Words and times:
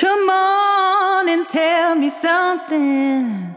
Come 0.00 0.30
on 0.30 1.28
and 1.28 1.46
tell 1.48 1.94
me 1.94 2.08
something. 2.08 3.54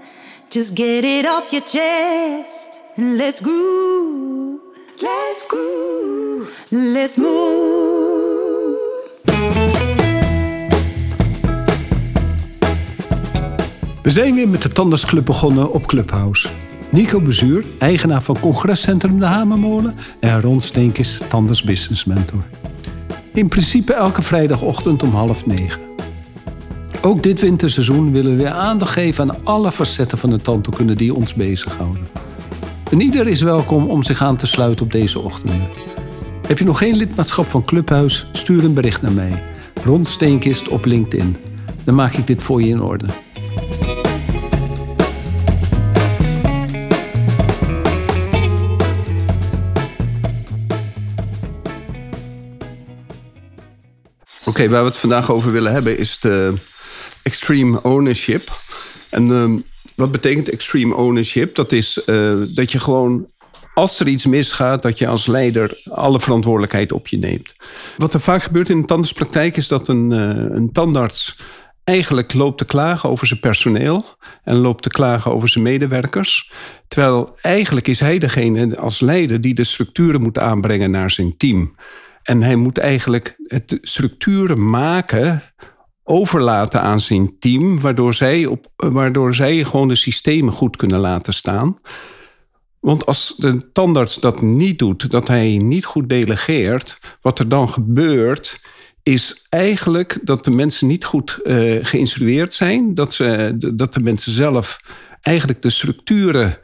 Just 0.49 0.75
get 0.75 1.03
it 1.03 1.25
off 1.25 1.51
your 1.51 1.63
chest 1.65 2.81
and 2.97 3.17
let's 3.17 3.39
groove. 3.41 4.59
Let's 4.99 5.45
groove. 5.47 6.51
Let's 6.69 7.15
move. 7.15 8.81
We 14.01 14.09
zijn 14.09 14.35
weer 14.35 14.47
met 14.47 14.61
de 14.61 14.69
Tandartsclub 14.69 15.25
begonnen 15.25 15.71
op 15.71 15.85
Clubhouse. 15.85 16.49
Nico 16.91 17.21
Bezuur, 17.21 17.65
eigenaar 17.79 18.21
van 18.23 18.39
congrescentrum 18.39 19.19
De 19.19 19.25
Hamermolen... 19.25 19.95
en 20.19 20.41
Ron 20.41 20.61
Steenkis, 20.61 21.19
Tandarts 21.29 21.63
Business 21.63 22.05
Mentor. 22.05 22.43
In 23.33 23.47
principe 23.47 23.93
elke 23.93 24.21
vrijdagochtend 24.21 25.03
om 25.03 25.15
half 25.15 25.45
negen. 25.45 25.82
Ook 27.05 27.23
dit 27.23 27.39
winterseizoen 27.39 28.11
willen 28.11 28.37
we 28.37 28.51
aandacht 28.51 28.91
geven 28.91 29.29
aan 29.29 29.45
alle 29.45 29.71
facetten 29.71 30.17
van 30.17 30.29
de 30.29 30.41
tandheelkunde 30.41 30.93
die 30.93 31.13
ons 31.13 31.33
bezighouden. 31.33 32.07
En 32.91 33.01
ieder 33.01 33.27
is 33.27 33.41
welkom 33.41 33.89
om 33.89 34.03
zich 34.03 34.21
aan 34.21 34.37
te 34.37 34.47
sluiten 34.47 34.85
op 34.85 34.91
deze 34.91 35.19
ochtenden. 35.19 35.69
Heb 36.47 36.57
je 36.57 36.65
nog 36.65 36.77
geen 36.77 36.95
lidmaatschap 36.95 37.45
van 37.45 37.65
Clubhuis? 37.65 38.27
Stuur 38.31 38.63
een 38.63 38.73
bericht 38.73 39.01
naar 39.01 39.11
mij. 39.11 39.43
Ron 39.83 40.05
Steenkist 40.05 40.67
op 40.67 40.85
LinkedIn. 40.85 41.37
Dan 41.83 41.95
maak 41.95 42.13
ik 42.13 42.27
dit 42.27 42.43
voor 42.43 42.61
je 42.61 42.67
in 42.67 42.81
orde. 42.81 43.05
Oké, 54.45 54.69
waar 54.69 54.81
we 54.81 54.87
het 54.87 54.97
vandaag 54.97 55.31
over 55.31 55.51
willen 55.51 55.71
hebben 55.71 55.97
is 55.97 56.19
de 56.19 56.53
extreme 57.23 57.81
ownership. 57.81 58.43
En 59.09 59.29
uh, 59.29 59.59
wat 59.95 60.11
betekent 60.11 60.49
extreme 60.49 60.95
ownership? 60.95 61.55
Dat 61.55 61.71
is 61.71 62.01
uh, 62.05 62.41
dat 62.53 62.71
je 62.71 62.79
gewoon, 62.79 63.27
als 63.73 63.99
er 63.99 64.07
iets 64.07 64.25
misgaat, 64.25 64.81
dat 64.81 64.97
je 64.97 65.07
als 65.07 65.25
leider 65.25 65.81
alle 65.89 66.19
verantwoordelijkheid 66.19 66.91
op 66.91 67.07
je 67.07 67.17
neemt. 67.17 67.53
Wat 67.97 68.13
er 68.13 68.19
vaak 68.19 68.43
gebeurt 68.43 68.69
in 68.69 68.79
de 68.79 68.87
tandartspraktijk 68.87 69.57
is 69.57 69.67
dat 69.67 69.87
een, 69.87 70.11
uh, 70.11 70.55
een 70.55 70.71
tandarts 70.71 71.37
eigenlijk 71.83 72.33
loopt 72.33 72.57
te 72.57 72.65
klagen 72.65 73.09
over 73.09 73.27
zijn 73.27 73.39
personeel 73.39 74.05
en 74.43 74.55
loopt 74.55 74.83
te 74.83 74.89
klagen 74.89 75.33
over 75.33 75.49
zijn 75.49 75.63
medewerkers. 75.63 76.51
Terwijl 76.87 77.37
eigenlijk 77.41 77.87
is 77.87 77.99
hij 77.99 78.17
degene 78.17 78.77
als 78.77 78.99
leider 78.99 79.41
die 79.41 79.53
de 79.53 79.63
structuren 79.63 80.21
moet 80.21 80.39
aanbrengen 80.39 80.91
naar 80.91 81.11
zijn 81.11 81.37
team. 81.37 81.75
En 82.23 82.41
hij 82.41 82.55
moet 82.55 82.77
eigenlijk 82.77 83.35
het 83.47 83.77
structuren 83.81 84.69
maken, 84.69 85.43
overlaten 86.03 86.81
aan 86.81 86.99
zijn 86.99 87.39
team, 87.39 87.79
waardoor 87.79 88.13
zij, 88.13 88.45
op, 88.45 88.67
waardoor 88.75 89.35
zij 89.35 89.63
gewoon 89.63 89.87
de 89.87 89.95
systemen 89.95 90.53
goed 90.53 90.75
kunnen 90.75 90.99
laten 90.99 91.33
staan. 91.33 91.77
Want 92.79 93.05
als 93.05 93.33
de 93.37 93.71
tandarts 93.71 94.19
dat 94.19 94.41
niet 94.41 94.79
doet, 94.79 95.11
dat 95.11 95.27
hij 95.27 95.57
niet 95.57 95.85
goed 95.85 96.09
delegeert, 96.09 96.99
wat 97.21 97.39
er 97.39 97.49
dan 97.49 97.69
gebeurt, 97.69 98.61
is 99.03 99.45
eigenlijk 99.49 100.19
dat 100.23 100.43
de 100.43 100.51
mensen 100.51 100.87
niet 100.87 101.05
goed 101.05 101.39
uh, 101.43 101.85
geïnstrueerd 101.85 102.53
zijn, 102.53 102.93
dat, 102.93 103.13
ze, 103.13 103.53
dat 103.75 103.93
de 103.93 103.99
mensen 103.99 104.31
zelf 104.31 104.79
eigenlijk 105.21 105.61
de 105.61 105.69
structuren 105.69 106.57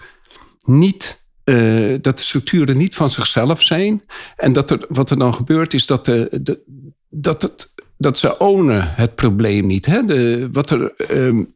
niet 0.62 1.28
uh, 1.46 1.98
dat 2.02 2.18
de 2.18 2.24
structuren 2.24 2.78
niet 2.78 2.96
van 2.96 3.10
zichzelf 3.10 3.62
zijn. 3.62 4.04
En 4.36 4.54
dat 4.54 4.70
er, 4.70 4.86
wat 4.90 5.10
er 5.10 5.18
dan 5.18 5.34
gebeurt 5.34 5.74
is 5.74 5.86
dat, 5.86 6.06
de, 6.06 6.40
de 6.42 6.62
dat, 7.10 7.42
het, 7.42 7.74
dat 8.00 8.18
ze 8.18 8.38
ownen 8.38 8.94
het 8.96 9.16
probleem 9.16 9.68
niet. 9.68 9.86
Hè? 9.86 10.06
De, 10.06 10.50
wat 10.52 10.70
er, 10.70 10.94
um, 11.12 11.54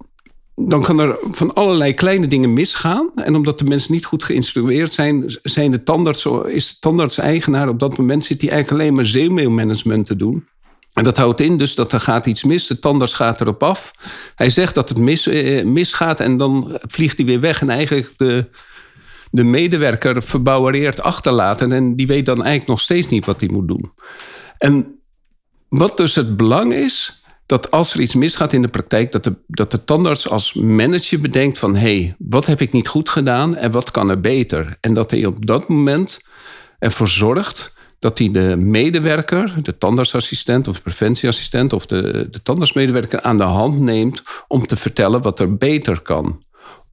dan 0.55 0.81
kan 0.81 1.00
er 1.00 1.17
van 1.31 1.53
allerlei 1.53 1.94
kleine 1.94 2.27
dingen 2.27 2.53
misgaan. 2.53 3.11
En 3.16 3.35
omdat 3.35 3.59
de 3.59 3.66
mensen 3.66 3.94
niet 3.94 4.05
goed 4.05 4.23
geïnstrueerd 4.23 4.91
zijn, 4.91 5.23
zijn 5.44 5.72
de 5.72 5.84
tandarts, 5.84 6.28
is 6.47 6.69
de 6.69 6.79
tandarts-eigenaar 6.79 7.69
op 7.69 7.79
dat 7.79 7.97
moment 7.97 8.25
zit 8.25 8.41
hij 8.41 8.50
eigenlijk 8.50 8.81
alleen 8.81 8.95
maar 8.95 9.06
zeemailmanagement 9.06 10.06
te 10.06 10.16
doen. 10.16 10.47
En 10.94 11.03
dat 11.03 11.17
houdt 11.17 11.41
in 11.41 11.57
dus 11.57 11.75
dat 11.75 11.91
er 11.91 12.00
gaat 12.00 12.25
iets 12.25 12.44
mis. 12.44 12.67
De 12.67 12.79
tandarts 12.79 13.13
gaat 13.13 13.41
erop 13.41 13.63
af. 13.63 13.91
Hij 14.35 14.50
zegt 14.50 14.75
dat 14.75 14.90
het 14.90 14.97
mis, 14.97 15.28
eh, 15.28 15.66
misgaat 15.66 16.19
en 16.19 16.38
dan 16.38 16.78
vliegt 16.88 17.17
hij 17.17 17.25
weer 17.25 17.40
weg. 17.40 17.62
En 17.62 17.69
eigenlijk 17.69 18.13
de, 18.17 18.50
de 19.31 19.44
medewerker 19.44 20.23
verbouwereerd 20.23 21.01
achterlaten. 21.01 21.72
En 21.72 21.96
die 21.96 22.07
weet 22.07 22.25
dan 22.25 22.35
eigenlijk 22.35 22.67
nog 22.67 22.79
steeds 22.79 23.07
niet 23.07 23.25
wat 23.25 23.40
hij 23.40 23.50
moet 23.50 23.67
doen. 23.67 23.91
En 24.57 25.03
wat 25.78 25.97
dus 25.97 26.16
het 26.16 26.38
belang 26.38 26.73
is, 26.73 27.23
dat 27.45 27.72
als 27.72 27.94
er 27.94 28.00
iets 28.00 28.13
misgaat 28.16 28.53
in 28.53 28.61
de 28.61 28.67
praktijk, 28.67 29.11
dat 29.11 29.23
de, 29.23 29.35
dat 29.47 29.72
de 29.72 29.84
tandarts 29.84 30.29
als 30.29 30.53
manager 30.53 31.19
bedenkt 31.19 31.59
van 31.59 31.75
hé, 31.75 31.97
hey, 31.97 32.16
wat 32.17 32.45
heb 32.45 32.61
ik 32.61 32.72
niet 32.72 32.88
goed 32.88 33.09
gedaan 33.09 33.56
en 33.56 33.72
wat 33.72 33.91
kan 33.91 34.09
er 34.09 34.19
beter? 34.19 34.78
En 34.81 34.94
dat 34.94 35.11
hij 35.11 35.25
op 35.25 35.45
dat 35.45 35.67
moment 35.67 36.19
ervoor 36.79 37.07
zorgt 37.07 37.73
dat 38.00 38.17
hij 38.17 38.31
de 38.31 38.56
medewerker, 38.57 39.53
de 39.61 39.78
tandartsassistent 39.78 40.67
of 40.67 40.75
de 40.75 40.81
preventieassistent 40.81 41.73
of 41.73 41.85
de, 41.85 42.28
de 42.31 42.41
tandartsmedewerker 42.41 43.22
aan 43.22 43.38
de 43.38 43.44
hand 43.44 43.79
neemt 43.79 44.23
om 44.47 44.67
te 44.67 44.75
vertellen 44.75 45.22
wat 45.22 45.40
er 45.40 45.57
beter 45.57 46.01
kan. 46.01 46.44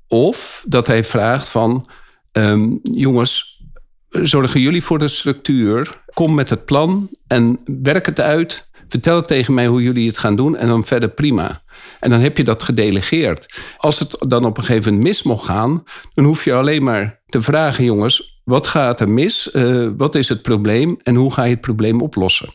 Of 0.09 0.65
dat 0.67 0.87
hij 0.87 1.05
vraagt 1.05 1.49
van 1.49 1.87
Um, 2.33 2.81
jongens, 2.83 3.63
zorgen 4.09 4.61
jullie 4.61 4.85
voor 4.85 4.99
de 4.99 5.09
structuur? 5.09 6.03
Kom 6.15 6.35
met 6.35 6.51
het 6.51 6.65
plan 6.65 7.11
en 7.27 7.61
werk 7.83 8.07
het 8.07 8.21
uit. 8.21 8.70
Vertel 8.91 9.17
het 9.17 9.27
tegen 9.27 9.55
mij 9.55 9.67
hoe 9.67 9.83
jullie 9.83 10.09
het 10.09 10.19
gaan 10.19 10.37
doen 10.37 10.57
en 10.57 10.69
dan 10.69 10.85
verder 10.85 11.09
prima. 11.09 11.63
En 12.01 12.11
dan 12.11 12.21
heb 12.21 12.37
je 12.37 12.45
dat 12.45 12.63
gedelegeerd. 12.63 13.61
Als 13.77 13.99
het 13.99 14.17
dan 14.19 14.45
op 14.45 14.57
een 14.59 14.65
gegeven 14.65 14.93
moment 14.93 15.09
mis 15.09 15.23
mocht 15.23 15.45
gaan, 15.45 15.85
dan 16.15 16.25
hoef 16.25 16.45
je 16.45 16.55
alleen 16.55 16.85
maar 16.85 17.21
te 17.29 17.43
vragen, 17.43 17.85
jongens, 17.85 18.41
wat 18.45 18.67
gaat 18.67 19.01
er 19.01 19.11
mis? 19.11 19.51
Uh, 19.53 19.89
wat 19.97 20.15
is 20.15 20.29
het 20.29 20.43
probleem 20.43 20.99
en 21.03 21.15
hoe 21.15 21.33
ga 21.33 21.45
je 21.45 21.51
het 21.51 21.61
probleem 21.61 22.03
oplossen? 22.03 22.55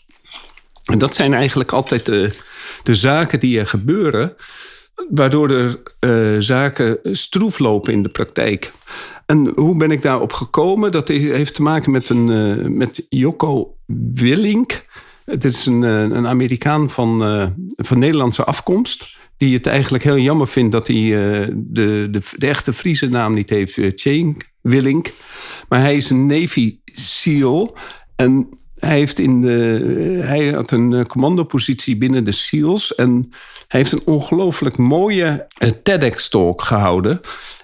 En 0.85 0.97
dat 0.97 1.15
zijn 1.15 1.33
eigenlijk 1.33 1.71
altijd 1.71 2.05
de, 2.05 2.31
de 2.83 2.95
zaken 2.95 3.39
die 3.39 3.59
er 3.59 3.67
gebeuren, 3.67 4.35
waardoor 5.09 5.49
er 5.49 5.81
uh, 5.99 6.41
zaken 6.41 6.99
stroef 7.03 7.59
lopen 7.59 7.93
in 7.93 8.03
de 8.03 8.09
praktijk. 8.09 8.71
En 9.25 9.51
hoe 9.55 9.77
ben 9.77 9.91
ik 9.91 10.01
daarop 10.01 10.33
gekomen? 10.33 10.91
Dat 10.91 11.07
heeft 11.07 11.53
te 11.53 11.61
maken 11.61 11.91
met, 11.91 12.09
een, 12.09 12.27
uh, 12.27 12.65
met 12.67 13.05
Jocko 13.09 13.77
Willink. 14.13 14.83
Het 15.25 15.43
is 15.43 15.65
een, 15.65 15.83
eh, 15.83 16.01
een 16.01 16.27
Amerikaan 16.27 16.89
van, 16.89 17.21
uh, 17.23 17.47
van 17.75 17.99
Nederlandse 17.99 18.43
afkomst. 18.43 19.17
Die 19.37 19.53
het 19.53 19.67
eigenlijk 19.67 20.03
heel 20.03 20.17
jammer 20.17 20.47
vindt 20.47 20.71
dat 20.71 20.87
hij 20.87 20.95
uh, 20.95 21.47
de, 21.53 22.07
de, 22.11 22.21
de, 22.37 22.47
echte 22.47 22.73
Friese 22.73 23.09
naam 23.09 23.33
niet 23.33 23.49
heeft. 23.49 23.79
Chain 23.95 24.37
Willink. 24.61 25.11
Maar 25.69 25.79
hij 25.79 25.95
is 25.95 26.09
een 26.09 26.25
Navy 26.25 26.79
SEAL. 26.85 27.77
En 28.15 28.49
hij, 28.75 28.97
heeft 28.97 29.19
in 29.19 29.41
de, 29.41 30.19
hij 30.23 30.51
had 30.51 30.71
een 30.71 31.07
commandopositie 31.07 31.97
binnen 31.97 32.23
de 32.23 32.31
SEALs. 32.31 32.95
En 32.95 33.27
hij 33.67 33.79
heeft 33.79 33.91
een 33.91 34.05
ongelooflijk 34.05 34.77
mooie 34.77 35.47
TEDx-talk 35.83 36.61
gehouden. 36.61 37.19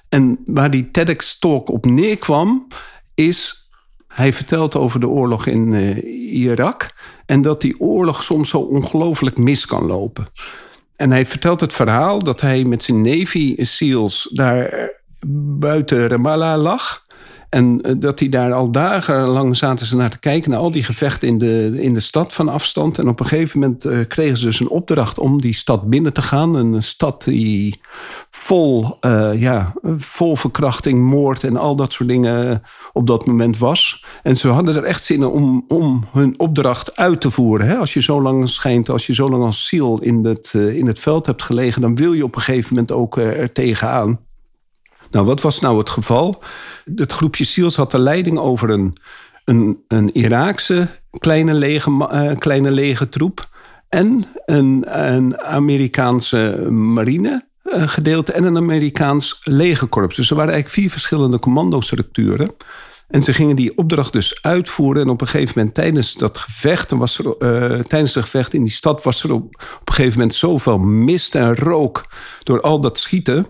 En 0.09 0.39
waar 0.45 0.71
die 0.71 0.91
TEDx-talk 0.91 1.69
op 1.69 1.85
neerkwam, 1.85 2.67
is 3.15 3.60
hij 4.11 4.33
vertelt 4.33 4.75
over 4.75 4.99
de 4.99 5.07
oorlog 5.07 5.45
in 5.45 5.71
uh, 5.71 6.41
Irak 6.41 6.89
en 7.25 7.41
dat 7.41 7.61
die 7.61 7.79
oorlog 7.79 8.23
soms 8.23 8.49
zo 8.49 8.57
ongelooflijk 8.57 9.37
mis 9.37 9.65
kan 9.65 9.85
lopen. 9.85 10.27
En 10.95 11.11
hij 11.11 11.25
vertelt 11.25 11.61
het 11.61 11.73
verhaal 11.73 12.19
dat 12.19 12.41
hij 12.41 12.63
met 12.63 12.83
zijn 12.83 13.01
Navy 13.01 13.55
SEALs 13.57 14.29
daar 14.33 14.91
buiten 15.59 16.07
Ramallah 16.07 16.61
lag. 16.61 17.05
En 17.51 17.81
eh, 17.81 17.93
dat 17.97 18.19
hij 18.19 18.29
daar 18.29 18.53
al 18.53 18.71
dagenlang 18.71 19.55
zaten 19.55 19.85
ze 19.85 19.95
naar 19.95 20.09
te 20.09 20.19
kijken... 20.19 20.51
naar 20.51 20.59
al 20.59 20.71
die 20.71 20.83
gevechten 20.83 21.27
in 21.27 21.37
de, 21.37 21.71
in 21.81 21.93
de 21.93 21.99
stad 21.99 22.33
van 22.33 22.49
afstand. 22.49 22.97
En 22.97 23.07
op 23.07 23.19
een 23.19 23.25
gegeven 23.25 23.59
moment 23.59 23.85
uh, 23.85 23.99
kregen 24.07 24.37
ze 24.37 24.45
dus 24.45 24.59
een 24.59 24.69
opdracht 24.69 25.19
om 25.19 25.41
die 25.41 25.53
stad 25.53 25.89
binnen 25.89 26.13
te 26.13 26.21
gaan. 26.21 26.55
Een 26.55 26.83
stad 26.83 27.23
die 27.23 27.81
vol, 28.29 28.97
uh, 29.05 29.41
ja, 29.41 29.73
vol 29.97 30.35
verkrachting, 30.35 31.01
moord 31.01 31.43
en 31.43 31.57
al 31.57 31.75
dat 31.75 31.93
soort 31.93 32.09
dingen 32.09 32.63
op 32.93 33.07
dat 33.07 33.25
moment 33.25 33.57
was. 33.57 34.05
En 34.23 34.37
ze 34.37 34.47
hadden 34.47 34.75
er 34.75 34.83
echt 34.83 35.03
zin 35.03 35.21
in 35.21 35.25
om, 35.25 35.65
om 35.67 36.05
hun 36.11 36.39
opdracht 36.39 36.95
uit 36.95 37.21
te 37.21 37.31
voeren. 37.31 37.67
Hè? 37.67 37.75
Als 37.75 37.93
je 37.93 38.01
zo 38.01 38.21
lang 38.21 38.49
schijnt, 38.49 38.89
als 38.89 39.07
je 39.07 39.13
zo 39.13 39.29
lang 39.29 39.43
als 39.43 39.67
ziel 39.67 39.99
in 40.01 40.25
het, 40.25 40.53
in 40.53 40.87
het 40.87 40.99
veld 40.99 41.25
hebt 41.25 41.43
gelegen... 41.43 41.81
dan 41.81 41.95
wil 41.95 42.13
je 42.13 42.23
op 42.23 42.35
een 42.35 42.41
gegeven 42.41 42.69
moment 42.69 42.91
ook 42.91 43.17
er 43.17 43.51
tegenaan. 43.51 44.19
Nou, 45.11 45.25
wat 45.25 45.41
was 45.41 45.59
nou 45.59 45.77
het 45.77 45.89
geval? 45.89 46.43
Het 46.95 47.11
groepje 47.11 47.45
SEALs 47.45 47.75
had 47.75 47.91
de 47.91 47.99
leiding 47.99 48.37
over 48.37 48.69
een, 48.69 48.97
een, 49.45 49.83
een 49.87 50.13
Iraakse 50.13 50.87
kleine, 51.19 51.53
lege, 51.53 52.09
uh, 52.13 52.31
kleine 52.37 52.71
legertroep 52.71 53.49
en 53.89 54.23
een, 54.45 54.83
een 55.05 55.39
Amerikaanse 55.39 56.65
marine 56.69 57.45
uh, 57.63 57.87
gedeelte 57.87 58.31
en 58.31 58.43
een 58.43 58.57
Amerikaans 58.57 59.41
legerkorps. 59.43 60.15
Dus 60.15 60.29
er 60.29 60.35
waren 60.35 60.51
eigenlijk 60.51 60.81
vier 60.81 60.91
verschillende 60.91 61.39
commandostructuren. 61.39 62.55
En 63.07 63.23
ze 63.23 63.33
gingen 63.33 63.55
die 63.55 63.77
opdracht 63.77 64.13
dus 64.13 64.37
uitvoeren. 64.41 65.01
En 65.01 65.09
op 65.09 65.21
een 65.21 65.27
gegeven 65.27 65.53
moment 65.55 65.75
tijdens 65.75 66.13
dat 66.13 66.37
gevecht, 66.37 66.91
was 66.91 67.19
uh, 67.19 67.29
tijdens 67.73 68.15
het 68.15 68.23
gevecht 68.23 68.53
in 68.53 68.63
die 68.63 68.73
stad, 68.73 69.03
was 69.03 69.23
er 69.23 69.31
op, 69.31 69.43
op 69.81 69.87
een 69.87 69.93
gegeven 69.93 70.17
moment 70.19 70.33
zoveel 70.35 70.77
mist 70.77 71.35
en 71.35 71.55
rook 71.55 72.05
door 72.43 72.61
al 72.61 72.81
dat 72.81 72.97
schieten. 72.97 73.47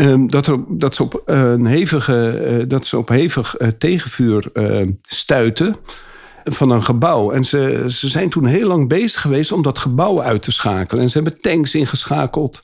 Um, 0.00 0.30
dat, 0.30 0.46
er, 0.46 0.58
dat, 0.68 0.94
ze 0.94 1.02
op 1.02 1.22
een 1.24 1.66
hevige, 1.66 2.42
uh, 2.58 2.64
dat 2.68 2.86
ze 2.86 2.98
op 2.98 3.08
hevig 3.08 3.60
uh, 3.60 3.68
tegenvuur 3.68 4.50
stuiten 5.02 5.76
van 6.44 6.70
een 6.70 6.82
gebouw. 6.82 7.30
En 7.30 7.44
ze, 7.44 7.84
ze 7.88 8.08
zijn 8.08 8.30
toen 8.30 8.46
heel 8.46 8.66
lang 8.66 8.88
bezig 8.88 9.20
geweest 9.20 9.52
om 9.52 9.62
dat 9.62 9.78
gebouw 9.78 10.22
uit 10.22 10.42
te 10.42 10.52
schakelen. 10.52 11.02
En 11.02 11.10
ze 11.10 11.20
hebben 11.20 11.40
tanks 11.40 11.74
ingeschakeld. 11.74 12.60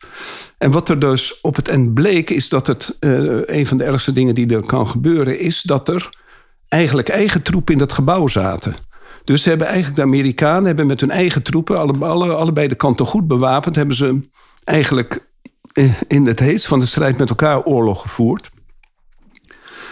En 0.58 0.70
wat 0.70 0.88
er 0.88 0.98
dus 0.98 1.40
op 1.40 1.56
het 1.56 1.68
eind 1.68 1.94
bleek, 1.94 2.30
is 2.30 2.48
dat 2.48 2.66
het 2.66 2.96
uh, 3.00 3.40
een 3.46 3.66
van 3.66 3.78
de 3.78 3.84
ergste 3.84 4.12
dingen 4.12 4.34
die 4.34 4.54
er 4.54 4.66
kan 4.66 4.88
gebeuren, 4.88 5.38
is 5.38 5.62
dat 5.62 5.88
er 5.88 6.10
eigenlijk 6.68 7.08
eigen 7.08 7.42
troepen 7.42 7.72
in 7.72 7.78
dat 7.78 7.92
gebouw 7.92 8.26
zaten. 8.26 8.74
Dus 9.24 9.42
ze 9.42 9.48
hebben 9.48 9.66
eigenlijk 9.66 9.96
de 9.96 10.02
Amerikanen 10.02 10.66
hebben 10.66 10.86
met 10.86 11.00
hun 11.00 11.10
eigen 11.10 11.42
troepen, 11.42 11.78
alle, 12.00 12.34
allebei 12.34 12.68
de 12.68 12.74
kanten 12.74 13.06
goed 13.06 13.28
bewapend, 13.28 13.76
hebben 13.76 13.96
ze 13.96 14.20
eigenlijk 14.64 15.26
in 16.08 16.26
het 16.26 16.40
heetst 16.40 16.67
van 16.67 16.81
de 16.81 16.87
strijd 16.87 17.19
met 17.19 17.28
elkaar 17.28 17.62
oorlog 17.62 18.00
gevoerd. 18.00 18.50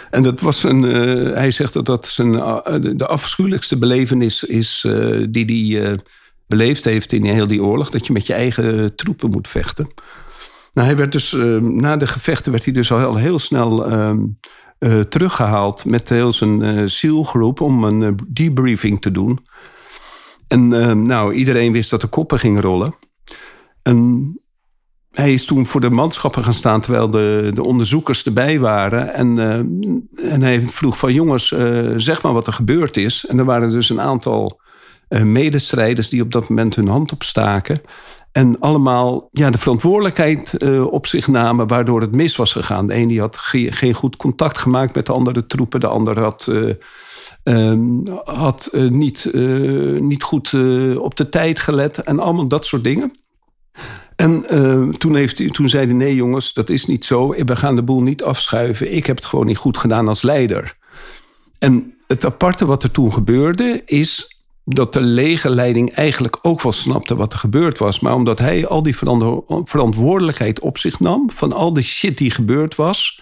En 0.09 0.23
dat 0.23 0.41
was 0.41 0.63
een, 0.63 0.83
uh, 0.83 1.33
hij 1.33 1.51
zegt 1.51 1.73
dat 1.73 1.85
dat 1.85 2.05
zijn, 2.05 2.33
uh, 2.33 2.57
de 2.95 3.07
afschuwelijkste 3.07 3.77
belevenis 3.77 4.43
is 4.43 4.83
uh, 4.87 5.25
die 5.29 5.77
hij 5.77 5.99
beleefd 6.47 6.83
heeft 6.83 7.11
in 7.11 7.25
heel 7.25 7.47
die 7.47 7.63
oorlog. 7.63 7.89
Dat 7.89 8.07
je 8.07 8.13
met 8.13 8.27
je 8.27 8.33
eigen 8.33 8.95
troepen 8.95 9.29
moet 9.29 9.47
vechten. 9.47 9.93
Nou, 10.73 10.87
hij 10.87 10.97
werd 10.97 11.11
dus, 11.11 11.31
na 11.61 11.97
de 11.97 12.07
gevechten 12.07 12.51
werd 12.51 12.63
hij 12.63 12.73
dus 12.73 12.91
al 12.91 13.15
heel 13.15 13.39
snel 13.39 13.85
ehm, 13.85 14.19
teruggehaald 15.09 15.85
met 15.85 16.09
heel 16.09 16.33
zijn 16.33 16.89
SEAL-groep 16.89 17.61
om 17.61 17.83
een 17.83 18.19
debriefing 18.27 19.01
te 19.01 19.11
doen. 19.11 19.39
En 20.47 20.73
ehm, 20.73 21.01
nou, 21.01 21.33
iedereen 21.33 21.71
wist 21.71 21.89
dat 21.89 22.01
de 22.01 22.07
koppen 22.07 22.39
gingen 22.39 22.61
rollen. 22.61 22.95
En 23.81 24.39
hij 25.15 25.33
is 25.33 25.45
toen 25.45 25.65
voor 25.65 25.81
de 25.81 25.89
manschappen 25.89 26.43
gaan 26.43 26.53
staan 26.53 26.81
terwijl 26.81 27.09
de, 27.09 27.51
de 27.53 27.63
onderzoekers 27.63 28.23
erbij 28.23 28.59
waren. 28.59 29.13
En, 29.13 29.37
uh, 29.37 30.33
en 30.33 30.41
hij 30.41 30.61
vroeg 30.61 30.97
van 30.97 31.13
jongens, 31.13 31.51
uh, 31.51 31.91
zeg 31.95 32.21
maar 32.21 32.33
wat 32.33 32.47
er 32.47 32.53
gebeurd 32.53 32.97
is. 32.97 33.25
En 33.25 33.39
er 33.39 33.45
waren 33.45 33.69
dus 33.69 33.89
een 33.89 34.01
aantal 34.01 34.59
uh, 35.09 35.21
medestrijders 35.21 36.09
die 36.09 36.21
op 36.21 36.31
dat 36.31 36.49
moment 36.49 36.75
hun 36.75 36.87
hand 36.87 37.11
opstaken. 37.11 37.81
En 38.31 38.59
allemaal 38.59 39.29
ja, 39.31 39.49
de 39.49 39.57
verantwoordelijkheid 39.57 40.63
op 40.89 41.07
zich 41.07 41.27
namen 41.27 41.67
waardoor 41.67 42.01
het 42.01 42.15
mis 42.15 42.35
was 42.35 42.51
gegaan. 42.51 42.87
De 42.87 42.95
een 42.95 43.19
had 43.19 43.37
ge 43.37 43.71
geen 43.71 43.93
goed 43.93 44.15
contact 44.15 44.57
gemaakt 44.57 44.95
met 44.95 45.05
de 45.05 45.13
andere 45.13 45.45
troepen. 45.45 45.79
De 45.79 45.87
ander 45.87 46.19
had, 46.19 46.51
ehm, 47.43 48.05
had 48.23 48.69
niet, 48.89 49.31
niet 49.99 50.23
goed 50.23 50.53
op 50.97 51.15
de 51.15 51.29
tijd 51.29 51.59
gelet. 51.59 51.97
En 51.97 52.19
allemaal 52.19 52.47
dat 52.47 52.65
soort 52.65 52.83
dingen. 52.83 53.13
En 54.15 54.45
uh, 54.51 54.89
toen, 54.89 55.15
heeft 55.15 55.53
toen 55.53 55.69
zei 55.69 55.85
hij: 55.85 55.95
Nee, 55.95 56.15
jongens, 56.15 56.53
dat 56.53 56.69
is 56.69 56.85
niet 56.85 57.05
zo. 57.05 57.29
We 57.29 57.55
gaan 57.55 57.75
de 57.75 57.83
boel 57.83 58.01
niet 58.01 58.23
afschuiven. 58.23 58.95
Ik 58.95 59.05
heb 59.05 59.15
het 59.15 59.25
gewoon 59.25 59.45
niet 59.45 59.57
goed 59.57 59.77
gedaan 59.77 60.07
als 60.07 60.21
leider. 60.21 60.77
En 61.59 61.93
het 62.07 62.25
aparte 62.25 62.65
wat 62.65 62.83
er 62.83 62.91
toen 62.91 63.13
gebeurde, 63.13 63.81
is 63.85 64.39
dat 64.65 64.93
de 64.93 65.01
legerleiding 65.01 65.91
eigenlijk 65.93 66.37
ook 66.41 66.61
wel 66.61 66.71
snapte 66.71 67.15
wat 67.15 67.33
er 67.33 67.39
gebeurd 67.39 67.77
was. 67.77 67.99
Maar 67.99 68.13
omdat 68.13 68.39
hij 68.39 68.67
al 68.67 68.83
die 68.83 68.97
verantwoordelijkheid 69.63 70.59
op 70.59 70.77
zich 70.77 70.99
nam 70.99 71.31
van 71.31 71.53
al 71.53 71.73
die 71.73 71.83
shit 71.83 72.17
die 72.17 72.31
gebeurd 72.31 72.75
was. 72.75 73.21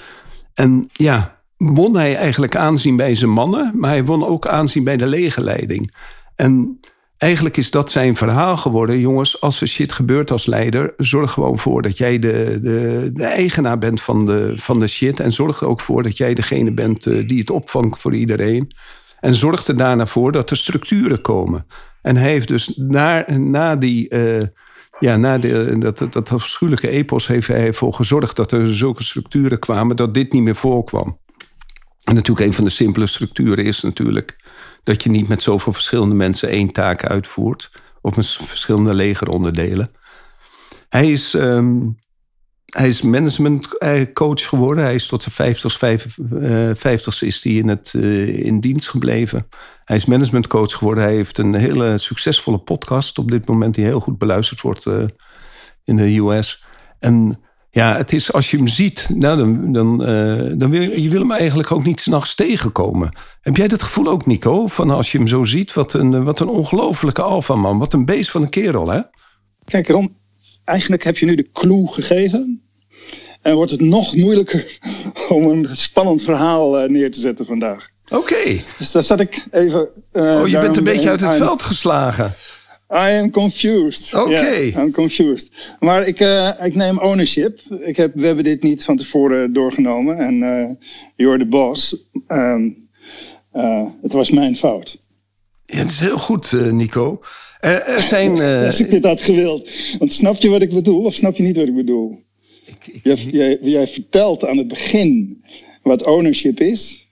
En 0.53 0.89
ja, 0.93 1.41
won 1.57 1.95
hij 1.95 2.15
eigenlijk 2.15 2.55
aanzien 2.55 2.95
bij 2.95 3.15
zijn 3.15 3.31
mannen, 3.31 3.71
maar 3.75 3.89
hij 3.89 4.05
won 4.05 4.25
ook 4.25 4.47
aanzien 4.47 4.83
bij 4.83 4.97
de 4.97 5.07
legerleiding. 5.07 5.93
En 6.35 6.79
Eigenlijk 7.23 7.57
is 7.57 7.71
dat 7.71 7.91
zijn 7.91 8.15
verhaal 8.15 8.57
geworden. 8.57 8.99
Jongens, 8.99 9.41
als 9.41 9.61
er 9.61 9.67
shit 9.67 9.91
gebeurt 9.91 10.31
als 10.31 10.45
leider, 10.45 10.93
zorg 10.97 11.31
gewoon 11.31 11.59
voor 11.59 11.81
dat 11.81 11.97
jij 11.97 12.19
de, 12.19 12.59
de, 12.61 13.09
de 13.13 13.23
eigenaar 13.23 13.77
bent 13.77 14.01
van 14.01 14.25
de, 14.25 14.53
van 14.55 14.79
de 14.79 14.87
shit. 14.87 15.19
En 15.19 15.31
zorg 15.31 15.61
er 15.61 15.67
ook 15.67 15.81
voor 15.81 16.03
dat 16.03 16.17
jij 16.17 16.33
degene 16.33 16.73
bent 16.73 17.05
eh, 17.05 17.27
die 17.27 17.39
het 17.39 17.49
opvangt 17.49 17.99
voor 17.99 18.13
iedereen. 18.13 18.71
En 19.19 19.35
zorg 19.35 19.67
er 19.67 19.77
daarna 19.77 20.05
voor 20.05 20.31
dat 20.31 20.49
er 20.49 20.57
structuren 20.57 21.21
komen. 21.21 21.65
En 22.01 22.15
hij 22.15 22.29
heeft 22.29 22.47
dus 22.47 22.73
na, 22.75 23.25
na 23.37 23.75
die. 23.75 24.09
Uh, 24.09 24.43
ja, 24.99 25.17
na 25.17 25.37
dat, 25.37 25.97
dat, 25.97 26.13
dat 26.13 26.31
afschuwelijke 26.31 26.89
epos 26.89 27.27
heeft 27.27 27.47
hij 27.47 27.65
ervoor 27.65 27.93
gezorgd 27.93 28.35
dat 28.35 28.51
er 28.51 28.75
zulke 28.75 29.03
structuren 29.03 29.59
kwamen 29.59 29.95
dat 29.95 30.13
dit 30.13 30.33
niet 30.33 30.43
meer 30.43 30.55
voorkwam. 30.55 31.19
En 32.03 32.15
natuurlijk 32.15 32.47
een 32.47 32.53
van 32.53 32.63
de 32.63 32.69
simpele 32.69 33.05
structuren 33.05 33.65
is 33.65 33.81
natuurlijk 33.81 34.41
dat 34.83 35.03
je 35.03 35.09
niet 35.09 35.27
met 35.27 35.41
zoveel 35.41 35.73
verschillende 35.73 36.15
mensen 36.15 36.49
één 36.49 36.71
taak 36.71 37.05
uitvoert. 37.05 37.71
Of 38.01 38.15
met 38.15 38.37
verschillende 38.41 38.93
legeronderdelen. 38.93 39.91
Hij 40.89 41.11
is, 41.11 41.33
um, 41.33 41.99
hij 42.65 42.87
is 42.87 43.01
managementcoach 43.01 44.47
geworden. 44.47 44.83
Hij 44.83 44.95
is 44.95 45.07
tot 45.07 45.23
zijn 45.23 45.59
50 46.77 47.21
uh, 47.21 47.27
is 47.27 47.43
hij 47.43 47.53
in, 47.53 47.67
het, 47.67 47.93
uh, 47.95 48.45
in 48.45 48.59
dienst 48.59 48.89
gebleven. 48.89 49.47
Hij 49.85 49.95
is 49.95 50.05
managementcoach 50.05 50.73
geworden. 50.73 51.03
Hij 51.03 51.13
heeft 51.13 51.37
een 51.37 51.53
hele 51.53 51.97
succesvolle 51.97 52.57
podcast 52.57 53.17
op 53.17 53.31
dit 53.31 53.47
moment... 53.47 53.75
die 53.75 53.85
heel 53.85 53.99
goed 53.99 54.17
beluisterd 54.17 54.61
wordt 54.61 54.85
in 55.83 55.95
de 55.95 56.17
US. 56.17 56.63
En 56.99 57.43
ja, 57.73 57.97
het 57.97 58.13
is 58.13 58.33
als 58.33 58.51
je 58.51 58.57
hem 58.57 58.67
ziet, 58.67 59.09
nou, 59.13 59.37
dan, 59.37 59.73
dan, 59.73 60.09
uh, 60.09 60.51
dan 60.57 60.69
wil 60.69 60.81
je, 60.81 61.01
je 61.03 61.09
wil 61.09 61.19
hem 61.19 61.31
eigenlijk 61.31 61.71
ook 61.71 61.83
niet 61.83 62.01
s'nachts 62.01 62.35
tegenkomen. 62.35 63.15
Heb 63.41 63.57
jij 63.57 63.67
dat 63.67 63.81
gevoel 63.81 64.07
ook, 64.07 64.25
Nico? 64.25 64.67
Van 64.67 64.89
als 64.89 65.11
je 65.11 65.17
hem 65.17 65.27
zo 65.27 65.43
ziet, 65.43 65.73
wat 65.73 65.93
een, 65.93 66.23
wat 66.23 66.39
een 66.39 66.47
ongelofelijke 66.47 67.21
alfaman. 67.21 67.79
Wat 67.79 67.93
een 67.93 68.05
beest 68.05 68.31
van 68.31 68.41
een 68.41 68.49
kerel, 68.49 68.91
hè? 68.91 69.01
Kijk, 69.65 69.87
Ron, 69.87 70.15
eigenlijk 70.63 71.03
heb 71.03 71.17
je 71.17 71.25
nu 71.25 71.35
de 71.35 71.49
clue 71.53 71.87
gegeven. 71.87 72.61
En 73.41 73.55
wordt 73.55 73.71
het 73.71 73.81
nog 73.81 74.15
moeilijker 74.15 74.79
om 75.29 75.43
een 75.43 75.67
spannend 75.71 76.21
verhaal 76.21 76.83
uh, 76.83 76.89
neer 76.89 77.11
te 77.11 77.19
zetten 77.19 77.45
vandaag. 77.45 77.89
Oké. 78.09 78.63
Dus 78.77 78.91
daar 78.91 79.03
zat 79.03 79.19
ik 79.19 79.45
even. 79.51 79.89
Uh, 80.13 80.39
oh, 80.41 80.47
je 80.47 80.57
bent 80.57 80.77
een 80.77 80.83
beetje 80.83 81.09
uit 81.09 81.21
het 81.21 81.37
veld 81.37 81.63
geslagen. 81.63 82.35
I 82.89 83.17
am 83.19 83.31
confused. 83.31 84.13
Oké. 84.13 84.31
Okay. 84.31 84.67
Yeah, 84.67 84.83
I'm 84.83 84.91
confused. 84.91 85.75
Maar 85.79 86.07
ik, 86.07 86.19
uh, 86.19 86.49
ik 86.63 86.75
neem 86.75 86.99
ownership. 86.99 87.59
Ik 87.79 87.95
heb, 87.95 88.15
we 88.15 88.25
hebben 88.25 88.43
dit 88.43 88.63
niet 88.63 88.83
van 88.83 88.97
tevoren 88.97 89.53
doorgenomen. 89.53 90.17
En 90.17 90.35
uh, 90.35 90.69
you're 91.15 91.37
the 91.37 91.45
boss. 91.45 92.07
Um, 92.27 92.89
het 94.01 94.13
was 94.13 94.29
mijn 94.29 94.57
fout. 94.57 95.01
Ja, 95.65 95.77
het 95.77 95.89
is 95.89 95.99
heel 95.99 96.17
goed, 96.17 96.71
Nico. 96.71 97.21
Er, 97.59 97.81
er 97.81 98.01
zijn... 98.01 98.41
Als 98.65 98.79
ik 98.79 98.89
dit 98.89 99.03
had 99.03 99.21
gewild. 99.21 99.69
Want 99.99 100.11
snap 100.11 100.35
je 100.35 100.49
wat 100.49 100.61
ik 100.61 100.73
bedoel 100.73 101.03
of 101.03 101.13
snap 101.13 101.35
je 101.35 101.43
niet 101.43 101.55
wat 101.55 101.67
ik 101.67 101.75
bedoel? 101.75 102.19
Ik, 102.65 102.87
ik, 102.87 103.03
jij, 103.03 103.15
jij, 103.15 103.57
jij 103.61 103.87
vertelt 103.87 104.45
aan 104.45 104.57
het 104.57 104.67
begin 104.67 105.41
wat 105.83 106.05
ownership 106.05 106.59
is. 106.59 107.07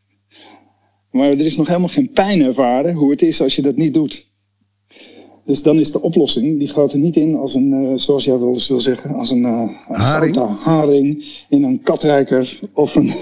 Maar 1.11 1.29
er 1.29 1.45
is 1.45 1.57
nog 1.57 1.67
helemaal 1.67 1.87
geen 1.87 2.11
pijn 2.11 2.41
ervaren 2.41 2.93
hoe 2.93 3.11
het 3.11 3.21
is 3.21 3.41
als 3.41 3.55
je 3.55 3.61
dat 3.61 3.75
niet 3.75 3.93
doet. 3.93 4.30
Dus 5.45 5.63
dan 5.63 5.79
is 5.79 5.91
de 5.91 6.01
oplossing, 6.01 6.59
die 6.59 6.67
gaat 6.67 6.93
er 6.93 6.99
niet 6.99 7.15
in 7.15 7.35
als 7.35 7.53
een, 7.53 7.71
uh, 7.71 7.91
zoals 7.95 8.23
jij 8.23 8.39
wel 8.39 8.53
eens 8.53 8.67
wil 8.67 8.79
zeggen, 8.79 9.15
als 9.15 9.29
een, 9.29 9.43
uh, 9.43 9.69
haring. 9.87 10.37
haring 10.63 11.25
in 11.49 11.63
een 11.63 11.81
katrijker 11.83 12.59
of 12.73 12.95
een 12.95 13.07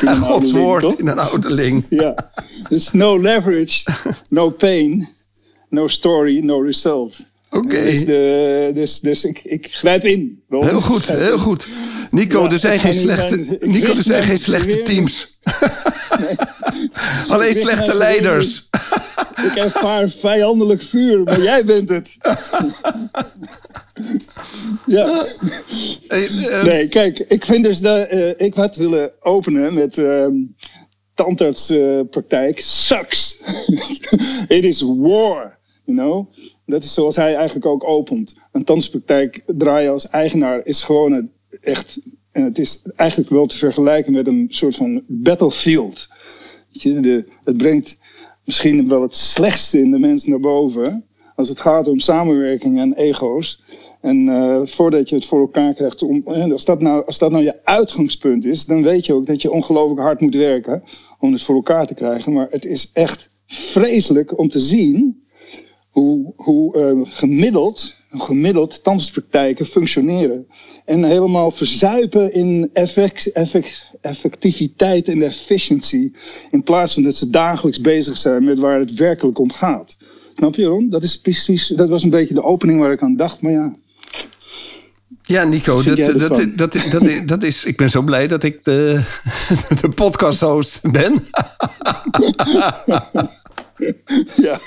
in 0.00 0.08
een 0.08 0.16
Godswoord 0.16 0.98
in 0.98 1.08
een 1.08 1.18
ouderling. 1.18 1.84
ja, 2.02 2.32
dus 2.68 2.92
no 2.92 3.20
leverage, 3.20 3.84
no 4.28 4.50
pain, 4.50 5.08
no 5.68 5.86
story, 5.86 6.38
no 6.38 6.60
result. 6.60 7.18
Okay. 7.56 7.82
Dus, 7.82 8.04
dus, 8.74 9.00
dus 9.00 9.24
ik, 9.24 9.40
ik 9.44 9.68
grijp 9.70 10.04
in. 10.04 10.42
Heel 10.48 10.80
goed, 10.80 11.06
heel 11.06 11.38
goed. 11.38 11.68
Nico, 12.10 12.42
ja, 12.42 12.50
er 12.50 12.58
zijn 12.58 12.80
geen 12.80 12.94
slechte, 12.94 13.58
Nico, 13.60 13.92
er 13.92 14.02
zijn 14.02 14.22
geen 14.22 14.38
slechte 14.38 14.82
teams. 14.82 15.38
Nee. 16.20 16.36
Alleen 17.32 17.54
slechte 17.54 17.96
leiders. 17.96 18.68
Ik 19.44 19.54
ervaar 19.54 20.08
vijandelijk 20.28 20.82
vuur, 20.82 21.22
maar 21.22 21.42
jij 21.42 21.64
bent 21.64 21.88
het. 21.88 22.16
ja. 24.96 25.26
Ehm, 26.08 26.64
nee, 26.64 26.88
kijk, 26.88 27.18
ik 27.18 27.44
vind 27.44 27.64
dus 27.64 27.80
dat 27.80 28.12
uh, 28.12 28.28
ik 28.36 28.54
had 28.54 28.76
willen 28.76 29.10
openen 29.20 29.74
met 29.74 29.96
uh, 29.96 30.26
tandartspraktijk. 31.14 32.60
Sucks. 32.60 33.42
It 34.48 34.64
is 34.64 34.80
war, 34.80 35.58
you 35.84 35.98
know. 35.98 36.26
Dat 36.66 36.82
is 36.82 36.94
zoals 36.94 37.16
hij 37.16 37.34
eigenlijk 37.34 37.66
ook 37.66 37.84
opent. 37.84 38.34
Een 38.52 38.64
tandartspraktijk 38.64 39.42
draaien 39.46 39.92
als 39.92 40.08
eigenaar 40.08 40.60
is 40.64 40.82
gewoon 40.82 41.30
echt... 41.60 41.98
En 42.32 42.44
het 42.44 42.58
is 42.58 42.82
eigenlijk 42.96 43.30
wel 43.30 43.46
te 43.46 43.56
vergelijken 43.56 44.12
met 44.12 44.26
een 44.26 44.46
soort 44.50 44.76
van 44.76 45.02
battlefield. 45.06 46.08
Je, 46.68 47.24
het 47.44 47.56
brengt 47.56 47.98
misschien 48.44 48.88
wel 48.88 49.02
het 49.02 49.14
slechtste 49.14 49.78
in 49.78 49.90
de 49.90 49.98
mens 49.98 50.26
naar 50.26 50.40
boven. 50.40 51.04
Als 51.34 51.48
het 51.48 51.60
gaat 51.60 51.88
om 51.88 51.98
samenwerking 51.98 52.78
en 52.78 52.94
ego's. 52.94 53.62
En 54.00 54.26
uh, 54.26 54.60
voordat 54.64 55.08
je 55.08 55.14
het 55.14 55.24
voor 55.24 55.40
elkaar 55.40 55.74
krijgt, 55.74 56.02
om, 56.02 56.22
als, 56.26 56.64
dat 56.64 56.80
nou, 56.80 57.06
als 57.06 57.18
dat 57.18 57.30
nou 57.30 57.44
je 57.44 57.64
uitgangspunt 57.64 58.44
is, 58.44 58.66
dan 58.66 58.82
weet 58.82 59.06
je 59.06 59.12
ook 59.12 59.26
dat 59.26 59.42
je 59.42 59.50
ongelooflijk 59.50 60.00
hard 60.00 60.20
moet 60.20 60.34
werken 60.34 60.82
om 61.18 61.32
het 61.32 61.42
voor 61.42 61.54
elkaar 61.54 61.86
te 61.86 61.94
krijgen. 61.94 62.32
Maar 62.32 62.48
het 62.50 62.64
is 62.64 62.90
echt 62.92 63.30
vreselijk 63.46 64.38
om 64.38 64.48
te 64.48 64.60
zien 64.60 65.25
hoe, 66.00 66.32
hoe 66.36 66.76
uh, 66.76 67.00
gemiddeld, 67.04 67.94
gemiddeld 68.10 68.82
tandartspraktijken 68.82 69.66
functioneren. 69.66 70.46
En 70.84 71.04
helemaal 71.04 71.50
verzuipen 71.50 72.32
in 72.32 72.70
effect, 72.72 73.32
effect, 73.32 73.90
effectiviteit 74.00 75.08
en 75.08 75.22
efficiency. 75.22 76.12
In 76.50 76.62
plaats 76.62 76.94
van 76.94 77.02
dat 77.02 77.14
ze 77.14 77.30
dagelijks 77.30 77.80
bezig 77.80 78.16
zijn 78.16 78.44
met 78.44 78.58
waar 78.58 78.78
het 78.78 78.94
werkelijk 78.94 79.38
om 79.38 79.52
gaat. 79.52 79.96
Snap 80.34 80.54
je, 80.54 80.64
Ron? 80.64 80.90
Dat, 80.90 81.02
is 81.02 81.20
precies, 81.20 81.66
dat 81.66 81.88
was 81.88 82.02
een 82.02 82.10
beetje 82.10 82.34
de 82.34 82.44
opening 82.44 82.80
waar 82.80 82.92
ik 82.92 83.02
aan 83.02 83.16
dacht. 83.16 83.40
Maar 83.40 83.52
ja, 83.52 83.76
ja, 85.22 85.44
Nico, 85.44 85.82
dat, 85.82 85.96
dat, 85.96 86.46
dat, 86.56 86.72
dat, 86.90 87.28
dat, 87.28 87.42
is, 87.42 87.64
ik 87.64 87.76
ben 87.76 87.90
zo 87.90 88.02
blij 88.02 88.26
dat 88.26 88.42
ik 88.42 88.64
de, 88.64 89.02
de 89.80 89.88
podcast-host 89.88 90.90
ben. 90.90 91.26
ja. 94.46 94.60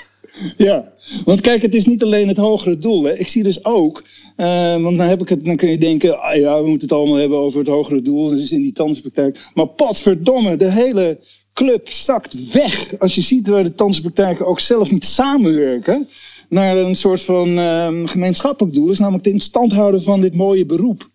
Ja, 0.56 0.92
want 1.24 1.40
kijk, 1.40 1.62
het 1.62 1.74
is 1.74 1.86
niet 1.86 2.02
alleen 2.02 2.28
het 2.28 2.36
hogere 2.36 2.78
doel. 2.78 3.02
Hè. 3.02 3.18
Ik 3.18 3.28
zie 3.28 3.42
dus 3.42 3.64
ook, 3.64 4.04
uh, 4.36 4.82
want 4.82 4.96
dan, 4.96 5.08
heb 5.08 5.20
ik 5.20 5.28
het, 5.28 5.44
dan 5.44 5.56
kun 5.56 5.70
je 5.70 5.78
denken, 5.78 6.20
ah 6.20 6.36
ja, 6.36 6.62
we 6.62 6.68
moeten 6.68 6.88
het 6.88 6.96
allemaal 6.96 7.16
hebben 7.16 7.38
over 7.38 7.58
het 7.58 7.68
hogere 7.68 8.02
doel, 8.02 8.28
dus 8.28 8.52
in 8.52 8.62
die 8.62 8.72
tandartspraktijk. 8.72 9.38
Maar 9.54 9.66
potverdomme, 9.66 10.56
de 10.56 10.70
hele 10.70 11.18
club 11.54 11.88
zakt 11.88 12.52
weg. 12.52 12.98
Als 12.98 13.14
je 13.14 13.20
ziet 13.20 13.48
waar 13.48 13.62
de 13.62 13.74
tandartspraktijken 13.74 14.46
ook 14.46 14.60
zelf 14.60 14.90
niet 14.90 15.04
samenwerken 15.04 16.08
naar 16.48 16.76
een 16.76 16.96
soort 16.96 17.22
van 17.22 17.48
uh, 17.48 17.88
gemeenschappelijk 18.04 18.74
doel, 18.74 18.90
is 18.90 18.98
namelijk 18.98 19.24
het 19.24 19.34
in 19.34 19.40
stand 19.40 19.72
houden 19.72 20.02
van 20.02 20.20
dit 20.20 20.34
mooie 20.34 20.66
beroep. 20.66 21.08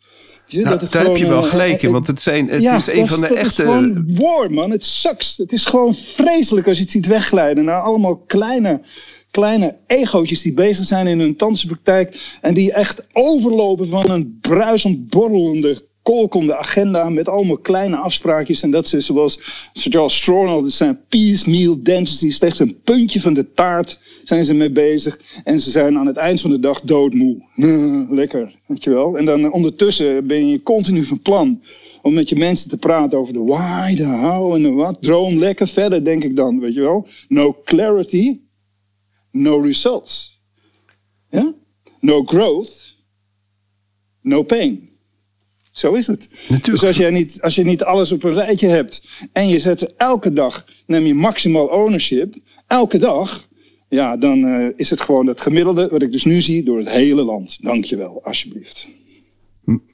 Je, 0.48 0.62
nou, 0.62 0.80
dat 0.80 0.92
daar 0.92 1.04
heb 1.04 1.18
je 1.18 1.28
wel 1.28 1.44
eh, 1.44 1.50
gelijk 1.50 1.82
in, 1.82 1.92
want 1.92 2.08
het, 2.08 2.22
zijn, 2.22 2.50
het 2.50 2.64
is 2.64 2.88
een 2.88 3.08
van 3.08 3.20
de 3.20 3.26
echte... 3.26 3.38
Het 3.38 3.46
is 3.46 3.66
gewoon 3.66 4.16
war, 4.18 4.52
man. 4.52 4.72
Het 4.72 4.84
sucks. 4.84 5.38
Het 5.38 5.52
is 5.52 5.66
gewoon 5.66 5.96
vreselijk 5.96 6.68
als 6.68 6.78
je 6.78 6.84
het 6.84 6.92
ziet 6.92 7.06
wegglijden 7.06 7.66
naar 7.66 7.82
allemaal 7.82 8.16
kleine, 8.16 8.82
kleine 9.32 9.76
egootjes 9.88 10.42
die 10.42 10.54
bezig 10.54 10.86
zijn 10.86 11.08
in 11.08 11.20
hun 11.20 11.36
tandartspraktijk 11.36 12.38
en 12.42 12.54
die 12.54 12.74
echt 12.74 13.04
overlopen 13.14 13.88
van 13.88 14.10
een 14.10 14.38
bruisend 14.42 15.10
borrelende 15.10 15.84
kolkende 16.06 16.58
agenda 16.58 17.10
met 17.10 17.30
allemaal 17.30 17.58
kleine 17.58 17.96
afspraakjes. 17.96 18.62
En 18.62 18.72
dat 18.72 18.88
ze, 18.88 19.00
zoals 19.00 19.40
Sir 19.74 19.92
Charles 19.92 20.16
Strawn 20.16 20.48
altijd 20.48 20.74
zijn, 20.74 21.00
piecemeal 21.10 21.84
dentistry, 21.84 22.32
slechts 22.32 22.60
een 22.60 22.80
puntje 22.84 23.20
van 23.20 23.34
de 23.34 23.54
taart 23.54 24.00
zijn 24.28 24.46
ze 24.46 24.54
mee 24.54 24.72
bezig. 24.72 25.20
En 25.44 25.60
ze 25.60 25.72
zijn 25.72 25.98
aan 25.98 26.08
het 26.08 26.18
eind 26.18 26.42
van 26.42 26.50
de 26.50 26.60
dag 26.60 26.82
doodmoe. 26.82 27.46
Lekker, 28.10 28.60
weet 28.68 28.84
je 28.84 28.90
wel. 28.90 29.18
En 29.18 29.26
dan 29.26 29.52
ondertussen 29.52 30.28
ben 30.28 30.48
je 30.48 30.64
continu 30.64 31.04
van 31.04 31.22
plan 31.22 31.62
om 32.02 32.14
met 32.14 32.30
je 32.30 32.36
mensen 32.36 32.70
te 32.70 32.78
praten 32.78 33.18
over 33.18 33.34
de 33.34 33.40
why, 33.40 33.96
de 33.96 34.06
how 34.06 34.54
en 34.54 34.62
de 34.62 34.70
wat. 34.70 35.02
Droom 35.02 35.40
lekker 35.40 35.68
verder, 35.68 36.04
denk 36.04 36.24
ik 36.24 36.36
dan, 36.36 36.60
weet 36.60 36.74
je 36.74 36.82
wel. 36.82 37.08
No 37.28 37.58
clarity, 37.64 38.40
no 39.32 39.60
results. 39.60 40.42
Ja? 41.30 41.54
No 42.00 42.24
growth, 42.24 42.96
no 44.22 44.44
pain. 44.44 44.90
Zo 45.72 45.94
is 45.94 46.08
het. 46.08 46.30
Natuurlijk. 46.32 46.66
Dus 46.66 46.84
als, 46.84 46.98
jij 46.98 47.10
niet, 47.10 47.42
als 47.42 47.56
je 47.56 47.64
niet 47.64 47.84
alles 47.84 48.12
op 48.12 48.24
een 48.24 48.34
rijtje 48.34 48.68
hebt 48.68 49.08
en 49.32 49.48
je 49.48 49.60
zet 49.60 49.96
elke 49.96 50.34
dag, 50.34 50.66
neem 50.86 51.06
je 51.06 51.14
maximaal 51.14 51.68
ownership, 51.68 52.36
elke 52.68 52.98
dag, 52.98 53.48
ja, 53.96 54.18
dan 54.18 54.38
uh, 54.38 54.68
is 54.76 54.90
het 54.90 55.02
gewoon 55.02 55.28
het 55.28 55.42
gemiddelde 55.42 55.88
wat 55.92 56.02
ik 56.02 56.12
dus 56.12 56.24
nu 56.24 56.42
zie 56.42 56.64
door 56.64 56.78
het 56.78 56.90
hele 56.90 57.24
land. 57.24 57.64
Dankjewel, 57.64 58.22
alsjeblieft. 58.24 58.88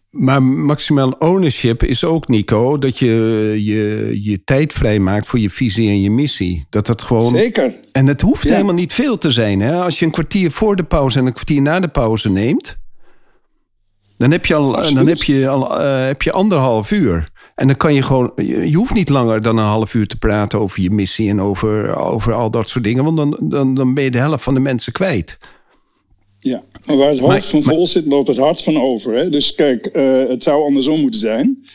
Maar 0.09 0.43
maximaal 0.43 1.11
ownership 1.19 1.83
is 1.83 2.03
ook, 2.03 2.27
Nico, 2.27 2.77
dat 2.77 2.99
je 2.99 3.07
je, 3.57 4.17
je 4.23 4.43
tijd 4.43 4.73
vrijmaakt 4.73 5.27
voor 5.27 5.39
je 5.39 5.49
visie 5.49 5.89
en 5.89 6.01
je 6.01 6.11
missie. 6.11 6.65
Dat 6.69 6.85
dat 6.85 7.01
gewoon. 7.01 7.31
Zeker. 7.31 7.75
En 7.91 8.07
het 8.07 8.21
hoeft 8.21 8.43
helemaal 8.43 8.73
niet 8.73 8.93
veel 8.93 9.17
te 9.17 9.29
zijn. 9.29 9.61
Hè? 9.61 9.75
Als 9.75 9.99
je 9.99 10.05
een 10.05 10.11
kwartier 10.11 10.51
voor 10.51 10.75
de 10.75 10.83
pauze 10.83 11.19
en 11.19 11.25
een 11.25 11.33
kwartier 11.33 11.61
na 11.61 11.79
de 11.79 11.87
pauze 11.87 12.29
neemt, 12.29 12.77
dan 14.17 14.31
heb 14.31 14.45
je 14.45 14.55
al, 14.55 14.93
dan 14.93 15.07
heb 15.07 15.23
je 15.23 15.47
al 15.47 15.81
uh, 15.81 16.05
heb 16.05 16.21
je 16.21 16.31
anderhalf 16.31 16.91
uur. 16.91 17.29
En 17.55 17.67
dan 17.67 17.77
kan 17.77 17.93
je 17.93 18.01
gewoon, 18.01 18.31
je 18.35 18.73
hoeft 18.73 18.93
niet 18.93 19.09
langer 19.09 19.41
dan 19.41 19.57
een 19.57 19.63
half 19.63 19.93
uur 19.93 20.07
te 20.07 20.17
praten 20.17 20.59
over 20.59 20.81
je 20.81 20.91
missie 20.91 21.29
en 21.29 21.41
over, 21.41 21.95
over 21.95 22.33
al 22.33 22.51
dat 22.51 22.69
soort 22.69 22.83
dingen, 22.83 23.03
want 23.03 23.17
dan, 23.17 23.37
dan, 23.39 23.73
dan 23.73 23.93
ben 23.93 24.03
je 24.03 24.11
de 24.11 24.17
helft 24.17 24.43
van 24.43 24.53
de 24.53 24.59
mensen 24.59 24.93
kwijt. 24.93 25.37
Ja, 26.39 26.63
maar 26.85 26.97
waar 26.97 27.09
het 27.09 27.19
hoofd 27.19 27.45
van 27.45 27.63
vol 27.63 27.87
zit, 27.87 28.05
loopt 28.05 28.27
het 28.27 28.37
hart 28.37 28.61
van 28.61 28.81
over. 28.81 29.13
Hè? 29.13 29.29
Dus 29.29 29.55
kijk, 29.55 29.89
uh, 29.93 30.27
het 30.27 30.43
zou 30.43 30.63
andersom 30.63 30.99
moeten 30.99 31.19
zijn. 31.19 31.65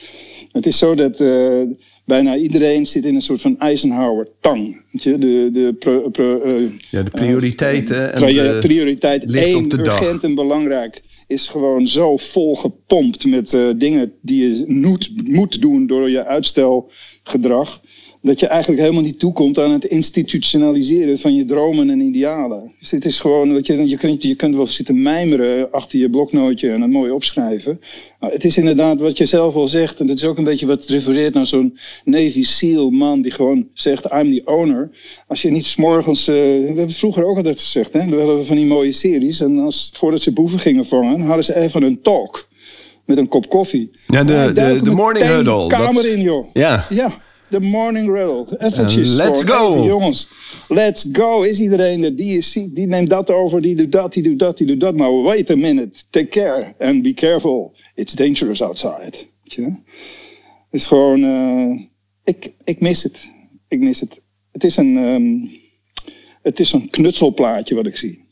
Het 0.53 0.67
is 0.67 0.79
zo 0.79 0.95
dat 0.95 1.21
uh, 1.21 1.63
bijna 2.05 2.37
iedereen 2.37 2.87
zit 2.87 3.05
in 3.05 3.15
een 3.15 3.23
soort 3.23 3.41
van 3.41 3.59
Eisenhower-tang. 3.59 4.83
De, 4.93 5.19
de, 5.53 5.75
pro, 5.79 6.11
pro, 6.11 6.43
uh, 6.45 6.71
ja, 6.91 7.03
de 7.03 7.11
prioriteiten. 7.11 8.13
en 8.13 8.21
de, 8.21 8.59
prioriteit 8.61 9.35
één, 9.35 9.81
urgent 9.81 10.25
en 10.25 10.35
belangrijk 10.35 11.03
is 11.27 11.49
gewoon 11.49 11.87
zo 11.87 12.17
vol 12.17 12.57
gepompt 12.57 13.25
met 13.25 13.53
uh, 13.53 13.71
dingen 13.77 14.13
die 14.23 14.49
je 14.49 14.65
moet, 14.67 15.11
moet 15.29 15.61
doen 15.61 15.87
door 15.87 16.11
je 16.11 16.25
uitstelgedrag 16.25 17.81
dat 18.27 18.41
je 18.41 18.47
eigenlijk 18.47 18.81
helemaal 18.83 19.03
niet 19.03 19.19
toekomt 19.19 19.59
aan 19.59 19.73
het 19.73 19.85
institutionaliseren 19.85 21.19
van 21.19 21.35
je 21.35 21.45
dromen 21.45 21.91
en 21.91 22.01
idealen. 22.01 22.73
Dus 22.79 22.91
het 22.91 23.05
is 23.05 23.21
gewoon, 23.21 23.61
je, 23.63 23.89
je, 23.89 23.97
kunt, 23.97 24.23
je 24.23 24.35
kunt 24.35 24.55
wel 24.57 24.67
zitten 24.67 25.03
mijmeren 25.03 25.73
achter 25.73 25.99
je 25.99 26.11
bloknootje 26.11 26.71
en 26.71 26.81
het 26.81 26.91
mooi 26.91 27.11
opschrijven. 27.11 27.81
Maar 28.21 28.31
het 28.31 28.45
is 28.45 28.57
inderdaad 28.57 29.01
wat 29.01 29.19
je 29.19 29.25
zelf 29.25 29.55
al 29.55 29.69
zegt, 29.69 30.01
en 30.01 30.07
dat 30.07 30.17
is 30.17 30.25
ook 30.25 30.39
een 30.39 30.45
beetje 30.45 30.67
wat 30.67 30.85
refereert 30.85 31.35
naar 31.35 31.47
zo'n 31.47 31.79
Navy 32.05 32.43
SEAL 32.43 32.91
man 32.91 33.23
die 33.23 33.33
gewoon 33.33 33.69
zegt, 33.73 34.05
I'm 34.05 34.33
the 34.33 34.43
owner. 34.45 34.91
Als 35.27 35.43
je 35.43 35.51
niet 35.51 35.67
s'morgens, 35.67 36.29
uh, 36.29 36.35
we 36.35 36.63
hebben 36.67 36.87
het 36.87 36.97
vroeger 36.97 37.25
ook 37.25 37.37
altijd 37.37 37.61
gezegd, 37.61 37.93
hè, 37.93 38.07
we 38.07 38.17
hadden 38.17 38.47
van 38.47 38.57
die 38.57 38.67
mooie 38.67 38.93
series, 38.93 39.41
en 39.41 39.59
als, 39.59 39.91
voordat 39.93 40.21
ze 40.21 40.33
boeven 40.33 40.59
gingen 40.59 40.87
vangen, 40.87 41.21
hadden 41.21 41.45
ze 41.45 41.57
even 41.57 41.83
een 41.83 42.03
talk 42.03 42.49
met 43.05 43.19
een 43.19 43.29
kop 43.29 43.49
koffie. 43.49 43.91
Ja, 44.07 44.25
de, 44.25 44.51
de, 44.55 44.81
de 44.83 44.91
morning 44.91 45.27
huddle. 45.27 45.67
kamer 45.67 46.13
in, 46.13 46.21
joh. 46.21 46.47
Ja. 46.53 46.87
Ja. 46.91 47.25
De 47.49 47.61
morning 47.61 48.09
riddle. 48.09 48.47
Eventjes. 48.59 49.15
let's 49.17 49.43
go. 49.43 49.85
jongens, 49.85 50.29
let's 50.69 51.09
go. 51.13 51.43
Is 51.43 51.61
iedereen 51.61 52.05
er? 52.05 52.17
Die, 52.17 52.37
is, 52.37 52.53
die 52.53 52.87
neemt 52.87 53.11
dat 53.11 53.31
over, 53.31 53.63
die 53.63 53.77
doet 53.77 53.93
dat, 53.93 54.13
die 54.13 54.23
doet 54.23 54.39
dat, 54.39 54.59
die 54.59 54.67
doet 54.67 54.81
dat. 54.81 54.97
Maar 54.97 55.23
wait 55.23 55.51
a 55.51 55.57
minute. 55.57 56.03
Take 56.11 56.29
care. 56.29 56.75
And 56.79 57.03
be 57.03 57.15
careful. 57.15 57.75
It's 57.95 58.13
dangerous 58.13 58.63
outside. 58.63 59.13
Het 59.43 59.81
is 60.71 60.87
gewoon... 60.87 61.21
Uh, 61.21 61.81
ik, 62.25 62.53
ik 62.65 62.81
mis 62.81 63.03
het. 63.03 63.31
Ik 63.69 63.81
mis 63.81 64.01
het. 64.01 64.23
Het 64.53 64.65
is 64.65 64.77
een... 64.77 64.97
Um, 64.97 65.51
het 66.43 66.61
is 66.61 66.73
een 66.73 66.91
knutselplaatje 66.91 67.75
wat 67.75 67.87
ik 67.87 67.97
zie. 67.97 68.26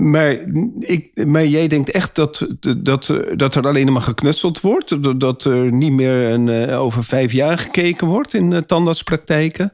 Maar, 0.00 0.36
ik, 0.78 1.24
maar 1.26 1.46
jij 1.46 1.68
denkt 1.68 1.90
echt 1.90 2.14
dat, 2.14 2.46
dat, 2.78 3.14
dat 3.36 3.54
er 3.54 3.66
alleen 3.66 3.92
maar 3.92 4.02
geknutseld 4.02 4.60
wordt? 4.60 5.20
Dat 5.20 5.44
er 5.44 5.72
niet 5.72 5.92
meer 5.92 6.30
een, 6.30 6.48
eh, 6.48 6.82
over 6.82 7.04
vijf 7.04 7.32
jaar 7.32 7.58
gekeken 7.58 8.06
wordt 8.06 8.34
in 8.34 8.50
uh, 8.50 8.58
tandartspraktijken? 8.58 9.72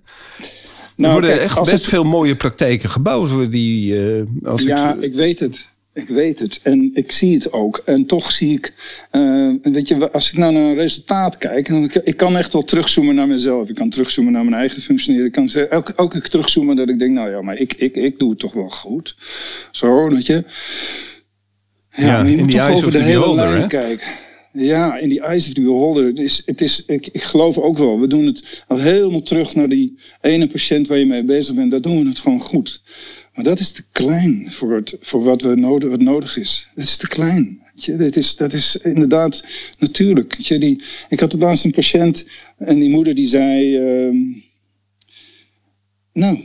Nou, 0.97 1.15
er 1.15 1.21
worden 1.21 1.41
echt 1.41 1.65
best 1.65 1.89
veel 1.89 2.05
mooie 2.05 2.37
praktijken 2.37 2.91
gebouwd. 2.91 3.51
Die, 3.53 3.95
uh, 3.95 4.23
als 4.45 4.63
ja, 4.63 4.95
ik... 4.95 5.03
ik 5.03 5.15
weet 5.15 5.39
het. 5.39 5.69
Ik 5.97 6.09
weet 6.09 6.39
het 6.39 6.61
en 6.63 6.91
ik 6.95 7.13
zie 7.13 7.35
het 7.35 7.53
ook. 7.53 7.83
En 7.85 8.07
toch 8.07 8.33
zie 8.33 8.53
ik, 8.53 8.73
uh, 9.13 9.55
weet 9.63 9.89
je, 9.89 10.11
als 10.11 10.31
ik 10.31 10.39
naar 10.39 10.55
een 10.55 10.75
resultaat 10.75 11.39
kijk, 11.39 11.69
dan 11.69 11.91
ik 12.05 12.17
kan 12.17 12.37
echt 12.37 12.53
wel 12.53 12.65
terugzoomen 12.65 13.15
naar 13.15 13.29
mezelf. 13.29 13.69
Ik 13.69 13.75
kan 13.75 13.91
terugzoomen 13.91 14.33
naar 14.33 14.45
mijn 14.45 14.57
eigen 14.57 14.83
functioneren. 14.83 15.27
Ik 15.27 15.33
kan 15.33 15.49
elke, 15.49 15.95
elke 15.95 16.21
keer 16.21 16.31
terugzoomen 16.31 16.77
dat 16.77 16.89
ik 16.89 16.99
denk, 16.99 17.13
nou 17.13 17.31
ja, 17.31 17.43
maar 17.43 17.57
ik, 17.57 17.75
ik, 17.75 17.95
ik 17.95 18.19
doe 18.19 18.31
het 18.31 18.39
toch 18.39 18.55
wel 18.55 18.69
goed. 18.69 19.17
Zo, 19.71 20.09
weet 20.09 20.27
je. 20.27 20.45
Ja, 21.91 22.07
ja 22.07 22.23
je 22.25 22.37
moet 22.37 22.51
toch 22.51 22.71
over 22.71 22.93
de 22.93 22.99
hele 22.99 23.19
beholder, 23.19 23.49
lijn 23.49 23.69
kijken. 23.69 24.09
Ja, 24.53 24.97
in 24.97 25.09
die 25.09 25.21
eyes 25.21 25.47
of 25.47 25.53
the 25.53 25.61
beholder. 25.61 26.07
Het 26.07 26.19
is, 26.19 26.43
het 26.47 26.61
is, 26.61 26.85
ik, 26.87 27.09
ik 27.13 27.23
geloof 27.23 27.59
ook 27.59 27.79
wel. 27.79 28.01
We 28.01 28.07
doen 28.07 28.27
het 28.27 28.65
al 28.67 28.79
helemaal 28.79 29.23
terug 29.23 29.55
naar 29.55 29.69
die 29.69 29.99
ene 30.21 30.47
patiënt 30.47 30.87
waar 30.87 30.99
je 30.99 31.07
mee 31.07 31.25
bezig 31.25 31.55
bent. 31.55 31.71
Daar 31.71 31.81
doen 31.81 32.03
we 32.03 32.09
het 32.09 32.19
gewoon 32.19 32.41
goed. 32.41 32.83
Maar 33.37 33.45
dat 33.45 33.59
is 33.59 33.71
te 33.71 33.85
klein 33.93 34.51
voor, 34.51 34.75
het, 34.75 34.97
voor 35.01 35.23
wat, 35.23 35.43
we 35.43 35.55
nodig, 35.55 35.97
nodig 35.97 36.37
is. 36.37 36.71
Dat 36.75 36.85
is 36.85 36.97
te 36.97 37.09
klein. 37.09 37.63
Je, 37.75 37.97
dat, 37.97 38.17
is, 38.17 38.37
dat 38.37 38.53
is 38.53 38.77
inderdaad 38.77 39.45
natuurlijk. 39.79 40.35
Je, 40.35 40.59
die, 40.59 40.83
ik 41.09 41.21
had 41.21 41.33
laatst 41.33 41.65
een 41.65 41.71
patiënt 41.71 42.29
en 42.59 42.79
die 42.79 42.91
moeder 42.91 43.15
die 43.15 43.27
zei... 43.27 43.79
Uh, 43.79 44.35
nou, 46.13 46.39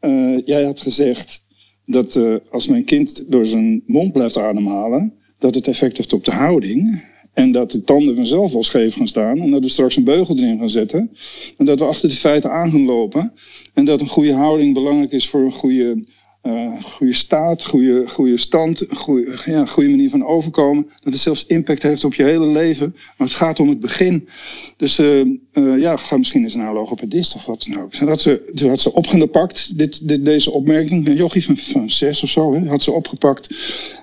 uh, 0.00 0.46
jij 0.46 0.64
had 0.64 0.80
gezegd 0.80 1.46
dat 1.84 2.14
uh, 2.14 2.36
als 2.50 2.66
mijn 2.66 2.84
kind 2.84 3.24
door 3.30 3.46
zijn 3.46 3.82
mond 3.86 4.12
blijft 4.12 4.36
ademhalen... 4.36 5.14
dat 5.38 5.54
het 5.54 5.68
effect 5.68 5.96
heeft 5.96 6.12
op 6.12 6.24
de 6.24 6.32
houding... 6.32 7.12
En 7.32 7.52
dat 7.52 7.70
de 7.70 7.84
tanden 7.84 8.16
vanzelf 8.16 8.52
wel 8.52 8.62
scheef 8.62 8.94
gaan 8.94 9.08
staan. 9.08 9.40
En 9.40 9.50
dat 9.50 9.62
we 9.62 9.68
straks 9.68 9.96
een 9.96 10.04
beugel 10.04 10.36
erin 10.36 10.58
gaan 10.58 10.70
zetten. 10.70 11.10
En 11.56 11.64
dat 11.64 11.78
we 11.78 11.84
achter 11.84 12.08
de 12.08 12.14
feiten 12.14 12.50
aan 12.50 12.70
gaan 12.70 12.84
lopen. 12.84 13.32
En 13.72 13.84
dat 13.84 14.00
een 14.00 14.08
goede 14.08 14.32
houding 14.32 14.74
belangrijk 14.74 15.12
is 15.12 15.28
voor 15.28 15.40
een 15.40 15.52
goede 15.52 16.04
uh, 16.46 16.82
goede 16.82 17.12
staat, 17.12 17.64
goede, 17.64 18.08
goede 18.08 18.36
stand, 18.36 18.86
goede, 18.90 19.32
ja, 19.44 19.66
goede 19.66 19.88
manier 19.88 20.10
van 20.10 20.26
overkomen. 20.26 20.86
Dat 21.02 21.12
het 21.12 21.22
zelfs 21.22 21.46
impact 21.46 21.82
heeft 21.82 22.04
op 22.04 22.14
je 22.14 22.22
hele 22.22 22.46
leven. 22.46 22.94
Maar 22.94 23.26
het 23.26 23.36
gaat 23.36 23.60
om 23.60 23.68
het 23.68 23.80
begin. 23.80 24.28
Dus 24.76 24.98
uh, 24.98 25.20
uh, 25.52 25.78
ja, 25.78 25.96
ga 25.96 26.16
misschien 26.16 26.42
eens 26.42 26.54
naar 26.54 26.68
een 26.68 26.74
logopedist 26.74 27.34
of 27.34 27.46
wat 27.46 27.66
dan 27.68 27.82
ook. 27.82 27.94
Ze 27.94 28.04
had 28.04 28.20
ze, 28.20 28.52
ze 28.54 28.68
had 28.68 28.80
ze 28.80 28.92
opgepakt, 28.92 29.78
dit, 29.78 30.08
dit, 30.08 30.24
deze 30.24 30.50
opmerking. 30.50 31.06
Een 31.06 31.14
jochie 31.14 31.44
van, 31.44 31.56
van 31.56 31.90
zes 31.90 32.22
of 32.22 32.28
zo, 32.28 32.54
hè, 32.54 32.68
had 32.68 32.82
ze 32.82 32.92
opgepakt. 32.92 33.54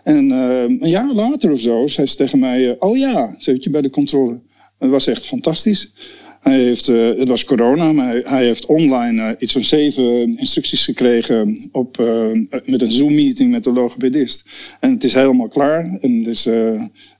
En 0.03 0.29
een 0.29 0.89
jaar 0.89 1.13
later 1.13 1.51
of 1.51 1.59
zo 1.59 1.87
zei 1.87 2.07
ze 2.07 2.15
tegen 2.15 2.39
mij... 2.39 2.75
oh 2.79 2.97
ja, 2.97 3.35
zit 3.37 3.63
je 3.63 3.69
bij 3.69 3.81
de 3.81 3.89
controle. 3.89 4.39
Dat 4.79 4.89
was 4.89 5.07
echt 5.07 5.25
fantastisch. 5.25 5.91
Hij 6.41 6.59
heeft, 6.59 6.89
uh, 6.89 7.17
het 7.17 7.27
was 7.27 7.45
corona, 7.45 7.93
maar 7.93 8.21
hij, 8.23 8.45
heeft 8.45 8.65
online 8.65 9.21
uh, 9.21 9.29
iets 9.39 9.51
van 9.51 9.63
zeven 9.63 10.37
instructies 10.37 10.85
gekregen 10.85 11.69
op, 11.71 11.97
met 12.65 12.81
een 12.81 12.91
Zoom-meeting 12.91 13.51
met 13.51 13.63
de 13.63 13.71
logopedist. 13.71 14.45
En 14.79 14.91
het 14.91 15.03
is 15.03 15.13
helemaal 15.13 15.47
klaar. 15.47 15.97
En 16.01 16.23
dus, 16.23 16.47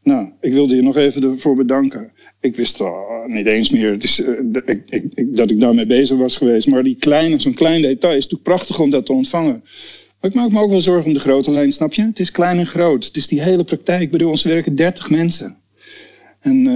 nou, 0.04 0.32
ik 0.40 0.54
wilde 0.54 0.76
je 0.76 0.82
nog 0.82 0.98
even 0.98 1.24
ervoor 1.24 1.56
bedanken. 1.56 2.12
Ik 2.40 2.56
wist 2.56 2.80
niet 3.28 3.46
eens 3.46 3.70
meer 3.70 3.98
dat 5.26 5.52
ik 5.52 5.60
daarmee 5.60 5.86
bezig 5.86 6.18
was 6.18 6.38
geweest. 6.38 6.68
Maar 6.68 6.84
die 6.84 6.96
kleine, 6.96 7.40
zo'n 7.40 7.54
klein 7.54 7.82
detail 7.82 8.16
is 8.16 8.24
natuurlijk 8.24 8.50
prachtig 8.50 8.80
om 8.80 8.90
dat 8.90 9.06
te 9.06 9.14
ontvangen. 9.14 9.64
Maar 10.20 10.30
ik 10.30 10.36
maak 10.36 10.52
me 10.52 10.60
ook 10.60 10.70
wel 10.70 10.82
zorgen 10.82 11.06
om 11.06 11.14
de 11.14 11.20
grote 11.20 11.52
lijn, 11.52 11.72
snap 11.72 11.94
je? 11.94 12.02
Het 12.02 12.20
is 12.20 12.32
klein 12.32 12.58
en 12.58 12.66
groot. 12.66 13.06
Het 13.06 13.16
is 13.16 13.28
die 13.28 13.42
hele 13.42 13.64
praktijk. 13.64 14.02
Ik 14.02 14.12
bedoel, 14.12 14.30
ons 14.30 14.44
werken 14.44 14.76
30 14.76 15.10
mensen. 15.10 15.58
En 16.40 16.68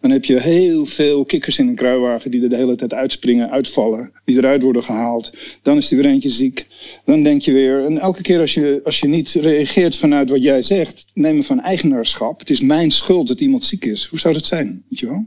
dan 0.00 0.10
heb 0.10 0.24
je 0.24 0.40
heel 0.40 0.86
veel 0.86 1.24
kikkers 1.24 1.58
in 1.58 1.68
een 1.68 1.74
kruiwagen 1.74 2.30
die 2.30 2.42
er 2.42 2.48
de 2.48 2.56
hele 2.56 2.76
tijd 2.76 2.94
uitspringen, 2.94 3.50
uitvallen, 3.50 4.12
die 4.24 4.36
eruit 4.36 4.62
worden 4.62 4.82
gehaald. 4.82 5.32
Dan 5.62 5.76
is 5.76 5.90
er 5.90 5.96
weer 5.96 6.06
eentje 6.06 6.28
ziek. 6.28 6.66
Dan 7.04 7.22
denk 7.22 7.42
je 7.42 7.52
weer, 7.52 7.84
en 7.84 7.98
elke 7.98 8.22
keer 8.22 8.40
als 8.40 8.54
je, 8.54 8.80
als 8.84 9.00
je 9.00 9.06
niet 9.06 9.30
reageert 9.30 9.96
vanuit 9.96 10.30
wat 10.30 10.42
jij 10.42 10.62
zegt, 10.62 11.06
nemen 11.14 11.44
van 11.44 11.60
eigenaarschap. 11.60 12.38
Het 12.38 12.50
is 12.50 12.60
mijn 12.60 12.90
schuld 12.90 13.28
dat 13.28 13.40
iemand 13.40 13.64
ziek 13.64 13.84
is. 13.84 14.04
Hoe 14.04 14.18
zou 14.18 14.34
dat 14.34 14.46
zijn? 14.46 14.84
Weet 14.88 14.98
je 14.98 15.06
wel? 15.06 15.26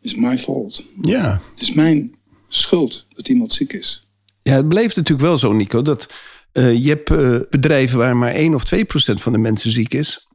Is 0.00 0.14
my 0.14 0.38
fault. 0.38 0.84
Ja. 1.02 1.40
Het 1.54 1.62
is 1.62 1.72
mijn 1.72 2.14
schuld 2.48 3.06
dat 3.08 3.28
iemand 3.28 3.52
ziek 3.52 3.72
is. 3.72 4.08
Ja, 4.42 4.54
het 4.54 4.68
bleef 4.68 4.96
natuurlijk 4.96 5.28
wel 5.28 5.36
zo, 5.36 5.52
Nico, 5.52 5.82
dat 5.82 6.06
uh, 6.52 6.84
je 6.84 6.88
hebt 6.88 7.10
uh, 7.10 7.40
bedrijven 7.50 7.98
waar 7.98 8.16
maar 8.16 8.34
1 8.34 8.54
of 8.54 8.64
2 8.64 8.84
procent 8.84 9.22
van 9.22 9.32
de 9.32 9.38
mensen 9.38 9.70
ziek 9.70 9.94
is. 9.94 10.27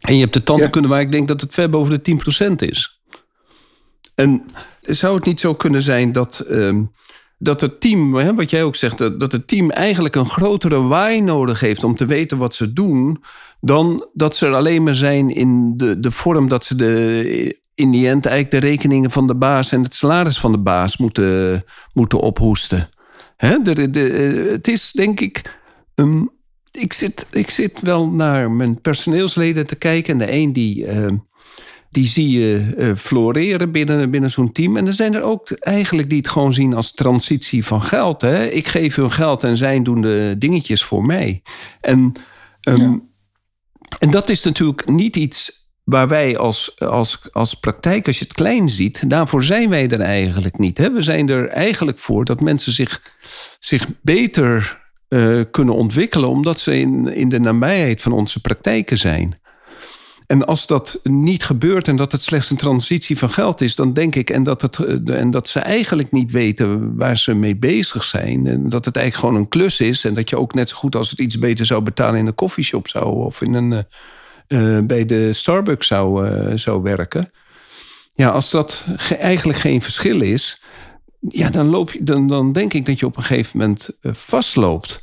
En 0.00 0.14
je 0.14 0.20
hebt 0.20 0.32
de 0.32 0.42
tanden 0.42 0.70
kunnen 0.70 0.90
waar 0.90 1.00
ik 1.00 1.12
denk 1.12 1.28
dat 1.28 1.40
het 1.40 1.54
ver 1.54 1.70
boven 1.70 2.02
de 2.02 2.18
10% 2.44 2.68
is. 2.68 3.00
En 4.14 4.44
zou 4.82 5.14
het 5.16 5.24
niet 5.24 5.40
zo 5.40 5.54
kunnen 5.54 5.82
zijn 5.82 6.12
dat, 6.12 6.44
uh, 6.48 6.82
dat 7.38 7.60
het 7.60 7.80
team, 7.80 8.14
hè, 8.14 8.34
wat 8.34 8.50
jij 8.50 8.64
ook 8.64 8.76
zegt, 8.76 8.98
dat, 8.98 9.20
dat 9.20 9.32
het 9.32 9.48
team 9.48 9.70
eigenlijk 9.70 10.14
een 10.14 10.28
grotere 10.28 10.82
waai 10.82 11.20
nodig 11.20 11.60
heeft 11.60 11.84
om 11.84 11.96
te 11.96 12.06
weten 12.06 12.38
wat 12.38 12.54
ze 12.54 12.72
doen, 12.72 13.24
dan 13.60 14.08
dat 14.12 14.36
ze 14.36 14.46
er 14.46 14.54
alleen 14.54 14.82
maar 14.82 14.94
zijn 14.94 15.30
in 15.30 15.76
de, 15.76 16.00
de 16.00 16.12
vorm 16.12 16.48
dat 16.48 16.64
ze 16.64 16.74
de, 16.74 17.60
in 17.74 17.90
die 17.90 18.08
end 18.08 18.26
eigenlijk 18.26 18.62
de 18.62 18.68
rekeningen 18.68 19.10
van 19.10 19.26
de 19.26 19.36
baas 19.36 19.72
en 19.72 19.82
het 19.82 19.94
salaris 19.94 20.38
van 20.38 20.52
de 20.52 20.58
baas 20.58 20.96
moeten, 20.96 21.64
moeten 21.92 22.20
ophoesten. 22.20 22.88
Hè? 23.36 23.62
De, 23.62 23.90
de, 23.90 24.00
het 24.50 24.68
is 24.68 24.92
denk 24.92 25.20
ik. 25.20 25.60
Um, 25.94 26.30
ik 26.70 26.92
zit, 26.92 27.26
ik 27.30 27.50
zit 27.50 27.80
wel 27.80 28.08
naar 28.08 28.50
mijn 28.50 28.80
personeelsleden 28.80 29.66
te 29.66 29.76
kijken. 29.76 30.12
En 30.12 30.26
de 30.26 30.32
een 30.32 30.52
die, 30.52 30.86
uh, 30.86 31.12
die 31.90 32.06
zie 32.06 32.30
je 32.30 32.74
uh, 32.78 32.94
floreren 32.96 33.72
binnen, 33.72 34.10
binnen 34.10 34.30
zo'n 34.30 34.52
team. 34.52 34.76
En 34.76 34.86
er 34.86 34.92
zijn 34.92 35.14
er 35.14 35.22
ook 35.22 35.50
eigenlijk 35.50 36.08
die 36.08 36.18
het 36.18 36.28
gewoon 36.28 36.52
zien 36.52 36.74
als 36.74 36.92
transitie 36.92 37.64
van 37.64 37.82
geld. 37.82 38.22
Hè? 38.22 38.46
Ik 38.46 38.66
geef 38.66 38.94
hun 38.94 39.12
geld 39.12 39.44
en 39.44 39.56
zij 39.56 39.82
doen 39.82 40.00
de 40.00 40.34
dingetjes 40.38 40.84
voor 40.84 41.04
mij. 41.04 41.42
En, 41.80 42.12
um, 42.62 42.76
ja. 42.76 43.00
en 43.98 44.10
dat 44.10 44.28
is 44.28 44.42
natuurlijk 44.42 44.86
niet 44.88 45.16
iets 45.16 45.66
waar 45.84 46.08
wij 46.08 46.38
als, 46.38 46.78
als, 46.78 47.20
als 47.32 47.54
praktijk, 47.54 48.06
als 48.06 48.18
je 48.18 48.24
het 48.24 48.34
klein 48.34 48.68
ziet, 48.68 49.10
daarvoor 49.10 49.44
zijn 49.44 49.68
wij 49.68 49.88
er 49.88 50.00
eigenlijk 50.00 50.58
niet. 50.58 50.78
Hè? 50.78 50.92
We 50.92 51.02
zijn 51.02 51.28
er 51.28 51.48
eigenlijk 51.48 51.98
voor 51.98 52.24
dat 52.24 52.40
mensen 52.40 52.72
zich, 52.72 53.02
zich 53.60 53.86
beter 54.02 54.86
uh, 55.08 55.40
kunnen 55.50 55.74
ontwikkelen, 55.74 56.28
omdat 56.28 56.58
ze 56.58 56.78
in, 56.78 57.14
in 57.14 57.28
de 57.28 57.40
nabijheid 57.40 58.02
van 58.02 58.12
onze 58.12 58.40
praktijken 58.40 58.98
zijn. 58.98 59.38
En 60.26 60.46
als 60.46 60.66
dat 60.66 61.00
niet 61.02 61.44
gebeurt 61.44 61.88
en 61.88 61.96
dat 61.96 62.12
het 62.12 62.22
slechts 62.22 62.50
een 62.50 62.56
transitie 62.56 63.18
van 63.18 63.30
geld 63.30 63.60
is, 63.60 63.74
dan 63.74 63.92
denk 63.92 64.14
ik, 64.14 64.30
en 64.30 64.42
dat, 64.42 64.62
het, 64.62 64.78
eh, 64.78 65.20
en 65.20 65.30
dat 65.30 65.48
ze 65.48 65.60
eigenlijk 65.60 66.12
niet 66.12 66.30
weten 66.30 66.96
waar 66.96 67.16
ze 67.16 67.34
mee 67.34 67.56
bezig 67.56 68.04
zijn, 68.04 68.46
en 68.46 68.68
dat 68.68 68.84
het 68.84 68.96
eigenlijk 68.96 69.26
gewoon 69.26 69.42
een 69.42 69.48
klus 69.48 69.80
is, 69.80 70.04
en 70.04 70.14
dat 70.14 70.28
je 70.28 70.38
ook 70.38 70.54
net 70.54 70.68
zo 70.68 70.76
goed 70.76 70.96
als 70.96 71.10
het 71.10 71.18
iets 71.18 71.38
beter 71.38 71.66
zou 71.66 71.82
betalen 71.82 72.20
in 72.20 72.26
een 72.26 72.34
koffieshop 72.34 72.88
zou, 72.88 73.04
of 73.24 73.40
in 73.40 73.54
een, 73.54 73.84
uh, 74.48 74.78
bij 74.86 75.06
de 75.06 75.32
Starbucks 75.32 75.86
zou, 75.86 76.28
zou 76.58 76.82
werken. 76.82 77.30
Ja, 78.14 78.28
als 78.28 78.50
dat 78.50 78.84
ge 78.96 79.14
eigenlijk 79.14 79.58
geen 79.58 79.82
verschil 79.82 80.20
is, 80.20 80.60
ja, 81.20 81.50
dan, 81.50 81.66
loop 81.66 81.90
je, 81.90 82.04
dan, 82.04 82.28
dan 82.28 82.52
denk 82.52 82.72
ik 82.72 82.86
dat 82.86 82.98
je 82.98 83.06
op 83.06 83.16
een 83.16 83.22
gegeven 83.22 83.58
moment 83.58 83.88
uh, 84.02 84.14
vastloopt. 84.14 85.00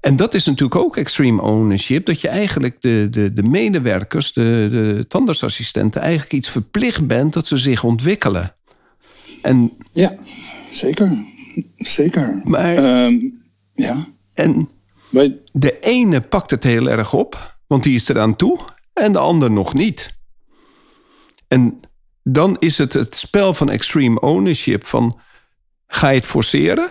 En 0.00 0.16
dat 0.16 0.34
is 0.34 0.44
natuurlijk 0.44 0.80
ook 0.80 0.96
extreme 0.96 1.42
ownership. 1.42 2.06
Dat 2.06 2.20
je 2.20 2.28
eigenlijk 2.28 2.80
de, 2.80 3.06
de, 3.10 3.32
de 3.32 3.42
medewerkers, 3.42 4.32
de, 4.32 4.68
de 4.70 5.04
tandartsassistenten, 5.08 6.00
eigenlijk 6.00 6.32
iets 6.32 6.48
verplicht 6.48 7.06
bent 7.06 7.32
dat 7.32 7.46
ze 7.46 7.56
zich 7.56 7.84
ontwikkelen. 7.84 8.54
En, 9.42 9.72
ja, 9.92 10.14
zeker. 10.70 11.24
Zeker. 11.76 12.40
Maar, 12.44 13.04
um, 13.04 13.40
ja. 13.74 14.06
En 14.34 14.68
de 15.52 15.78
ene 15.80 16.20
pakt 16.20 16.50
het 16.50 16.64
heel 16.64 16.88
erg 16.88 17.12
op, 17.12 17.58
want 17.66 17.82
die 17.82 17.94
is 17.94 18.08
eraan 18.08 18.36
toe, 18.36 18.58
en 18.92 19.12
de 19.12 19.18
ander 19.18 19.50
nog 19.50 19.74
niet. 19.74 20.18
En 21.48 21.80
dan 22.22 22.56
is 22.58 22.78
het 22.78 22.92
het 22.92 23.16
spel 23.16 23.54
van 23.54 23.70
extreme 23.70 24.20
ownership 24.20 24.84
van 24.84 25.18
Ga 25.92 26.08
je 26.08 26.16
het 26.16 26.26
forceren? 26.26 26.90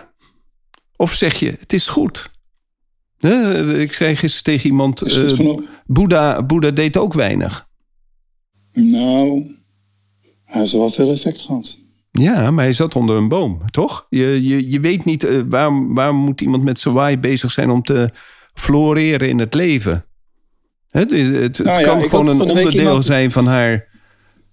Of 0.96 1.12
zeg 1.12 1.34
je, 1.34 1.56
het 1.58 1.72
is 1.72 1.86
goed? 1.86 2.30
ik 3.78 3.92
zei 3.92 4.16
gisteren 4.16 4.44
tegen 4.44 4.66
iemand, 4.66 5.12
uh, 5.12 5.58
Boeddha, 5.86 6.42
Boeddha 6.42 6.70
deed 6.70 6.96
ook 6.96 7.12
weinig. 7.12 7.68
Nou, 8.72 9.56
hij 10.44 10.60
heeft 10.60 10.72
wel 10.72 10.90
veel 10.90 11.10
effect 11.10 11.40
gehad. 11.40 11.78
Ja, 12.10 12.50
maar 12.50 12.64
hij 12.64 12.72
zat 12.72 12.96
onder 12.96 13.16
een 13.16 13.28
boom, 13.28 13.62
toch? 13.70 14.06
Je, 14.08 14.40
je, 14.42 14.70
je 14.70 14.80
weet 14.80 15.04
niet, 15.04 15.24
uh, 15.24 15.40
waar, 15.48 15.94
waar 15.94 16.14
moet 16.14 16.40
iemand 16.40 16.62
met 16.62 16.78
zijn 16.78 16.94
waai 16.94 17.18
bezig 17.18 17.50
zijn 17.50 17.70
om 17.70 17.82
te 17.82 18.10
floreren 18.54 19.28
in 19.28 19.38
het 19.38 19.54
leven? 19.54 20.04
Het, 20.88 21.10
het, 21.10 21.36
het 21.36 21.58
nou 21.58 21.80
ja, 21.80 21.86
kan 21.86 22.02
gewoon 22.02 22.28
een 22.28 22.40
onderdeel 22.40 22.72
iemand... 22.72 23.04
zijn 23.04 23.30
van 23.30 23.46
haar 23.46 23.89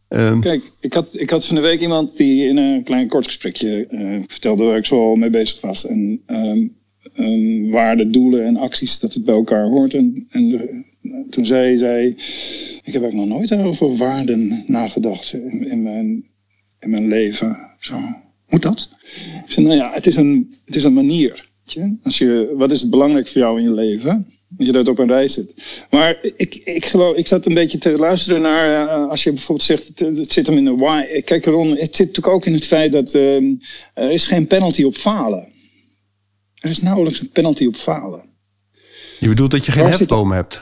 Um, 0.10 0.41
Kijk, 0.41 0.72
ik 0.80 0.93
had, 0.93 1.15
ik 1.20 1.30
had 1.30 1.46
van 1.46 1.56
de 1.56 1.62
week 1.62 1.82
iemand 1.82 2.17
die 2.17 2.48
in 2.48 2.58
een 2.58 2.84
klein 2.84 3.08
kort 3.08 3.26
gesprekje 3.26 3.88
uh, 3.91 4.22
vertelde 4.28 4.63
waar 4.63 4.78
ik 4.78 4.86
zo 4.86 5.15
mee 5.15 5.30
bezig 5.30 5.62
was. 5.62 5.86
En 5.86 6.22
um, 6.28 6.76
um, 7.20 7.70
waarden, 7.72 8.12
doelen 8.12 8.46
en 8.46 8.58
acties, 8.58 9.00
dat 9.00 9.13
het 9.13 9.26
bij 9.26 9.36
elkaar 9.36 9.67
hoort. 9.67 9.93
En, 9.93 10.28
en 10.30 10.50
de, 10.50 10.84
toen 11.30 11.46
zei 11.46 11.78
zij, 11.78 12.06
ik 12.84 12.93
heb 12.93 13.02
eigenlijk 13.02 13.13
nog 13.13 13.28
nooit 13.28 13.52
over 13.52 13.96
waarden 13.96 14.63
nagedacht 14.67 15.34
in, 15.34 15.70
in, 15.70 15.84
mijn, 15.84 16.26
in 16.80 16.89
mijn 16.89 17.08
leven. 17.08 17.58
Zo, 17.80 18.00
moet 18.48 18.62
dat? 18.62 18.89
Ik 19.46 19.52
zei, 19.52 19.65
nou 19.65 19.78
ja, 19.78 19.93
het 19.93 20.08
is 20.08 20.15
een, 20.15 20.56
het 20.65 20.76
is 20.76 20.84
een 20.84 20.93
manier. 20.93 21.50
Als 22.04 22.17
je, 22.17 22.54
wat 22.58 22.72
is 22.72 22.82
het 22.82 22.89
belangrijk 22.89 23.28
voor 23.28 23.41
jou 23.41 23.58
in 23.58 23.63
je 23.63 23.74
leven? 23.74 24.28
Dat 24.50 24.66
je 24.66 24.74
dat 24.74 24.88
op 24.88 25.00
een 25.00 25.08
rij 25.08 25.28
zet. 25.28 25.54
Maar 25.90 26.18
ik, 26.36 26.56
ik 26.56 26.86
geloof, 26.86 27.16
ik 27.16 27.28
zat 27.28 27.46
een 27.46 27.54
beetje 27.54 27.78
te 27.78 27.98
luisteren 27.98 28.42
naar, 28.42 28.88
uh, 28.88 29.10
als 29.10 29.24
je 29.24 29.32
bijvoorbeeld 29.32 29.68
zegt, 29.68 29.88
het, 29.88 30.00
het, 30.00 30.32
zit 30.32 30.48
hem 30.48 30.58
in 30.58 30.66
de 30.66 30.76
why. 30.76 31.22
Kijk 31.22 31.46
Ron, 31.46 31.70
het 31.70 31.96
zit 31.96 32.08
natuurlijk 32.08 32.28
ook 32.28 32.46
in 32.46 32.54
het 32.54 32.66
feit 32.66 32.92
dat 32.92 33.14
uh, 33.14 33.36
er 33.94 34.12
is 34.12 34.26
geen 34.26 34.48
penalty 34.48 34.84
op 34.84 34.96
falen. 34.96 35.48
Er 36.56 36.70
is 36.70 36.82
nauwelijks 36.82 37.20
een 37.20 37.30
penalty 37.30 37.66
op 37.66 37.76
falen. 37.76 38.22
Je 39.20 39.28
bedoelt 39.28 39.52
dat 39.52 39.66
je 39.66 39.72
geen 39.72 39.86
hefboom 39.86 40.32
hebt? 40.32 40.62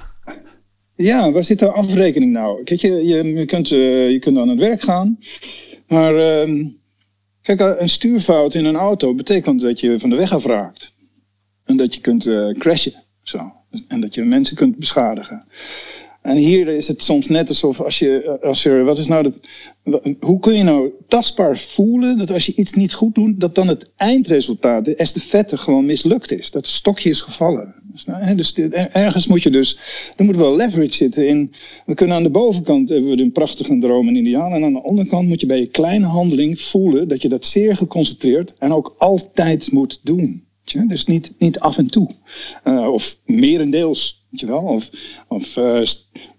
Ja, 0.96 1.32
waar 1.32 1.44
zit 1.44 1.60
de 1.60 1.72
afrekening 1.72 2.32
nou? 2.32 2.64
Kijk, 2.64 2.82
je, 2.82 3.06
je, 3.06 3.24
je, 3.24 3.46
kunt, 3.46 3.72
uh, 3.72 4.10
je 4.10 4.20
kunt 4.20 4.38
aan 4.38 4.50
het 4.50 4.60
werk 4.60 4.82
gaan, 4.82 5.20
maar 5.88 6.16
ehm, 6.16 6.66
kijk, 7.42 7.60
een 7.60 7.90
stuurfout 7.90 8.54
in 8.54 8.66
een 8.66 8.76
auto 8.76 9.16
betekent 9.16 9.62
dat 9.62 9.80
je 9.80 10.00
van 10.00 10.10
de 10.10 10.16
weg 10.16 10.32
afraakt. 10.32 10.94
En 11.64 11.78
dat 11.78 11.94
je 11.94 12.02
kunt 12.02 12.30
crashen. 12.58 13.04
Zo. 13.24 13.55
En 13.88 14.02
dat 14.02 14.14
je 14.14 14.24
mensen 14.24 14.56
kunt 14.56 14.78
beschadigen. 14.78 15.46
En 16.26 16.38
hier 16.38 16.68
is 16.68 16.88
het 16.88 17.02
soms 17.02 17.28
net 17.28 17.50
alsof 17.50 17.82
als 17.82 18.00
je, 18.00 18.38
als 18.42 18.66
er, 18.66 18.84
wat 18.84 18.98
is 18.98 19.08
nou 19.08 19.24
de, 19.24 19.34
hoe 20.20 20.40
kun 20.40 20.54
je 20.54 20.64
nou 20.64 20.92
tastbaar 21.08 21.58
voelen 21.58 22.18
dat 22.18 22.32
als 22.32 22.46
je 22.46 22.54
iets 22.56 22.74
niet 22.74 22.94
goed 22.94 23.16
doet, 23.16 23.40
dat 23.40 23.56
dan 23.56 23.68
het 23.68 23.90
eindresultaat, 23.96 24.86
de 24.86 24.96
estafette, 24.96 25.58
gewoon 25.58 25.86
mislukt 25.86 26.32
is. 26.32 26.52
Dat 26.52 26.68
stokje 26.68 27.10
is 27.10 27.22
gevallen. 27.22 27.74
Dus, 27.92 28.06
nou, 28.06 28.36
dus 28.36 28.54
ergens 28.92 29.28
moet 29.28 29.44
je 29.44 29.50
dus, 29.50 29.80
er 30.16 30.26
moet 30.26 30.36
wel 30.36 30.56
leverage 30.56 30.94
zitten 30.94 31.28
in, 31.28 31.52
we 31.86 31.94
kunnen 31.94 32.16
aan 32.16 32.24
de 32.24 32.30
bovenkant 32.30 32.90
hebben 32.90 33.10
we 33.10 33.22
een 33.22 33.32
prachtige 33.32 33.80
droom 33.80 34.08
en 34.08 34.16
ideaal. 34.16 34.52
En 34.52 34.64
aan 34.64 34.74
de 34.74 34.84
onderkant 34.84 35.28
moet 35.28 35.42
je 35.42 35.48
bij 35.48 35.60
je 35.60 35.68
kleine 35.68 36.06
handeling 36.06 36.62
voelen 36.62 37.08
dat 37.08 37.22
je 37.22 37.30
dat 37.30 37.46
zeer 37.46 37.78
geconcentreerd 37.78 38.56
en 38.60 38.74
ook 38.74 38.96
altijd 38.98 39.72
moet 39.72 40.00
doen. 40.04 40.45
Dus 40.66 41.06
niet, 41.06 41.34
niet 41.38 41.60
af 41.60 41.78
en 41.78 41.88
toe. 41.88 42.10
Uh, 42.64 42.88
of 42.88 43.18
merendeels, 43.26 44.26
weet 44.30 44.40
je 44.40 44.46
wel. 44.46 44.62
Of, 44.62 44.90
of 45.28 45.58
uh, 45.58 45.82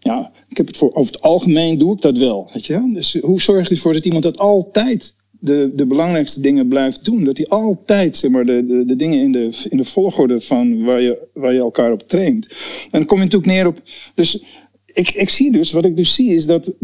ja, 0.01 0.33
ik 0.49 0.57
heb 0.57 0.67
het 0.67 0.77
voor, 0.77 0.95
over 0.95 1.13
het 1.13 1.23
algemeen 1.23 1.79
doe 1.79 1.93
ik 1.93 2.01
dat 2.01 2.19
wel. 2.19 2.51
Weet 2.53 2.67
je? 2.67 2.91
Dus 2.93 3.15
hoe 3.21 3.41
zorg 3.41 3.69
je 3.69 3.75
ervoor 3.75 3.93
dat 3.93 4.05
iemand 4.05 4.23
dat 4.23 4.39
altijd 4.39 5.15
de, 5.31 5.73
de 5.75 5.87
belangrijkste 5.87 6.41
dingen 6.41 6.69
blijft 6.69 7.05
doen? 7.05 7.25
Dat 7.25 7.37
hij 7.37 7.49
altijd 7.49 8.17
zeg 8.17 8.31
maar, 8.31 8.47
de, 8.47 8.67
de, 8.67 8.85
de 8.85 8.97
dingen 8.97 9.21
in 9.21 9.33
de, 9.33 9.67
in 9.69 9.77
de 9.77 9.85
volgorde 9.85 10.41
van 10.41 10.85
waar 10.85 11.01
je, 11.01 11.29
waar 11.35 11.53
je 11.53 11.59
elkaar 11.59 11.93
op 11.93 12.09
traint. 12.09 12.47
En 12.83 12.89
dan 12.91 13.05
kom 13.05 13.19
je 13.19 13.25
natuurlijk 13.25 13.53
neer 13.53 13.67
op. 13.67 13.83
Dus 14.15 14.43
ik, 14.87 15.11
ik 15.11 15.29
zie 15.29 15.53
dus, 15.53 15.73
wat 15.73 15.85
ik 15.85 15.97
dus 15.97 16.15
zie, 16.15 16.35
is 16.35 16.47
dat 16.47 16.69
uh, 16.69 16.83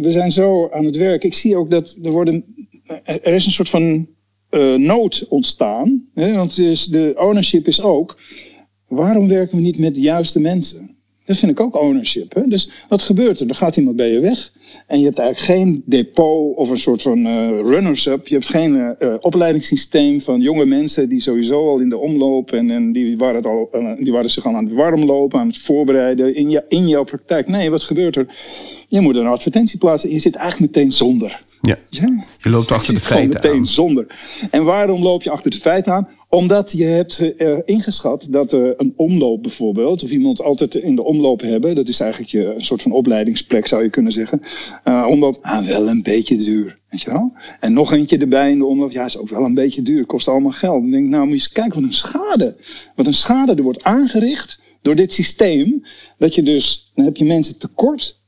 we 0.00 0.10
zijn 0.10 0.32
zo 0.32 0.68
aan 0.70 0.84
het 0.84 0.96
werk. 0.96 1.24
Ik 1.24 1.34
zie 1.34 1.56
ook 1.56 1.70
dat 1.70 1.98
er 2.02 2.10
worden. 2.10 2.44
Er 3.04 3.32
is 3.32 3.44
een 3.44 3.52
soort 3.52 3.68
van 3.68 4.08
uh, 4.56 4.74
nood 4.74 5.26
ontstaan. 5.28 6.06
Hè? 6.14 6.34
Want 6.34 6.58
is, 6.58 6.84
de 6.84 7.14
ownership 7.16 7.66
is 7.66 7.82
ook. 7.82 8.18
Waarom 8.88 9.28
werken 9.28 9.56
we 9.56 9.62
niet 9.62 9.78
met 9.78 9.94
de 9.94 10.00
juiste 10.00 10.40
mensen? 10.40 10.96
Dat 11.24 11.36
vind 11.36 11.52
ik 11.52 11.60
ook 11.60 11.80
ownership. 11.80 12.34
Hè? 12.34 12.46
Dus 12.46 12.70
wat 12.88 13.02
gebeurt 13.02 13.40
er? 13.40 13.48
Er 13.48 13.54
gaat 13.54 13.76
iemand 13.76 13.96
bij 13.96 14.12
je 14.12 14.20
weg. 14.20 14.52
En 14.86 14.98
je 14.98 15.04
hebt 15.04 15.18
eigenlijk 15.18 15.60
geen 15.60 15.82
depot 15.86 16.56
of 16.56 16.70
een 16.70 16.78
soort 16.78 17.02
van 17.02 17.18
uh, 17.26 17.48
runners-up. 17.48 18.28
Je 18.28 18.34
hebt 18.34 18.48
geen 18.48 18.74
uh, 18.74 19.14
opleidingssysteem 19.20 20.20
van 20.20 20.40
jonge 20.40 20.66
mensen 20.66 21.08
die 21.08 21.20
sowieso 21.20 21.68
al 21.68 21.78
in 21.78 21.88
de 21.88 21.98
omloop 21.98 22.52
en, 22.52 22.70
en 22.70 22.92
die, 22.92 23.16
waren 23.16 23.42
al, 23.42 23.70
die 23.98 24.12
waren 24.12 24.30
zich 24.30 24.46
al 24.46 24.54
aan 24.54 24.64
het 24.64 24.74
warmlopen, 24.74 25.40
aan 25.40 25.46
het 25.46 25.58
voorbereiden 25.58 26.34
in, 26.34 26.62
in 26.68 26.88
jouw 26.88 27.04
praktijk. 27.04 27.46
Nee, 27.48 27.70
wat 27.70 27.82
gebeurt 27.82 28.16
er? 28.16 28.26
Je 28.96 29.02
moet 29.02 29.16
een 29.16 29.26
advertentie 29.26 29.78
plaatsen 29.78 30.08
en 30.08 30.14
je 30.14 30.20
zit 30.20 30.34
eigenlijk 30.34 30.74
meteen 30.74 30.92
zonder. 30.92 31.44
Ja. 31.60 31.78
ja. 31.88 32.24
Je 32.42 32.50
loopt 32.50 32.70
achter 32.70 32.94
de 32.94 33.00
feiten 33.00 33.40
meteen 33.42 33.64
zonder. 33.64 34.06
En 34.50 34.64
waarom 34.64 35.02
loop 35.02 35.22
je 35.22 35.30
achter 35.30 35.50
de 35.50 35.56
feiten 35.56 35.92
aan? 35.92 36.08
Omdat 36.28 36.72
je 36.72 36.84
hebt 36.84 37.20
uh, 37.38 37.58
ingeschat 37.64 38.26
dat 38.30 38.52
uh, 38.52 38.70
een 38.76 38.92
omloop 38.96 39.42
bijvoorbeeld, 39.42 40.02
of 40.02 40.10
iemand 40.10 40.42
altijd 40.42 40.74
in 40.74 40.96
de 40.96 41.02
omloop 41.02 41.40
hebben, 41.40 41.74
dat 41.74 41.88
is 41.88 42.00
eigenlijk 42.00 42.30
je, 42.30 42.54
een 42.54 42.64
soort 42.64 42.82
van 42.82 42.92
opleidingsplek 42.92 43.66
zou 43.66 43.82
je 43.82 43.90
kunnen 43.90 44.12
zeggen. 44.12 44.42
Uh, 44.84 45.06
omloop, 45.08 45.38
ah, 45.42 45.66
wel 45.66 45.88
een 45.88 46.02
beetje 46.02 46.36
duur. 46.36 46.78
Weet 46.90 47.02
je 47.02 47.10
wel? 47.10 47.32
En 47.60 47.72
nog 47.72 47.92
eentje 47.92 48.18
erbij 48.18 48.50
in 48.50 48.58
de 48.58 48.66
omloop, 48.66 48.90
ja, 48.90 49.04
is 49.04 49.18
ook 49.18 49.28
wel 49.28 49.44
een 49.44 49.54
beetje 49.54 49.82
duur, 49.82 50.06
kost 50.06 50.28
allemaal 50.28 50.52
geld. 50.52 50.80
Dan 50.80 50.90
denk 50.90 51.04
ik, 51.04 51.10
nou 51.10 51.22
moet 51.22 51.34
je 51.34 51.34
eens 51.34 51.52
kijken 51.52 51.74
wat 51.74 51.88
een 51.88 51.94
schade. 51.94 52.56
Wat 52.94 53.06
een 53.06 53.14
schade 53.14 53.54
er 53.54 53.62
wordt 53.62 53.84
aangericht 53.84 54.60
door 54.82 54.94
dit 54.94 55.12
systeem. 55.12 55.84
Dat 56.18 56.34
je 56.34 56.42
dus, 56.42 56.92
dan 56.94 57.04
heb 57.04 57.16
je 57.16 57.24
mensen 57.24 57.58
tekort 57.58 58.24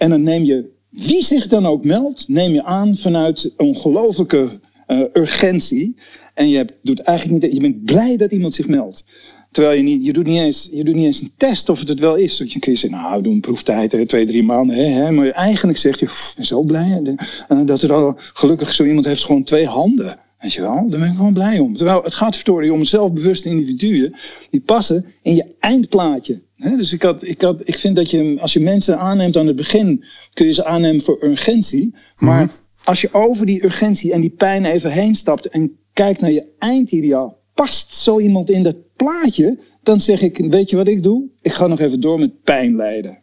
en 0.00 0.10
dan 0.10 0.22
neem 0.22 0.44
je 0.44 0.70
wie 0.90 1.24
zich 1.24 1.48
dan 1.48 1.66
ook 1.66 1.84
meldt, 1.84 2.28
neem 2.28 2.52
je 2.52 2.64
aan 2.64 2.96
vanuit 2.96 3.52
ongelofelijke 3.56 4.60
uh, 4.88 5.00
urgentie. 5.12 5.96
En 6.34 6.48
je 6.48 6.66
doet 6.82 7.00
eigenlijk 7.00 7.42
niet, 7.42 7.54
je 7.54 7.60
bent 7.60 7.84
blij 7.84 8.16
dat 8.16 8.32
iemand 8.32 8.54
zich 8.54 8.68
meldt. 8.68 9.04
Terwijl 9.50 9.76
je 9.76 9.82
niet, 9.82 10.04
je 10.04 10.12
doet 10.12 10.26
niet 10.26 10.40
eens, 10.40 10.68
je 10.72 10.84
doet 10.84 10.94
niet 10.94 11.04
eens 11.04 11.20
een 11.20 11.32
test 11.36 11.68
of 11.68 11.78
het 11.78 11.88
het 11.88 12.00
wel 12.00 12.14
is. 12.14 12.38
Je 12.38 12.58
kun 12.58 12.72
je 12.72 12.78
zeggen, 12.78 13.00
nou, 13.00 13.16
we 13.16 13.22
doen 13.22 13.32
een 13.34 13.40
proeftijd, 13.40 13.92
hè, 13.92 14.06
twee, 14.06 14.26
drie 14.26 14.42
maanden. 14.42 14.76
Hè, 14.76 14.84
hè. 14.84 15.10
Maar 15.10 15.30
eigenlijk 15.30 15.78
zeg 15.78 15.98
je, 15.98 16.06
ik 16.06 16.32
ben 16.36 16.44
zo 16.44 16.62
blij 16.62 17.16
uh, 17.48 17.66
dat 17.66 17.82
er 17.82 17.92
al 17.92 18.14
gelukkig 18.16 18.74
zo 18.74 18.84
iemand 18.84 19.06
heeft 19.06 19.24
gewoon 19.24 19.42
twee 19.42 19.66
handen. 19.66 20.18
Weet 20.38 20.52
je 20.52 20.60
wel, 20.60 20.88
daar 20.88 21.00
ben 21.00 21.08
ik 21.08 21.16
gewoon 21.16 21.32
blij 21.32 21.58
om. 21.58 21.74
Terwijl 21.74 22.02
het 22.02 22.14
gaat 22.14 22.36
verdorie 22.36 22.72
om 22.72 22.84
zelfbewuste 22.84 23.48
individuen 23.48 24.14
die 24.50 24.60
passen 24.60 25.04
in 25.22 25.34
je 25.34 25.46
eindplaatje. 25.58 26.40
Dus 26.60 26.92
ik, 26.92 27.02
had, 27.02 27.22
ik, 27.22 27.40
had, 27.40 27.60
ik 27.64 27.78
vind 27.78 27.96
dat 27.96 28.10
je, 28.10 28.36
als 28.40 28.52
je 28.52 28.60
mensen 28.60 28.98
aanneemt 28.98 29.36
aan 29.36 29.46
het 29.46 29.56
begin, 29.56 30.04
kun 30.32 30.46
je 30.46 30.52
ze 30.52 30.64
aannemen 30.64 31.02
voor 31.02 31.18
urgentie. 31.20 31.94
Maar 32.18 32.44
mhm. 32.44 32.54
als 32.84 33.00
je 33.00 33.08
over 33.12 33.46
die 33.46 33.64
urgentie 33.64 34.12
en 34.12 34.20
die 34.20 34.30
pijn 34.30 34.64
even 34.64 34.90
heen 34.90 35.14
stapt 35.14 35.48
en 35.48 35.78
kijkt 35.92 36.20
naar 36.20 36.32
je 36.32 36.46
eindideaal, 36.58 37.38
past 37.54 37.90
zo 37.90 38.18
iemand 38.18 38.50
in 38.50 38.62
dat 38.62 38.76
plaatje, 38.96 39.58
dan 39.82 40.00
zeg 40.00 40.22
ik, 40.22 40.46
weet 40.50 40.70
je 40.70 40.76
wat 40.76 40.88
ik 40.88 41.02
doe? 41.02 41.28
Ik 41.42 41.52
ga 41.52 41.66
nog 41.66 41.80
even 41.80 42.00
door 42.00 42.18
met 42.18 42.42
pijn 42.42 42.76
lijden. 42.76 43.22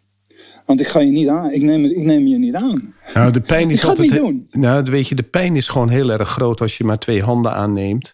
Want 0.65 0.79
ik 0.79 0.87
ga 0.87 0.99
je 0.99 1.11
niet 1.11 1.27
aan. 1.27 1.51
Ik 1.51 1.61
neem, 1.61 1.85
ik 1.85 2.03
neem 2.03 2.27
je 2.27 2.37
niet 2.37 2.55
aan. 2.55 2.93
Nou, 3.13 3.31
de 3.31 3.41
pijn 3.41 3.69
is 3.71 3.81
ik 3.81 3.89
altijd. 3.89 4.09
Niet 4.09 4.19
doen. 4.19 4.47
Nou, 4.51 4.83
weet 4.83 5.07
je, 5.07 5.15
de 5.15 5.23
pijn 5.23 5.55
is 5.55 5.67
gewoon 5.67 5.89
heel 5.89 6.11
erg 6.11 6.29
groot 6.29 6.61
als 6.61 6.77
je 6.77 6.83
maar 6.83 6.99
twee 6.99 7.23
handen 7.23 7.53
aanneemt. 7.53 8.13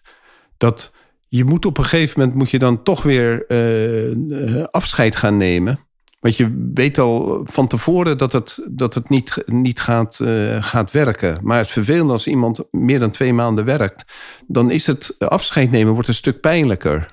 Dat 0.56 0.92
je 1.36 1.44
moet 1.44 1.66
op 1.66 1.78
een 1.78 1.84
gegeven 1.84 2.20
moment 2.20 2.38
moet 2.38 2.50
je 2.50 2.58
dan 2.58 2.82
toch 2.82 3.02
weer 3.02 3.44
uh, 3.48 4.64
afscheid 4.70 5.16
gaan 5.16 5.36
nemen. 5.36 5.78
Want 6.20 6.36
je 6.36 6.70
weet 6.74 6.98
al 6.98 7.40
van 7.44 7.66
tevoren 7.66 8.18
dat 8.18 8.32
het, 8.32 8.58
dat 8.70 8.94
het 8.94 9.08
niet, 9.08 9.42
niet 9.46 9.80
gaat, 9.80 10.18
uh, 10.22 10.62
gaat 10.62 10.90
werken. 10.90 11.38
Maar 11.42 11.58
het 11.58 11.68
vervelende 11.68 12.12
als 12.12 12.26
iemand 12.26 12.64
meer 12.70 12.98
dan 12.98 13.10
twee 13.10 13.32
maanden 13.32 13.64
werkt, 13.64 14.04
dan 14.46 14.70
is 14.70 14.86
het 14.86 15.14
afscheid 15.18 15.70
nemen 15.70 15.92
wordt 15.92 16.08
een 16.08 16.14
stuk 16.14 16.40
pijnlijker. 16.40 17.06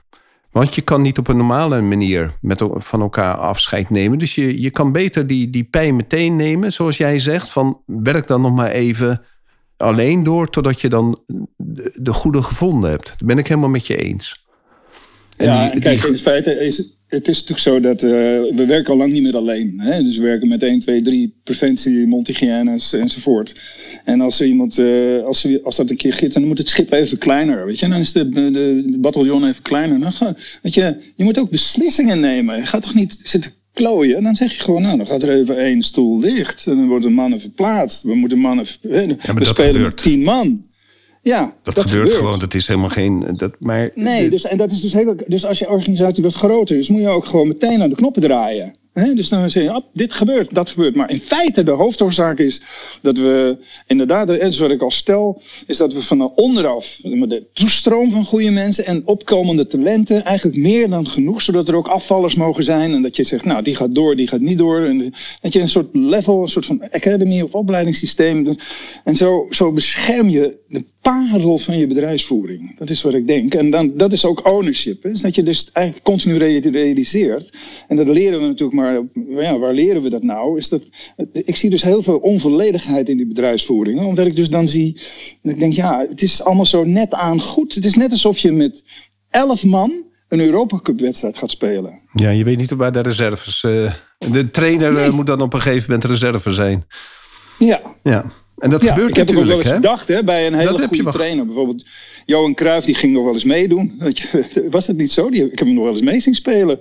Want 0.51 0.75
je 0.75 0.81
kan 0.81 1.01
niet 1.01 1.17
op 1.17 1.27
een 1.27 1.37
normale 1.37 1.81
manier 1.81 2.31
met, 2.41 2.63
van 2.73 3.01
elkaar 3.01 3.35
afscheid 3.35 3.89
nemen. 3.89 4.17
Dus 4.17 4.35
je, 4.35 4.61
je 4.61 4.69
kan 4.69 4.91
beter 4.91 5.27
die, 5.27 5.49
die 5.49 5.63
pijn 5.63 5.95
meteen 5.95 6.35
nemen, 6.35 6.73
zoals 6.73 6.97
jij 6.97 7.19
zegt. 7.19 7.49
Van 7.49 7.81
werk 7.85 8.27
dan 8.27 8.41
nog 8.41 8.53
maar 8.53 8.71
even 8.71 9.21
alleen 9.81 10.23
door 10.23 10.49
totdat 10.49 10.81
je 10.81 10.89
dan 10.89 11.19
de, 11.57 11.97
de 12.01 12.13
goede 12.13 12.43
gevonden 12.43 12.89
hebt. 12.89 13.07
Dat 13.07 13.27
ben 13.27 13.37
ik 13.37 13.47
helemaal 13.47 13.69
met 13.69 13.87
je 13.87 13.95
eens. 13.95 14.45
En 15.37 15.45
ja, 15.45 15.69
die, 15.69 15.81
kijk, 15.81 16.03
in 16.03 16.17
feite 16.17 16.59
is 16.59 16.99
het 17.11 17.27
is 17.27 17.43
natuurlijk 17.45 17.59
zo 17.59 17.79
dat 17.79 18.03
uh, 18.03 18.09
we 18.55 18.65
werken 18.67 18.91
al 18.91 18.97
lang 18.97 19.11
niet 19.11 19.23
meer 19.23 19.35
alleen. 19.35 19.79
Hè? 19.79 20.03
Dus 20.03 20.17
we 20.17 20.23
werken 20.23 20.47
met 20.47 20.63
1, 20.63 20.79
2, 20.79 21.01
3 21.01 21.39
preventie, 21.43 22.07
mondhygiënes 22.07 22.93
enzovoort. 22.93 23.61
En 24.05 24.21
als 24.21 24.39
er 24.39 24.47
iemand, 24.47 24.77
uh, 24.77 25.23
als, 25.23 25.43
er, 25.43 25.59
als 25.63 25.75
dat 25.75 25.89
een 25.89 25.95
keer 25.95 26.13
giet, 26.13 26.33
dan 26.33 26.47
moet 26.47 26.57
het 26.57 26.69
schip 26.69 26.91
even 26.91 27.17
kleiner. 27.17 27.65
Weet 27.65 27.79
je? 27.79 27.87
Dan 27.87 27.99
is 27.99 28.11
de, 28.11 28.29
de, 28.29 28.51
de 28.51 28.97
bataljon 28.99 29.47
even 29.47 29.61
kleiner. 29.61 29.99
Dan 29.99 30.11
ga, 30.11 30.35
weet 30.61 30.73
je, 30.73 30.97
je 31.15 31.23
moet 31.23 31.39
ook 31.39 31.49
beslissingen 31.49 32.19
nemen. 32.19 32.55
Je 32.55 32.65
gaat 32.65 32.81
toch 32.81 32.93
niet 32.93 33.19
zitten 33.23 33.51
klooien. 33.73 34.23
Dan 34.23 34.35
zeg 34.35 34.53
je 34.53 34.61
gewoon, 34.61 34.81
nou, 34.81 34.97
dan 34.97 35.07
gaat 35.07 35.23
er 35.23 35.29
even 35.29 35.57
één 35.57 35.81
stoel 35.81 36.19
dicht. 36.19 36.67
En 36.67 36.75
dan 36.75 36.87
worden 36.87 37.13
mannen 37.13 37.39
verplaatst. 37.39 38.03
We 38.03 38.15
moeten 38.15 38.37
mannen. 38.37 38.65
Ja, 38.81 39.33
we 39.33 39.45
spelen 39.45 39.81
met 39.81 40.01
tien 40.01 40.23
man. 40.23 40.69
Ja, 41.23 41.55
dat, 41.63 41.79
gebeurt, 41.79 42.11
gewoon. 42.11 42.39
Dat 42.39 42.53
is 42.53 42.67
helemaal 42.67 42.89
geen. 42.89 43.25
Dat, 43.37 43.55
maar, 43.59 43.91
nee, 43.95 44.29
dus, 44.29 44.45
en 44.45 44.57
dat 44.57 44.71
is 44.71 44.81
dus 44.81 44.93
heel. 44.93 45.15
Dus 45.27 45.45
als 45.45 45.59
je 45.59 45.69
organisatie 45.69 46.23
wat 46.23 46.33
groter 46.33 46.77
is, 46.77 46.89
moet 46.89 47.01
je 47.01 47.09
ook 47.09 47.25
gewoon 47.25 47.47
meteen 47.47 47.81
aan 47.81 47.89
de 47.89 47.95
knoppen 47.95 48.21
draaien. 48.21 48.75
Dus 48.93 49.29
dan 49.29 49.49
zeg 49.49 49.63
je, 49.63 49.75
oh, 49.75 49.85
dit 49.93 50.13
gebeurt, 50.13 50.53
dat 50.53 50.69
gebeurt. 50.69 50.95
Maar 50.95 51.09
in 51.09 51.19
feite, 51.19 51.63
de 51.63 51.71
hoofdoorzaak 51.71 52.39
is 52.39 52.61
dat 53.01 53.17
we 53.17 53.57
inderdaad, 53.87 54.29
en 54.29 54.59
wat 54.59 54.71
ik 54.71 54.81
al 54.81 54.91
stel, 54.91 55.41
is 55.67 55.77
dat 55.77 55.93
we 55.93 56.01
van 56.01 56.31
onderaf 56.35 56.99
de 57.01 57.45
toestroom 57.53 58.11
van 58.11 58.25
goede 58.25 58.51
mensen 58.51 58.85
en 58.85 59.01
opkomende 59.05 59.65
talenten 59.65 60.25
eigenlijk 60.25 60.57
meer 60.57 60.89
dan 60.89 61.07
genoeg, 61.07 61.41
zodat 61.41 61.67
er 61.67 61.75
ook 61.75 61.87
afvallers 61.87 62.35
mogen 62.35 62.63
zijn. 62.63 62.93
En 62.93 63.01
dat 63.01 63.15
je 63.15 63.23
zegt, 63.23 63.45
nou, 63.45 63.63
die 63.63 63.75
gaat 63.75 63.95
door, 63.95 64.15
die 64.15 64.27
gaat 64.27 64.39
niet 64.39 64.57
door. 64.57 64.81
En 64.81 65.13
dat 65.41 65.53
je 65.53 65.59
een 65.59 65.67
soort 65.67 65.95
level, 65.95 66.41
een 66.41 66.47
soort 66.47 66.65
van 66.65 66.83
academy 66.91 67.41
of 67.41 67.55
opleidingssysteem. 67.55 68.55
En 69.03 69.15
zo, 69.15 69.47
zo 69.49 69.71
bescherm 69.71 70.29
je 70.29 70.57
de 70.67 70.85
parel 71.01 71.57
van 71.57 71.77
je 71.77 71.87
bedrijfsvoering. 71.87 72.77
Dat 72.77 72.89
is 72.89 73.01
wat 73.01 73.13
ik 73.13 73.27
denk. 73.27 73.53
En 73.53 73.69
dan, 73.69 73.91
dat 73.97 74.13
is 74.13 74.25
ook 74.25 74.51
ownership. 74.51 75.03
Hè? 75.03 75.09
Dus 75.09 75.21
dat 75.21 75.35
je 75.35 75.43
dus 75.43 75.69
eigenlijk 75.71 76.05
continu 76.05 76.37
realiseert. 76.71 77.57
En 77.87 77.95
dat 77.95 78.07
leren 78.07 78.39
we 78.39 78.45
natuurlijk 78.45 78.79
maar. 78.79 79.01
Ja, 79.43 79.57
waar 79.57 79.73
leren 79.73 80.01
we 80.01 80.09
dat 80.09 80.23
nou? 80.23 80.57
Is 80.57 80.69
dat, 80.69 80.81
ik 81.31 81.55
zie 81.55 81.69
dus 81.69 81.83
heel 81.83 82.01
veel 82.01 82.17
onvolledigheid 82.17 83.09
in 83.09 83.17
die 83.17 83.27
bedrijfsvoering. 83.27 83.99
Omdat 83.99 84.25
ik 84.25 84.35
dus 84.35 84.49
dan 84.49 84.67
zie. 84.67 84.93
Dat 85.41 85.53
ik 85.53 85.59
denk, 85.59 85.73
ja, 85.73 86.05
het 86.09 86.21
is 86.21 86.43
allemaal 86.43 86.65
zo 86.65 86.83
net 86.83 87.13
aan 87.13 87.41
goed. 87.41 87.75
Het 87.75 87.85
is 87.85 87.95
net 87.95 88.11
alsof 88.11 88.37
je 88.37 88.51
met 88.51 88.83
elf 89.29 89.63
man 89.63 90.03
een 90.27 90.39
Europa 90.39 90.79
Cup 90.79 90.99
wedstrijd 90.99 91.37
gaat 91.37 91.51
spelen. 91.51 92.01
Ja, 92.13 92.29
je 92.29 92.43
weet 92.43 92.57
niet 92.57 92.71
waar 92.71 92.91
de 92.91 93.01
reserves. 93.01 93.63
Uh, 93.63 93.93
de 94.31 94.51
trainer 94.51 94.97
eh, 94.97 95.11
moet 95.11 95.25
dan 95.25 95.41
op 95.41 95.53
een 95.53 95.61
gegeven 95.61 95.91
moment 95.91 96.09
reserve 96.09 96.51
zijn. 96.51 96.85
Ja. 97.59 97.81
Ja. 98.03 98.31
En 98.61 98.69
dat 98.69 98.83
gebeurt 98.83 99.15
natuurlijk. 99.15 99.17
Ik 99.17 99.27
heb 99.27 99.37
ook 99.37 99.45
wel 99.45 99.57
eens 99.57 99.75
gedacht 99.75 100.07
hè, 100.07 100.23
bij 100.23 100.47
een 100.47 100.53
hele 100.53 100.87
goede 100.87 101.11
trainer. 101.11 101.45
Bijvoorbeeld 101.45 101.85
Johan 102.25 102.53
Cruijff, 102.53 102.85
die 102.85 102.95
ging 102.95 103.13
nog 103.13 103.23
wel 103.23 103.33
eens 103.33 103.43
meedoen. 103.43 104.01
Was 104.71 104.85
dat 104.85 104.95
niet 104.95 105.11
zo? 105.11 105.29
Die, 105.29 105.43
ik 105.43 105.59
heb 105.59 105.67
hem 105.67 105.73
nog 105.75 105.83
wel 105.83 105.93
eens 105.93 106.01
mee 106.01 106.19
zien 106.19 106.33
spelen. 106.33 106.79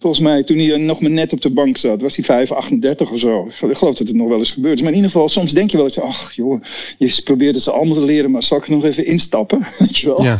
Volgens 0.00 0.22
mij, 0.22 0.42
toen 0.42 0.58
hij 0.58 0.76
nog 0.76 1.00
maar 1.00 1.10
net 1.10 1.32
op 1.32 1.40
de 1.40 1.50
bank 1.50 1.76
zat, 1.76 2.00
was 2.00 2.16
hij 2.16 2.24
5, 2.24 2.52
38 2.52 3.10
of 3.10 3.18
zo. 3.18 3.46
Ik 3.46 3.76
geloof 3.76 3.94
dat 3.94 4.08
het 4.08 4.16
nog 4.16 4.28
wel 4.28 4.38
eens 4.38 4.50
gebeurd 4.50 4.74
is. 4.74 4.80
Maar 4.80 4.90
in 4.90 4.96
ieder 4.96 5.10
geval, 5.10 5.28
soms 5.28 5.52
denk 5.52 5.70
je 5.70 5.76
wel 5.76 5.86
eens, 5.86 6.00
ach 6.00 6.32
joh, 6.32 6.62
je 6.98 7.20
probeert 7.24 7.54
het 7.54 7.64
ze 7.64 7.70
allemaal 7.70 7.94
te 7.94 8.04
leren, 8.04 8.30
maar 8.30 8.42
zal 8.42 8.58
ik 8.58 8.68
nog 8.68 8.84
even 8.84 9.06
instappen? 9.06 9.58
Weet 9.78 9.98
je 9.98 10.06
wel? 10.06 10.22
Ja. 10.22 10.38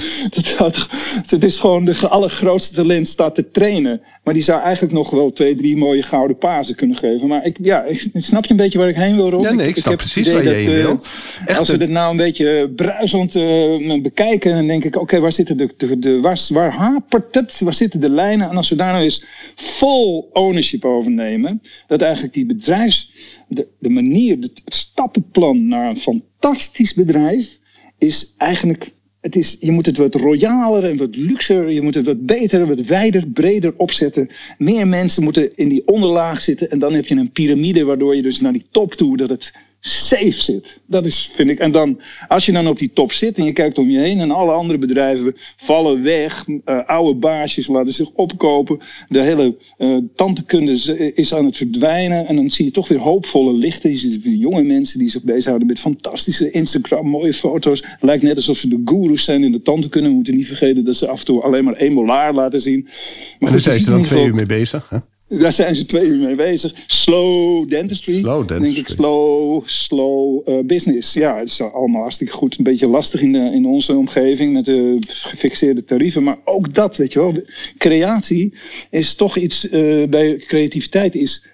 Dat, 0.58 0.86
het 1.26 1.44
is 1.44 1.58
gewoon 1.58 1.84
de 1.84 2.08
allergrootste 2.08 2.74
talent 2.74 3.06
staat 3.06 3.34
te 3.34 3.50
trainen. 3.50 4.00
Maar 4.24 4.34
die 4.34 4.42
zou 4.42 4.62
eigenlijk 4.62 4.94
nog 4.94 5.10
wel 5.10 5.32
twee, 5.32 5.56
drie 5.56 5.76
mooie 5.76 6.02
gouden 6.02 6.38
pazen 6.38 6.74
kunnen 6.74 6.96
geven. 6.96 7.28
Maar 7.28 7.44
ik, 7.44 7.56
ja, 7.62 7.82
ik, 7.82 8.10
snap 8.14 8.44
je 8.44 8.50
een 8.50 8.56
beetje 8.56 8.78
waar 8.78 8.88
ik 8.88 8.96
heen 8.96 9.16
wil, 9.16 9.30
Rob? 9.30 9.42
Ja, 9.42 9.52
nee, 9.52 9.68
ik, 9.68 9.76
ik 9.76 9.82
snap 9.82 9.96
precies 9.96 10.28
waar 10.28 10.42
je 10.42 10.50
heen 10.50 10.72
wil. 10.72 11.00
Echt 11.46 11.58
als 11.58 11.68
we 11.68 11.78
dit 11.78 11.88
nou 11.88 12.10
een 12.10 12.16
beetje 12.16 12.72
bruisend 12.76 13.34
uh, 13.34 14.00
bekijken, 14.02 14.52
dan 14.52 14.66
denk 14.66 14.84
ik, 14.84 14.96
oké, 14.96 15.20
waar 15.20 15.32
zitten 15.32 15.56
de, 15.56 15.70
de, 15.76 15.98
de, 15.98 16.20
waar, 16.20 16.40
waar 16.48 16.72
hapert 16.72 17.34
het? 17.34 17.60
Waar 17.64 17.74
zitten 17.74 18.00
de 18.00 18.08
lijnen? 18.08 18.50
En 18.50 18.56
als 18.56 18.68
we 18.68 18.76
daar 18.76 18.92
nou 18.92 19.02
eens 19.02 19.24
vol 19.60 20.30
ownership 20.32 20.84
overnemen. 20.84 21.60
Dat 21.86 22.02
eigenlijk 22.02 22.32
die 22.32 22.46
bedrijfs, 22.46 23.12
de, 23.48 23.66
de 23.78 23.90
manier, 23.90 24.36
het 24.38 24.62
stappenplan 24.64 25.68
naar 25.68 25.88
een 25.88 25.96
fantastisch 25.96 26.94
bedrijf 26.94 27.58
is 27.98 28.34
eigenlijk 28.36 28.92
het 29.20 29.36
is, 29.36 29.56
je 29.60 29.70
moet 29.70 29.86
het 29.86 29.96
wat 29.96 30.14
royaler 30.14 30.84
en 30.84 30.96
wat 30.96 31.16
luxer. 31.16 31.70
Je 31.70 31.82
moet 31.82 31.94
het 31.94 32.06
wat 32.06 32.26
beter, 32.26 32.66
wat 32.66 32.80
wijder, 32.80 33.28
breder 33.28 33.74
opzetten. 33.76 34.30
Meer 34.58 34.88
mensen 34.88 35.22
moeten 35.22 35.56
in 35.56 35.68
die 35.68 35.86
onderlaag 35.86 36.40
zitten. 36.40 36.70
En 36.70 36.78
dan 36.78 36.92
heb 36.92 37.06
je 37.06 37.14
een 37.14 37.32
piramide 37.32 37.84
waardoor 37.84 38.16
je 38.16 38.22
dus 38.22 38.40
naar 38.40 38.52
die 38.52 38.64
top 38.70 38.94
toe, 38.94 39.16
dat 39.16 39.28
het 39.28 39.52
safe 39.80 40.30
zit. 40.30 40.80
Dat 40.86 41.06
is, 41.06 41.30
vind 41.32 41.50
ik. 41.50 41.58
En 41.58 41.72
dan, 41.72 42.00
als 42.28 42.46
je 42.46 42.52
dan 42.52 42.68
op 42.68 42.78
die 42.78 42.92
top 42.92 43.12
zit 43.12 43.38
en 43.38 43.44
je 43.44 43.52
kijkt 43.52 43.78
om 43.78 43.90
je 43.90 43.98
heen 43.98 44.20
en 44.20 44.30
alle 44.30 44.52
andere 44.52 44.78
bedrijven 44.78 45.36
vallen 45.56 46.02
weg, 46.02 46.44
uh, 46.48 46.84
oude 46.86 47.18
baasjes 47.18 47.66
laten 47.66 47.92
zich 47.92 48.10
opkopen, 48.10 48.78
de 49.08 49.20
hele 49.20 49.56
uh, 49.78 49.98
tantekunde 50.14 51.12
is 51.14 51.34
aan 51.34 51.44
het 51.44 51.56
verdwijnen 51.56 52.26
en 52.26 52.36
dan 52.36 52.50
zie 52.50 52.64
je 52.64 52.70
toch 52.70 52.88
weer 52.88 52.98
hoopvolle 52.98 53.52
lichten. 53.52 53.90
Je 53.90 53.96
ziet 53.96 54.22
weer 54.22 54.34
jonge 54.34 54.62
mensen 54.62 54.98
die 54.98 55.08
zich 55.08 55.22
bezighouden 55.22 55.66
met 55.66 55.80
fantastische 55.80 56.50
Instagram, 56.50 57.06
mooie 57.06 57.32
foto's. 57.32 57.84
Lijkt 58.00 58.22
net 58.22 58.36
alsof 58.36 58.56
ze 58.56 58.68
de 58.68 58.82
gurus 58.84 59.24
zijn 59.24 59.44
in 59.44 59.52
de 59.52 59.62
tantekunde. 59.62 60.08
We 60.08 60.14
moeten 60.14 60.36
niet 60.36 60.46
vergeten 60.46 60.84
dat 60.84 60.96
ze 60.96 61.08
af 61.08 61.18
en 61.18 61.24
toe 61.24 61.42
alleen 61.42 61.64
maar 61.64 61.74
één 61.74 61.92
molaar 61.92 62.34
laten 62.34 62.60
zien. 62.60 62.82
Maar 62.82 62.92
en 63.38 63.50
daar 63.50 63.60
zijn 63.60 63.80
ze 63.80 63.90
dan 63.90 64.02
twee 64.02 64.26
uur 64.26 64.34
mee 64.34 64.46
bezig. 64.46 64.88
Hè? 64.88 64.98
Daar 65.38 65.52
zijn 65.52 65.74
ze 65.74 65.84
twee 65.84 66.06
uur 66.06 66.26
mee 66.26 66.34
bezig. 66.34 66.74
Slow 66.86 67.68
dentistry. 67.68 68.18
Slow 68.18 68.48
dentistry. 68.48 68.74
Denk 68.74 68.88
ik 68.88 68.94
slow, 68.94 69.62
slow 69.66 70.48
uh, 70.48 70.58
business. 70.64 71.12
Ja, 71.12 71.38
het 71.38 71.48
is 71.48 71.60
allemaal 71.60 72.00
hartstikke 72.00 72.32
goed. 72.32 72.58
Een 72.58 72.64
beetje 72.64 72.88
lastig 72.88 73.20
in, 73.20 73.32
de, 73.32 73.38
in 73.38 73.66
onze 73.66 73.96
omgeving 73.96 74.52
met 74.52 74.64
de 74.64 74.96
gefixeerde 75.06 75.84
tarieven. 75.84 76.22
Maar 76.22 76.38
ook 76.44 76.74
dat, 76.74 76.96
weet 76.96 77.12
je 77.12 77.18
wel. 77.18 77.34
Creatie 77.78 78.54
is 78.90 79.14
toch 79.14 79.36
iets, 79.36 79.70
uh, 79.70 80.08
bij 80.08 80.36
creativiteit 80.36 81.14
is 81.14 81.46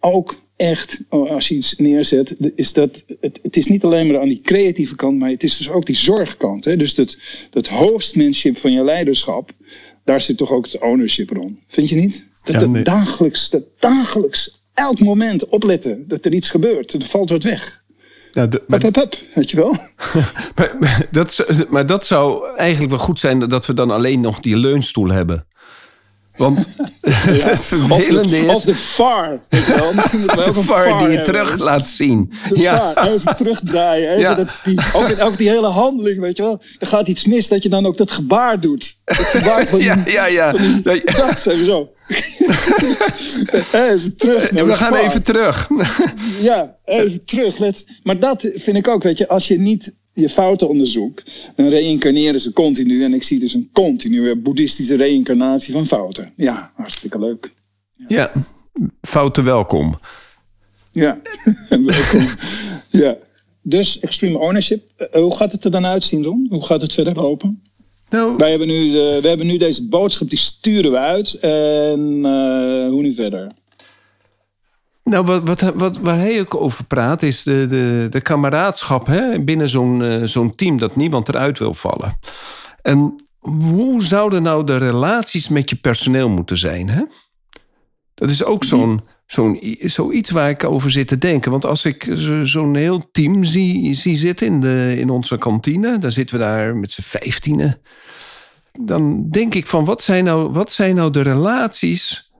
ook 0.00 0.42
echt, 0.56 1.00
oh, 1.08 1.30
als 1.30 1.48
je 1.48 1.54
iets 1.54 1.76
neerzet, 1.76 2.36
is 2.54 2.72
dat, 2.72 3.04
het, 3.20 3.38
het 3.42 3.56
is 3.56 3.66
niet 3.66 3.84
alleen 3.84 4.06
maar 4.06 4.20
aan 4.20 4.28
die 4.28 4.40
creatieve 4.40 4.96
kant, 4.96 5.18
maar 5.18 5.30
het 5.30 5.42
is 5.42 5.56
dus 5.56 5.70
ook 5.70 5.86
die 5.86 5.96
zorgkant. 5.96 6.64
Hè? 6.64 6.76
Dus 6.76 6.94
dat, 6.94 7.16
dat 7.50 7.68
hostmanship 7.68 8.56
van 8.56 8.72
je 8.72 8.84
leiderschap, 8.84 9.50
daar 10.04 10.20
zit 10.20 10.36
toch 10.36 10.52
ook 10.52 10.64
het 10.64 10.78
ownership 10.78 11.30
rond. 11.30 11.58
Vind 11.66 11.88
je 11.88 11.96
niet? 11.96 12.26
Dat 12.42 12.60
ja, 12.60 12.82
dagelijks, 12.82 13.50
dat 13.50 13.62
dagelijks, 13.78 14.64
elk 14.74 14.98
moment 14.98 15.48
opletten 15.48 16.08
dat 16.08 16.24
er 16.24 16.32
iets 16.32 16.50
gebeurt. 16.50 16.92
Er 16.92 17.04
valt 17.04 17.30
wat 17.30 17.42
weg. 17.42 17.82
Ja, 18.32 18.46
de, 18.46 18.62
maar, 18.66 18.80
hup, 18.80 18.94
hup, 18.94 19.16
weet 19.34 19.50
je 19.50 19.56
wel? 19.56 19.76
maar, 20.56 21.06
dat, 21.10 21.46
maar 21.68 21.86
dat 21.86 22.06
zou 22.06 22.56
eigenlijk 22.56 22.90
wel 22.90 23.00
goed 23.00 23.18
zijn 23.18 23.38
dat 23.38 23.66
we 23.66 23.74
dan 23.74 23.90
alleen 23.90 24.20
nog 24.20 24.40
die 24.40 24.58
leunstoel 24.58 25.10
hebben. 25.10 25.46
Want 26.38 26.68
het 27.50 27.64
vervelende 27.64 28.38
is... 28.38 28.48
Of 28.48 28.62
de 28.62 28.74
VAR. 28.74 29.40
We 29.48 30.42
de 30.44 30.52
VAR 30.54 30.98
die 30.98 31.08
je 31.08 31.22
terug 31.22 31.58
laat 31.58 31.88
zien. 31.88 32.32
Ja. 32.54 33.06
Even 33.06 33.36
terugdraaien. 33.36 34.16
Even 34.16 34.36
dat 34.36 34.48
die, 34.64 35.22
ook, 35.22 35.38
die 35.38 35.48
hele 35.48 35.66
handeling, 35.66 36.20
weet 36.20 36.36
je 36.36 36.42
wel. 36.42 36.62
Er 36.78 36.86
gaat 36.86 37.08
iets 37.08 37.24
mis 37.24 37.48
dat 37.48 37.62
je 37.62 37.68
dan 37.68 37.86
ook 37.86 37.96
dat 37.96 38.10
gebaar 38.10 38.60
doet. 38.60 38.96
Dat 39.04 39.16
gebaar 39.16 39.66
van 39.68 39.80
ja, 39.80 40.02
ja, 40.06 40.26
ja. 40.26 40.52
Dat, 40.82 40.94
even 41.46 41.64
zo. 41.64 41.92
even 43.72 44.16
terug. 44.16 44.50
we 44.50 44.76
gaan 44.76 44.94
even 44.94 45.22
terug. 45.22 45.68
ja, 46.40 46.76
even 46.84 47.24
terug. 47.24 47.58
Maar 48.02 48.18
dat 48.18 48.40
vind 48.54 48.76
ik 48.76 48.88
ook, 48.88 49.02
weet 49.02 49.18
je. 49.18 49.28
Als 49.28 49.48
je 49.48 49.58
niet 49.58 49.94
je 50.20 50.28
fouten 50.28 50.68
onderzoekt, 50.68 51.50
dan 51.56 51.68
reïncarneren 51.68 52.40
ze 52.40 52.52
continu. 52.52 53.04
En 53.04 53.14
ik 53.14 53.22
zie 53.22 53.38
dus 53.38 53.54
een 53.54 53.70
continue 53.72 54.36
boeddhistische 54.36 54.94
reïncarnatie 54.94 55.72
van 55.72 55.86
fouten. 55.86 56.32
Ja, 56.36 56.72
hartstikke 56.74 57.18
leuk. 57.18 57.54
Ja, 57.94 58.06
ja 58.08 58.32
fouten 59.00 59.44
welkom. 59.44 59.98
Ja, 60.92 61.20
welkom. 61.68 62.26
ja. 62.90 63.16
Dus 63.62 64.00
extreme 64.00 64.38
ownership. 64.38 64.82
Uh, 64.98 65.22
hoe 65.22 65.36
gaat 65.36 65.52
het 65.52 65.64
er 65.64 65.70
dan 65.70 65.86
uitzien, 65.86 66.24
Ron? 66.24 66.46
Hoe 66.50 66.64
gaat 66.64 66.80
het 66.80 66.92
verder 66.92 67.14
lopen? 67.14 67.62
Nou, 68.10 68.36
Wij 68.36 68.50
hebben 68.50 68.68
nu, 68.68 68.92
de, 68.92 69.18
we 69.22 69.28
hebben 69.28 69.46
nu 69.46 69.56
deze 69.56 69.88
boodschap, 69.88 70.28
die 70.28 70.38
sturen 70.38 70.90
we 70.90 70.98
uit. 70.98 71.34
En 71.34 72.00
uh, 72.00 72.88
hoe 72.88 73.02
nu 73.02 73.12
verder? 73.12 73.50
Nou, 75.08 75.40
wat, 75.44 75.60
wat, 75.74 75.98
waar 75.98 76.18
hij 76.18 76.40
ook 76.40 76.54
over 76.54 76.84
praat, 76.84 77.22
is 77.22 77.42
de, 77.42 77.66
de, 77.66 78.06
de 78.10 78.20
kameraadschap 78.20 79.06
hè, 79.06 79.44
binnen 79.44 79.68
zo'n 79.68 80.00
uh, 80.00 80.22
zo'n 80.22 80.54
team, 80.54 80.78
dat 80.78 80.96
niemand 80.96 81.28
eruit 81.28 81.58
wil 81.58 81.74
vallen. 81.74 82.18
En 82.82 83.14
hoe 83.40 84.02
zouden 84.02 84.42
nou 84.42 84.64
de 84.64 84.76
relaties 84.76 85.48
met 85.48 85.70
je 85.70 85.76
personeel 85.76 86.28
moeten 86.28 86.58
zijn? 86.58 86.88
Hè? 86.88 87.02
Dat 88.14 88.30
is 88.30 88.44
ook 88.44 88.64
zo'n 88.64 89.02
zo'n 89.26 89.58
zoiets 89.80 90.30
waar 90.30 90.50
ik 90.50 90.64
over 90.64 90.90
zit 90.90 91.08
te 91.08 91.18
denken. 91.18 91.50
Want 91.50 91.64
als 91.64 91.84
ik 91.84 92.06
zo'n 92.42 92.74
heel 92.74 93.10
team 93.12 93.44
zie, 93.44 93.94
zie 93.94 94.16
zitten 94.16 94.46
in, 94.46 94.60
de, 94.60 94.94
in 94.98 95.10
onze 95.10 95.38
kantine, 95.38 95.98
dan 95.98 96.10
zitten 96.10 96.38
we 96.38 96.42
daar 96.42 96.76
met 96.76 96.90
z'n 96.90 97.02
vijftienen. 97.02 97.80
Dan 98.80 99.30
denk 99.30 99.54
ik 99.54 99.66
van, 99.66 99.84
wat 99.84 100.02
zijn 100.02 100.24
nou, 100.24 100.52
wat 100.52 100.72
zijn 100.72 100.94
nou 100.94 101.10
de 101.10 101.20
relaties 101.20 102.30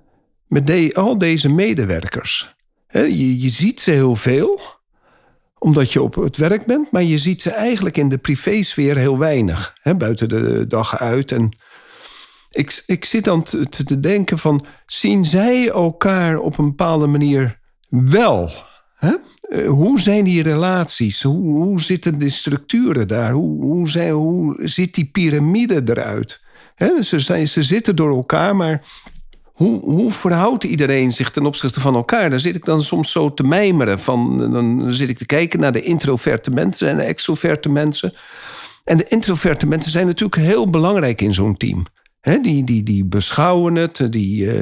met 0.47 0.67
de, 0.67 0.91
al 0.95 1.19
deze 1.19 1.49
medewerkers? 1.49 2.57
Je, 2.89 3.51
ziet 3.51 3.81
ze 3.81 3.91
heel 3.91 4.17
veel, 4.17 4.61
omdat 5.59 5.93
je 5.93 6.03
op 6.03 6.15
het 6.15 6.37
werk 6.37 6.67
bent, 6.67 6.91
maar 6.91 7.03
je 7.03 7.19
ziet 7.19 7.43
ze 7.43 7.51
eigenlijk 7.51 7.97
in 7.97 8.09
de 8.09 8.19
privésfeer 8.19 8.97
heel 8.97 9.19
weinig. 9.19 9.75
buiten 9.99 10.29
de 10.29 10.67
dag 10.67 10.99
uit. 10.99 11.33
En 11.33 11.57
ik, 12.51 12.83
ik 12.87 13.05
zit 13.05 13.25
dan 13.25 13.43
te, 13.43 14.01
denken 14.01 14.39
van, 14.39 14.67
zien 14.87 15.25
zij 15.25 15.69
elkaar 15.69 16.39
op 16.39 16.59
een 16.59 16.69
bepaalde 16.69 17.07
manier 17.07 17.59
wel? 17.89 18.67
Eh, 19.49 19.67
hoe 19.67 20.01
zijn 20.01 20.25
die 20.25 20.43
relaties? 20.43 21.23
Hoe, 21.23 21.63
hoe 21.65 21.81
zitten 21.81 22.19
de 22.19 22.29
structuren 22.29 23.09
daar? 23.09 23.33
Hoe, 23.33 23.63
hoe, 23.63 23.89
zijn, 23.89 24.13
hoe 24.13 24.59
ziet 24.63 24.95
die 24.95 25.11
piramide 25.13 25.83
eruit? 25.85 26.41
ze, 27.01 27.47
ze 27.47 27.63
zitten 27.63 27.97
door 27.97 28.17
elkaar, 28.17 28.57
maar 28.57 28.83
hoe, 29.67 30.13
verhoudt 30.13 30.65
iedereen 30.65 31.13
zich 31.13 31.31
ten 31.31 31.47
opzichte 31.47 31.81
van 31.81 31.95
elkaar? 31.95 32.31
Daar 32.31 32.41
zit 32.41 32.55
ik 32.55 32.65
dan 32.65 32.83
soms 32.83 33.13
zo 33.13 33.35
te 33.35 33.43
mijmeren. 33.43 33.99
Van, 33.99 34.53
dan 34.53 34.93
zit 34.93 35.09
ik 35.09 35.19
te 35.19 35.27
kijken 35.27 35.61
naar 35.61 35.73
de 35.73 35.83
introverte 35.83 36.51
mensen 36.51 36.89
en 36.89 36.97
de 36.97 37.03
extroverte 37.03 37.69
mensen. 37.69 38.13
En 38.85 38.99
de 38.99 39.09
introverte 39.09 39.67
mensen 39.67 39.91
zijn 39.91 40.07
natuurlijk 40.07 40.43
heel 40.43 40.71
belangrijk 40.71 41.21
in 41.21 41.35
zo'n 41.35 41.57
team. 41.57 41.87
die, 42.43 42.65
die, 42.65 42.83
die 42.83 43.05
beschouwen 43.05 43.75
het. 43.75 44.13
Die, 44.13 44.45
uh, 44.45 44.59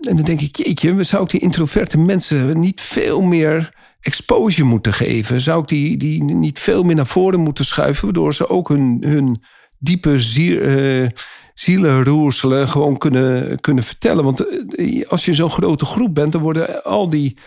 en 0.00 0.16
dan 0.16 0.24
denk 0.24 0.40
ik, 0.40 0.56
jeetje, 0.56 1.02
zou 1.02 1.22
ik 1.22 1.30
die 1.30 1.40
introverte 1.40 1.98
mensen 1.98 2.60
niet 2.60 2.80
veel 2.80 3.20
meer 3.20 3.74
exposure 4.00 4.68
moeten 4.68 4.94
geven? 4.94 5.40
Zou 5.40 5.62
ik 5.62 5.68
die, 5.68 5.96
die 5.96 6.22
niet 6.22 6.58
veel 6.58 6.82
meer 6.82 6.96
naar 6.96 7.06
voren 7.06 7.40
moeten 7.40 7.64
schuiven, 7.64 8.04
waardoor 8.04 8.34
ze 8.34 8.48
ook 8.48 8.68
hun, 8.68 9.02
hun 9.06 9.42
diepe 9.78 10.18
zier, 10.18 10.62
uh, 11.02 11.08
zielenroerselen 11.58 12.68
gewoon 12.68 12.98
kunnen, 12.98 13.60
kunnen 13.60 13.84
vertellen. 13.84 14.24
Want 14.24 14.46
eh, 14.74 15.08
als 15.08 15.24
je 15.24 15.34
zo'n 15.34 15.50
grote 15.50 15.84
groep 15.84 16.14
bent, 16.14 16.32
dan 16.32 16.40
worden 16.40 16.84
al 16.84 17.08
die 17.08 17.38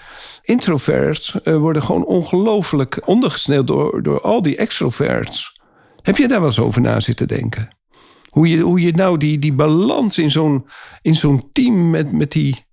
introverts 0.42 1.36
uh, 1.44 1.56
worden 1.56 1.84
gewoon 1.84 2.06
ongelooflijk 2.06 3.02
ondergesneeuwd 3.06 3.68
door, 3.68 4.04
door 4.04 4.22
al 4.22 4.42
die 4.42 4.56
extroverts. 4.56 5.60
Heb 6.02 6.18
je 6.18 6.28
daar 6.28 6.40
wel 6.40 6.50
eens 6.50 6.60
over 6.60 6.82
na 6.82 7.00
zitten 7.00 7.28
denken? 7.28 7.78
Hoe 8.30 8.48
je, 8.50 8.58
hoe 8.58 8.82
je 8.82 8.92
nou 8.92 9.18
die, 9.18 9.40
die 9.40 9.54
balans 9.54 10.18
in 10.18 10.32
zo'n, 10.32 10.66
in 11.02 11.16
zo'n 11.16 11.50
team 11.52 11.90
met, 11.90 12.12
met 12.12 12.32
die. 12.32 12.66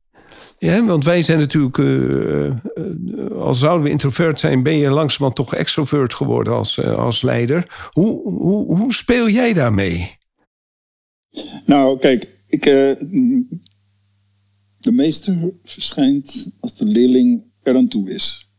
Want 0.86 1.04
wij 1.04 1.22
zijn 1.22 1.38
natuurlijk, 1.38 1.76
uh, 1.76 2.50
als 3.40 3.58
zouden 3.58 3.84
we 3.84 3.90
introvert 3.90 4.40
zijn, 4.40 4.62
ben 4.62 4.76
je 4.76 4.90
langzamerhand 4.90 5.34
toch 5.34 5.54
extrovert 5.54 6.14
geworden 6.14 6.52
als, 6.52 6.84
als 6.84 7.22
leider. 7.22 7.90
Hoe, 7.92 8.22
hoe, 8.22 8.76
hoe 8.76 8.92
speel 8.92 9.28
jij 9.28 9.52
daarmee? 9.52 10.18
Nou, 11.66 11.98
kijk, 11.98 12.38
ik, 12.46 12.66
uh, 12.66 12.94
de 14.78 14.92
meester 14.92 15.52
verschijnt 15.62 16.50
als 16.60 16.76
de 16.76 16.84
leerling 16.84 17.42
er 17.62 17.76
aan 17.76 17.88
toe 17.88 18.10
is, 18.10 18.50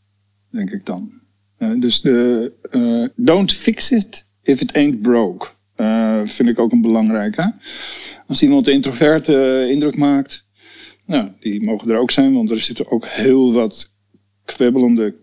denk 0.51 0.71
ik 0.71 0.85
dan. 0.85 1.11
Uh, 1.59 1.81
dus 1.81 2.01
de, 2.01 2.51
uh, 2.71 3.07
don't 3.15 3.51
fix 3.51 3.91
it 3.91 4.25
if 4.41 4.61
it 4.61 4.73
ain't 4.73 5.01
broke. 5.01 5.47
vind 6.25 6.49
ik 6.49 6.59
ook 6.59 6.71
een 6.71 6.81
belangrijke. 6.81 7.55
Als 8.27 8.43
iemand 8.43 8.67
introverte 8.67 9.67
indruk 9.71 9.97
maakt, 9.97 10.45
nou, 11.05 11.31
die 11.39 11.63
mogen 11.63 11.89
er 11.89 11.97
ook 11.97 12.11
zijn, 12.11 12.33
want 12.33 12.51
er 12.51 12.61
zitten 12.61 12.91
ook 12.91 13.07
heel 13.07 13.53
wat 13.53 13.95
kwebbelende 14.45 15.15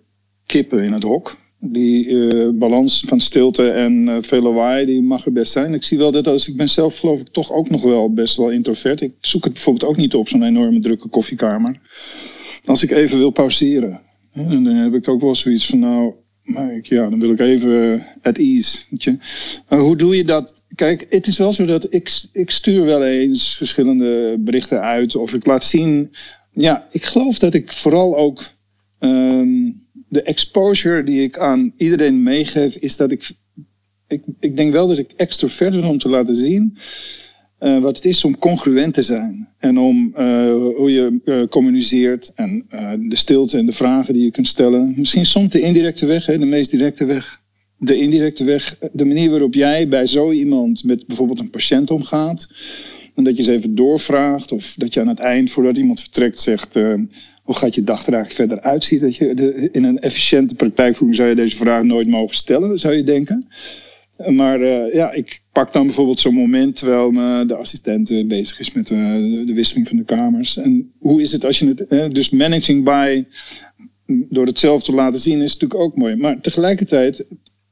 kippen 0.47 0.85
in 0.85 0.93
het 0.93 1.03
hok 1.03 1.37
die 1.61 2.07
uh, 2.07 2.51
balans 2.55 3.03
van 3.07 3.21
stilte 3.21 3.71
en 3.71 3.93
uh, 4.09 4.17
veel 4.21 4.43
lawaai, 4.43 4.87
die 4.87 5.03
mag 5.03 5.27
er 5.27 5.33
best 5.33 5.53
zijn. 5.53 5.75
Ik 5.75 5.83
zie 5.83 5.99
wel 5.99 6.13
dat 6.13 6.27
als 6.27 6.49
ik 6.49 6.57
ben 6.57 6.69
zelf 6.69 6.99
geloof 6.99 7.21
ik 7.21 7.29
toch 7.29 7.53
ook 7.53 7.71
nog 7.71 7.83
wel 7.83 8.13
best 8.13 8.37
wel 8.37 8.51
introvert. 8.51 9.01
Ik 9.01 9.13
zoek 9.21 9.45
het 9.45 9.53
bijvoorbeeld 9.53 9.91
ook 9.91 9.97
niet 9.97 10.15
op, 10.15 10.29
zo'n 10.29 10.43
enorme 10.43 10.81
drukke 10.81 11.09
koffiekamer. 11.09 11.81
Als 12.65 12.83
ik 12.83 12.91
even 12.91 13.19
wil 13.19 13.31
pauzeren, 13.31 14.01
hè, 14.33 14.63
dan 14.63 14.75
heb 14.75 14.95
ik 14.95 15.09
ook 15.09 15.21
wel 15.21 15.35
zoiets 15.35 15.67
van 15.67 15.79
nou, 15.79 16.13
maar 16.43 16.77
ik, 16.77 16.87
ja, 16.87 17.09
dan 17.09 17.21
wil 17.21 17.33
ik 17.33 17.41
even 17.41 18.07
at 18.23 18.39
ease. 18.39 18.79
Weet 18.91 19.05
je. 19.05 19.17
Hoe 19.67 19.97
doe 19.97 20.17
je 20.17 20.25
dat? 20.25 20.63
Kijk, 20.75 21.07
het 21.11 21.27
is 21.27 21.39
wel 21.39 21.53
zo 21.53 21.65
dat 21.65 21.93
ik, 21.95 22.25
ik 22.33 22.51
stuur 22.51 22.85
wel 22.85 23.05
eens 23.05 23.57
verschillende 23.57 24.37
berichten 24.39 24.81
uit 24.81 25.17
of 25.17 25.35
ik 25.35 25.47
laat 25.47 25.65
zien. 25.65 26.11
Ja, 26.53 26.87
ik 26.91 27.05
geloof 27.05 27.39
dat 27.39 27.55
ik 27.55 27.73
vooral 27.73 28.17
ook... 28.17 28.55
Um, 29.01 29.86
de 30.17 30.23
exposure 30.23 31.05
die 31.05 31.23
ik 31.23 31.39
aan 31.39 31.73
iedereen 31.77 32.23
meegeef, 32.23 32.77
is 32.77 32.97
dat 32.97 33.11
ik 33.11 33.31
ik, 34.09 34.23
ik 34.41 34.57
denk 34.57 34.73
wel 34.73 34.87
dat 34.87 34.99
ik 34.99 35.13
extrovert 35.17 35.75
ben 35.75 35.85
om 35.85 35.99
te 35.99 36.09
laten 36.09 36.35
zien 36.35 36.77
uh, 37.61 37.83
wat 37.83 37.97
het 37.97 38.05
is 38.05 38.25
om 38.25 38.39
congruent 38.39 38.95
te 38.95 39.03
zijn. 39.03 39.49
En 39.59 39.79
om 39.79 40.15
uh, 40.19 40.51
hoe 40.77 40.93
je 40.93 41.21
uh, 41.25 41.47
communiceert 41.47 42.33
en 42.35 42.67
de 43.09 43.17
stilte 43.17 43.59
en 43.59 43.67
de 43.67 43.73
vragen 43.73 44.15
die 44.15 44.25
je 44.25 44.31
kunt 44.31 44.47
stellen. 44.47 44.95
Misschien 44.97 45.27
soms 45.27 45.51
de 45.51 45.61
indirecte 45.61 46.07
weg, 46.07 46.27
hè, 46.27 46.39
de 46.39 46.47
meest 46.47 46.71
directe 46.71 47.05
weg. 47.05 47.45
De 47.79 47.99
indirecte 47.99 48.45
weg, 48.45 48.79
de 48.93 49.05
manier 49.05 49.31
waarop 49.31 49.55
jij 49.55 49.89
bij 49.89 50.07
zo 50.07 50.31
iemand 50.31 50.85
met 50.85 51.07
bijvoorbeeld 51.07 51.39
een 51.39 51.51
patiënt 51.51 51.91
omgaat. 51.91 52.49
En 53.15 53.25
dat 53.25 53.37
je 53.37 53.43
ze 53.43 53.53
even 53.53 53.75
doorvraagt. 53.75 54.53
Of 54.53 54.75
dat 54.79 54.95
je 54.95 55.01
aan 55.01 55.09
het 55.09 55.19
eind, 55.19 55.51
voordat 55.51 55.79
iemand 55.79 56.01
vertrekt, 56.01 56.39
zegt... 56.39 56.75
hoe 57.47 57.57
gaat 57.57 57.75
je 57.75 57.85
dag 57.85 58.07
er 58.07 58.15
eigenlijk 58.15 58.51
verder 58.51 58.71
uitzien? 58.71 59.01
Dat 59.01 59.17
je 59.17 59.69
in 59.73 59.85
een 59.85 59.99
efficiënte 59.99 60.55
praktijkvoering 60.55 61.17
zou 61.17 61.29
je 61.29 61.35
deze 61.35 61.57
vraag 61.57 61.83
nooit 61.83 62.09
mogen 62.09 62.37
stellen, 62.37 62.79
zou 62.79 62.95
je 62.95 63.05
denken. 63.05 63.49
Maar 64.27 64.61
uh, 64.61 64.95
ja, 64.95 65.13
ik 65.13 65.41
pak 65.53 65.73
dan 65.73 65.87
bijvoorbeeld 65.87 66.19
zo'n 66.19 66.35
moment 66.35 66.75
terwijl 66.75 67.13
de 67.47 67.55
assistent 67.55 68.29
bezig 68.29 68.59
is 68.59 68.73
met 68.73 68.91
uh, 68.91 68.99
de 69.47 69.53
wisseling 69.55 69.89
van 69.89 69.97
de 69.97 70.05
kamers. 70.05 70.57
En 70.57 70.93
hoe 70.99 71.23
is 71.23 71.33
het 71.33 71.45
als 71.45 71.59
je 71.59 71.75
het, 71.89 72.15
dus 72.15 72.31
managing 72.31 72.85
by, 72.85 73.25
door 74.07 74.47
het 74.47 74.59
zelf 74.59 74.83
te 74.83 74.93
laten 74.93 75.21
zien, 75.21 75.43
is 75.43 75.53
natuurlijk 75.53 75.81
ook 75.81 75.97
mooi. 75.97 76.17
Maar 76.17 76.41
tegelijkertijd, 76.41 77.27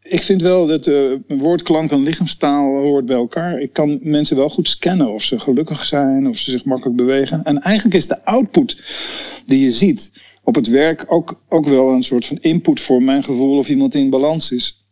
ik 0.08 0.22
vind 0.22 0.42
wel 0.42 0.66
dat 0.66 0.92
woordklank 1.28 1.90
en 1.90 2.02
lichaamstaal 2.02 2.64
hoort 2.64 3.06
bij 3.06 3.16
elkaar. 3.16 3.60
Ik 3.60 3.72
kan 3.72 3.98
mensen 4.02 4.36
wel 4.36 4.48
goed 4.48 4.68
scannen 4.68 5.12
of 5.12 5.22
ze 5.22 5.38
gelukkig 5.38 5.84
zijn, 5.84 6.28
of 6.28 6.36
ze 6.36 6.50
zich 6.50 6.64
makkelijk 6.64 6.96
bewegen. 6.96 7.44
En 7.44 7.62
eigenlijk 7.62 7.96
is 7.96 8.06
de 8.06 8.24
output 8.24 8.82
die 9.46 9.60
je 9.60 9.70
ziet 9.70 10.12
op 10.42 10.54
het 10.54 10.66
werk 10.66 11.04
ook, 11.08 11.40
ook 11.48 11.66
wel 11.66 11.88
een 11.88 12.02
soort 12.02 12.26
van 12.26 12.38
input 12.40 12.80
voor 12.80 13.02
mijn 13.02 13.22
gevoel 13.22 13.58
of 13.58 13.68
iemand 13.68 13.94
in 13.94 14.10
balans 14.10 14.52
is 14.52 14.84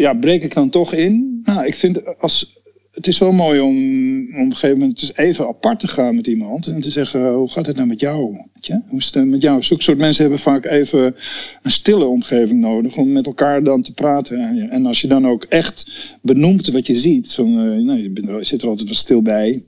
ja, 0.00 0.14
breek 0.14 0.42
ik 0.42 0.54
dan 0.54 0.70
toch 0.70 0.92
in? 0.92 1.40
Nou, 1.44 1.66
ik 1.66 1.74
vind 1.74 2.18
als, 2.18 2.60
het 2.94 3.06
is 3.06 3.18
wel 3.18 3.32
mooi 3.32 3.60
om, 3.60 3.76
om 3.76 4.40
op 4.40 4.46
een 4.46 4.52
gegeven 4.52 4.78
moment 4.78 5.00
dus 5.00 5.16
even 5.16 5.46
apart 5.46 5.80
te 5.80 5.88
gaan 5.88 6.14
met 6.14 6.26
iemand 6.26 6.66
en 6.66 6.80
te 6.80 6.90
zeggen: 6.90 7.32
hoe 7.32 7.50
gaat 7.50 7.66
het 7.66 7.76
nou 7.76 7.88
met 7.88 8.00
jou? 8.00 8.36
Hoe 8.86 8.98
is 8.98 9.10
het 9.14 9.26
met 9.26 9.42
jou? 9.42 9.62
Zulke 9.62 9.82
soort 9.82 9.98
mensen 9.98 10.22
hebben 10.22 10.40
vaak 10.40 10.64
even 10.64 11.16
een 11.62 11.70
stille 11.70 12.04
omgeving 12.04 12.60
nodig 12.60 12.96
om 12.96 13.12
met 13.12 13.26
elkaar 13.26 13.62
dan 13.62 13.82
te 13.82 13.92
praten. 13.92 14.70
En 14.70 14.86
als 14.86 15.00
je 15.00 15.08
dan 15.08 15.26
ook 15.26 15.44
echt 15.44 15.92
benoemt 16.22 16.70
wat 16.70 16.86
je 16.86 16.94
ziet, 16.94 17.34
van, 17.34 17.48
uh, 17.48 17.84
nou, 17.84 18.02
je, 18.02 18.10
bent 18.10 18.26
je 18.26 18.44
zit 18.44 18.62
er 18.62 18.68
altijd 18.68 18.88
wat 18.88 18.98
stil 18.98 19.22
bij. 19.22 19.64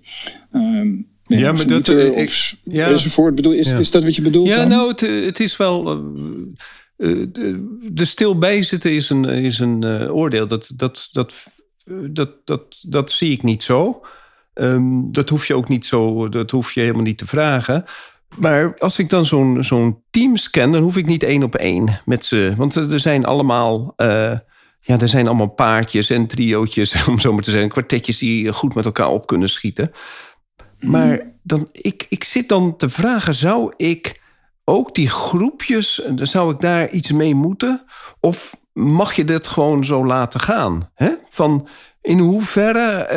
Um, 0.52 1.06
ja, 1.26 1.52
maar 1.52 1.66
dat 1.66 1.88
uh, 1.88 2.12
of, 2.12 2.56
ja, 2.64 2.88
enzovoort. 2.88 3.34
Bedoel, 3.34 3.52
is, 3.52 3.72
is 3.72 3.90
dat 3.90 4.04
wat 4.04 4.14
je 4.14 4.22
bedoelt? 4.22 4.48
Ja, 4.48 4.66
nou, 4.66 4.88
het, 4.88 5.00
het 5.00 5.40
is 5.40 5.56
wel. 5.56 6.04
Uh, 6.98 7.10
uh, 7.10 7.56
de 7.92 8.04
stil 8.04 8.38
is 8.42 9.10
een, 9.10 9.24
is 9.24 9.58
een 9.58 9.84
oordeel. 10.10 10.46
Dat, 10.46 10.70
dat, 10.76 11.08
dat, 11.12 11.32
dat, 12.10 12.30
dat, 12.44 12.78
dat 12.82 13.10
zie 13.10 13.32
ik 13.32 13.42
niet 13.42 13.62
zo. 13.62 14.04
Um, 14.54 15.12
dat 15.12 15.28
hoef 15.28 15.46
je 15.46 15.54
ook 15.54 15.68
niet 15.68 15.86
zo, 15.86 16.28
dat 16.28 16.50
hoef 16.50 16.72
je 16.72 16.80
helemaal 16.80 17.02
niet 17.02 17.18
te 17.18 17.26
vragen. 17.26 17.84
Maar 18.38 18.78
als 18.78 18.98
ik 18.98 19.10
dan 19.10 19.26
zo'n 19.26 19.64
zo'n 19.64 20.02
team 20.10 20.36
scan, 20.36 20.72
dan 20.72 20.82
hoef 20.82 20.96
ik 20.96 21.06
niet 21.06 21.22
één 21.22 21.42
op 21.42 21.54
één 21.54 22.00
met 22.04 22.24
ze. 22.24 22.54
Want 22.56 22.74
er 22.74 23.00
zijn 23.00 23.24
allemaal. 23.24 23.92
Uh, 23.96 24.38
ja, 24.80 24.98
er 24.98 25.08
zijn 25.08 25.26
allemaal 25.26 25.46
paardjes 25.46 26.10
en 26.10 26.26
triootjes, 26.26 27.06
om 27.08 27.18
zo 27.18 27.32
maar 27.32 27.42
te 27.42 27.50
zeggen, 27.50 27.70
kwartetjes 27.70 28.18
die 28.18 28.52
goed 28.52 28.74
met 28.74 28.84
elkaar 28.84 29.08
op 29.08 29.26
kunnen 29.26 29.48
schieten. 29.48 29.92
Maar 30.78 31.32
dan, 31.42 31.68
ik, 31.72 32.06
ik 32.08 32.24
zit 32.24 32.48
dan 32.48 32.76
te 32.76 32.88
vragen: 32.88 33.34
zou 33.34 33.72
ik 33.76 34.20
ook 34.64 34.94
die 34.94 35.08
groepjes, 35.08 36.02
zou 36.14 36.52
ik 36.52 36.60
daar 36.60 36.90
iets 36.90 37.12
mee 37.12 37.34
moeten? 37.34 37.84
Of 38.20 38.54
mag 38.76 39.14
je 39.14 39.24
dit 39.24 39.46
gewoon 39.46 39.84
zo 39.84 40.06
laten 40.06 40.40
gaan? 40.40 40.90
Hè? 40.94 41.10
Van 41.30 41.68
in 42.00 42.18
hoeverre 42.18 43.08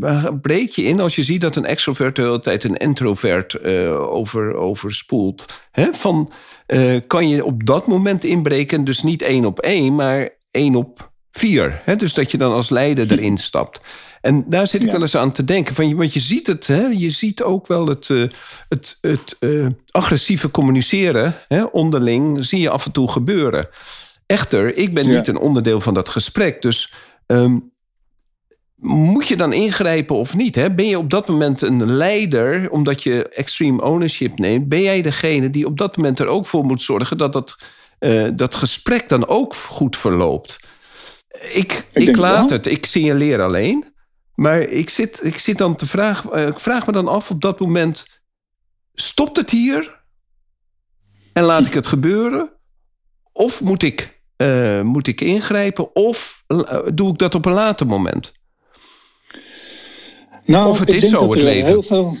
uh, 0.00 0.28
breek 0.40 0.70
je 0.70 0.82
in 0.82 1.00
als 1.00 1.16
je 1.16 1.22
ziet 1.22 1.40
dat 1.40 1.56
een 1.56 1.64
extrovert 1.64 2.16
de 2.16 2.22
hele 2.22 2.40
tijd 2.40 2.64
een 2.64 2.76
introvert 2.76 3.58
uh, 3.62 4.00
over, 4.12 4.54
overspoelt? 4.54 5.44
Hè? 5.70 5.88
Van, 5.92 6.32
kan 7.06 7.28
je 7.28 7.44
op 7.44 7.66
dat 7.66 7.86
moment 7.86 8.24
inbreken, 8.24 8.84
dus 8.84 9.02
niet 9.02 9.22
één 9.22 9.44
op 9.44 9.58
één, 9.58 9.94
maar 9.94 10.28
één 10.50 10.74
op 10.74 11.10
vier? 11.30 11.80
Hè? 11.84 11.96
Dus 11.96 12.14
dat 12.14 12.30
je 12.30 12.38
dan 12.38 12.52
als 12.52 12.70
leider 12.70 13.12
erin 13.12 13.38
stapt. 13.38 13.80
En 14.26 14.44
daar 14.46 14.66
zit 14.66 14.82
ik 14.82 14.90
wel 14.90 15.02
eens 15.02 15.16
aan 15.16 15.32
te 15.32 15.44
denken. 15.44 15.74
Van, 15.74 15.96
want 15.96 16.12
je 16.12 16.20
ziet 16.20 16.46
het, 16.46 16.66
hè? 16.66 16.86
je 16.86 17.10
ziet 17.10 17.42
ook 17.42 17.66
wel 17.66 17.86
het, 17.86 18.08
uh, 18.08 18.28
het, 18.68 18.98
het 19.00 19.36
uh, 19.40 19.66
agressieve 19.90 20.50
communiceren 20.50 21.34
hè? 21.48 21.62
onderling, 21.62 22.44
zie 22.44 22.60
je 22.60 22.70
af 22.70 22.86
en 22.86 22.92
toe 22.92 23.10
gebeuren. 23.10 23.68
Echter, 24.26 24.76
ik 24.76 24.94
ben 24.94 25.08
niet 25.08 25.28
een 25.28 25.38
onderdeel 25.38 25.80
van 25.80 25.94
dat 25.94 26.08
gesprek. 26.08 26.62
Dus 26.62 26.92
um, 27.26 27.72
moet 28.76 29.28
je 29.28 29.36
dan 29.36 29.52
ingrijpen 29.52 30.16
of 30.16 30.34
niet? 30.34 30.54
Hè? 30.54 30.74
Ben 30.74 30.88
je 30.88 30.98
op 30.98 31.10
dat 31.10 31.28
moment 31.28 31.62
een 31.62 31.92
leider, 31.92 32.70
omdat 32.70 33.02
je 33.02 33.28
extreme 33.28 33.82
ownership 33.82 34.38
neemt? 34.38 34.68
Ben 34.68 34.82
jij 34.82 35.02
degene 35.02 35.50
die 35.50 35.66
op 35.66 35.78
dat 35.78 35.96
moment 35.96 36.18
er 36.18 36.26
ook 36.26 36.46
voor 36.46 36.64
moet 36.64 36.82
zorgen 36.82 37.18
dat 37.18 37.32
dat, 37.32 37.56
uh, 38.00 38.28
dat 38.34 38.54
gesprek 38.54 39.08
dan 39.08 39.26
ook 39.26 39.54
goed 39.54 39.96
verloopt? 39.96 40.56
Ik, 41.52 41.86
ik, 41.92 42.08
ik 42.08 42.16
laat 42.16 42.50
het, 42.50 42.66
ik 42.66 42.86
signaleer 42.86 43.42
alleen. 43.42 43.94
Maar 44.34 44.60
ik 44.60 44.90
zit, 44.90 45.24
ik 45.24 45.38
zit 45.38 45.58
dan 45.58 45.76
te 45.76 45.86
vragen, 45.86 46.32
eh, 46.32 46.46
ik 46.46 46.60
vraag 46.60 46.86
me 46.86 46.92
dan 46.92 47.08
af 47.08 47.30
op 47.30 47.40
dat 47.40 47.60
moment: 47.60 48.06
stopt 48.94 49.36
het 49.36 49.50
hier 49.50 50.04
en 51.32 51.42
laat 51.42 51.66
ik 51.66 51.74
het 51.74 51.86
gebeuren? 51.86 52.50
Of 53.32 53.60
moet 53.60 53.82
ik, 53.82 54.15
uh, 54.42 54.82
moet 54.82 55.06
ik 55.06 55.20
ingrijpen? 55.20 55.94
Of 55.94 56.44
uh, 56.48 56.78
doe 56.94 57.10
ik 57.12 57.18
dat 57.18 57.34
op 57.34 57.44
een 57.44 57.52
later 57.52 57.86
moment? 57.86 58.32
Nou, 60.44 60.68
of 60.68 60.78
het 60.78 60.92
is 60.92 61.08
zo, 61.08 61.30
het 61.30 61.42
leven. 61.42 61.66
Heel 61.66 61.82
veel, 61.82 62.16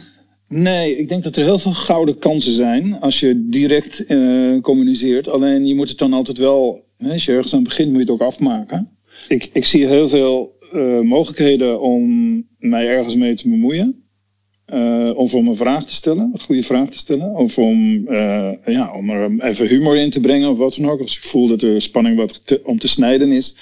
nee, 0.48 0.96
ik 0.96 1.08
denk 1.08 1.22
dat 1.22 1.36
er 1.36 1.44
heel 1.44 1.58
veel 1.58 1.72
gouden 1.72 2.18
kansen 2.18 2.52
zijn 2.52 3.00
als 3.00 3.20
je 3.20 3.46
direct 3.48 4.04
uh, 4.08 4.60
communiceert. 4.60 5.28
Alleen 5.28 5.66
je 5.66 5.74
moet 5.74 5.88
het 5.88 5.98
dan 5.98 6.12
altijd 6.12 6.38
wel, 6.38 6.84
als 7.08 7.24
je 7.24 7.32
ergens 7.32 7.54
aan 7.54 7.62
begint, 7.62 7.88
moet 7.88 7.96
je 7.96 8.02
het 8.02 8.12
ook 8.12 8.28
afmaken. 8.28 8.98
Ik, 9.28 9.50
ik 9.52 9.64
zie 9.64 9.86
heel 9.86 10.08
veel 10.08 10.58
uh, 10.72 11.00
mogelijkheden 11.00 11.80
om 11.80 12.34
mij 12.58 12.88
ergens 12.88 13.16
mee 13.16 13.34
te 13.34 13.48
bemoeien. 13.48 14.05
Uh, 14.74 15.16
of 15.16 15.34
om 15.34 15.48
een 15.48 15.56
vraag 15.56 15.86
te 15.86 15.94
stellen, 15.94 16.30
een 16.32 16.40
goede 16.40 16.62
vraag 16.62 16.90
te 16.90 16.98
stellen. 16.98 17.34
Of 17.34 17.58
om, 17.58 18.08
uh, 18.08 18.50
ja, 18.64 18.92
om 18.94 19.10
er 19.10 19.40
even 19.40 19.68
humor 19.68 19.96
in 19.96 20.10
te 20.10 20.20
brengen 20.20 20.50
of 20.50 20.58
wat 20.58 20.74
dan 20.74 20.90
ook. 20.90 21.00
Als 21.00 21.16
ik 21.16 21.22
voel 21.22 21.48
dat 21.48 21.60
de 21.60 21.80
spanning 21.80 22.16
wat 22.16 22.60
om 22.64 22.78
te 22.78 22.88
snijden 22.88 23.32
is. 23.32 23.56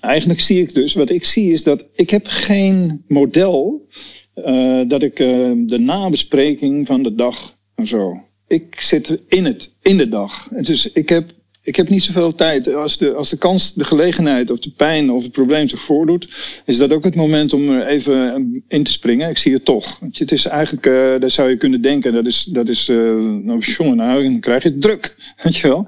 Eigenlijk 0.00 0.40
zie 0.40 0.60
ik 0.60 0.74
dus, 0.74 0.94
wat 0.94 1.10
ik 1.10 1.24
zie 1.24 1.52
is 1.52 1.62
dat 1.62 1.86
ik 1.94 2.10
heb 2.10 2.26
geen 2.26 3.04
model 3.08 3.86
uh, 4.34 4.82
dat 4.88 5.02
ik 5.02 5.16
de 5.16 5.78
nabespreking 5.78 6.86
van 6.86 7.02
de 7.02 7.14
dag 7.14 7.58
en 7.74 7.86
zo. 7.86 8.16
Ik 8.48 8.80
zit 8.80 9.22
in 9.28 9.44
het, 9.44 9.74
in 9.82 9.96
de 9.96 10.08
dag. 10.08 10.48
Dus 10.48 10.92
ik 10.92 11.08
heb 11.08 11.30
ik 11.62 11.76
heb 11.76 11.88
niet 11.88 12.02
zoveel 12.02 12.34
tijd. 12.34 12.74
Als 12.74 12.98
de, 12.98 13.14
als 13.14 13.30
de 13.30 13.36
kans, 13.36 13.74
de 13.74 13.84
gelegenheid 13.84 14.50
of 14.50 14.58
de 14.58 14.70
pijn 14.70 15.10
of 15.10 15.22
het 15.22 15.32
probleem 15.32 15.68
zich 15.68 15.80
voordoet, 15.80 16.28
is 16.64 16.76
dat 16.76 16.92
ook 16.92 17.04
het 17.04 17.14
moment 17.14 17.52
om 17.52 17.70
er 17.70 17.86
even 17.86 18.62
in 18.68 18.82
te 18.82 18.92
springen. 18.92 19.30
Ik 19.30 19.38
zie 19.38 19.52
het 19.52 19.64
toch. 19.64 19.98
Het 20.12 20.32
is 20.32 20.46
eigenlijk, 20.46 20.86
uh, 20.86 21.20
daar 21.20 21.30
zou 21.30 21.48
je 21.48 21.56
kunnen 21.56 21.82
denken, 21.82 22.12
dat 22.12 22.26
is, 22.26 22.44
dat 22.44 22.68
is 22.68 22.88
uh, 22.88 22.96
nou 23.42 23.58
jongen, 23.58 23.96
nou, 23.96 24.22
dan 24.22 24.40
krijg 24.40 24.62
je 24.62 24.78
druk. 24.78 25.16
Weet 25.42 25.56
je 25.56 25.68
wel? 25.68 25.86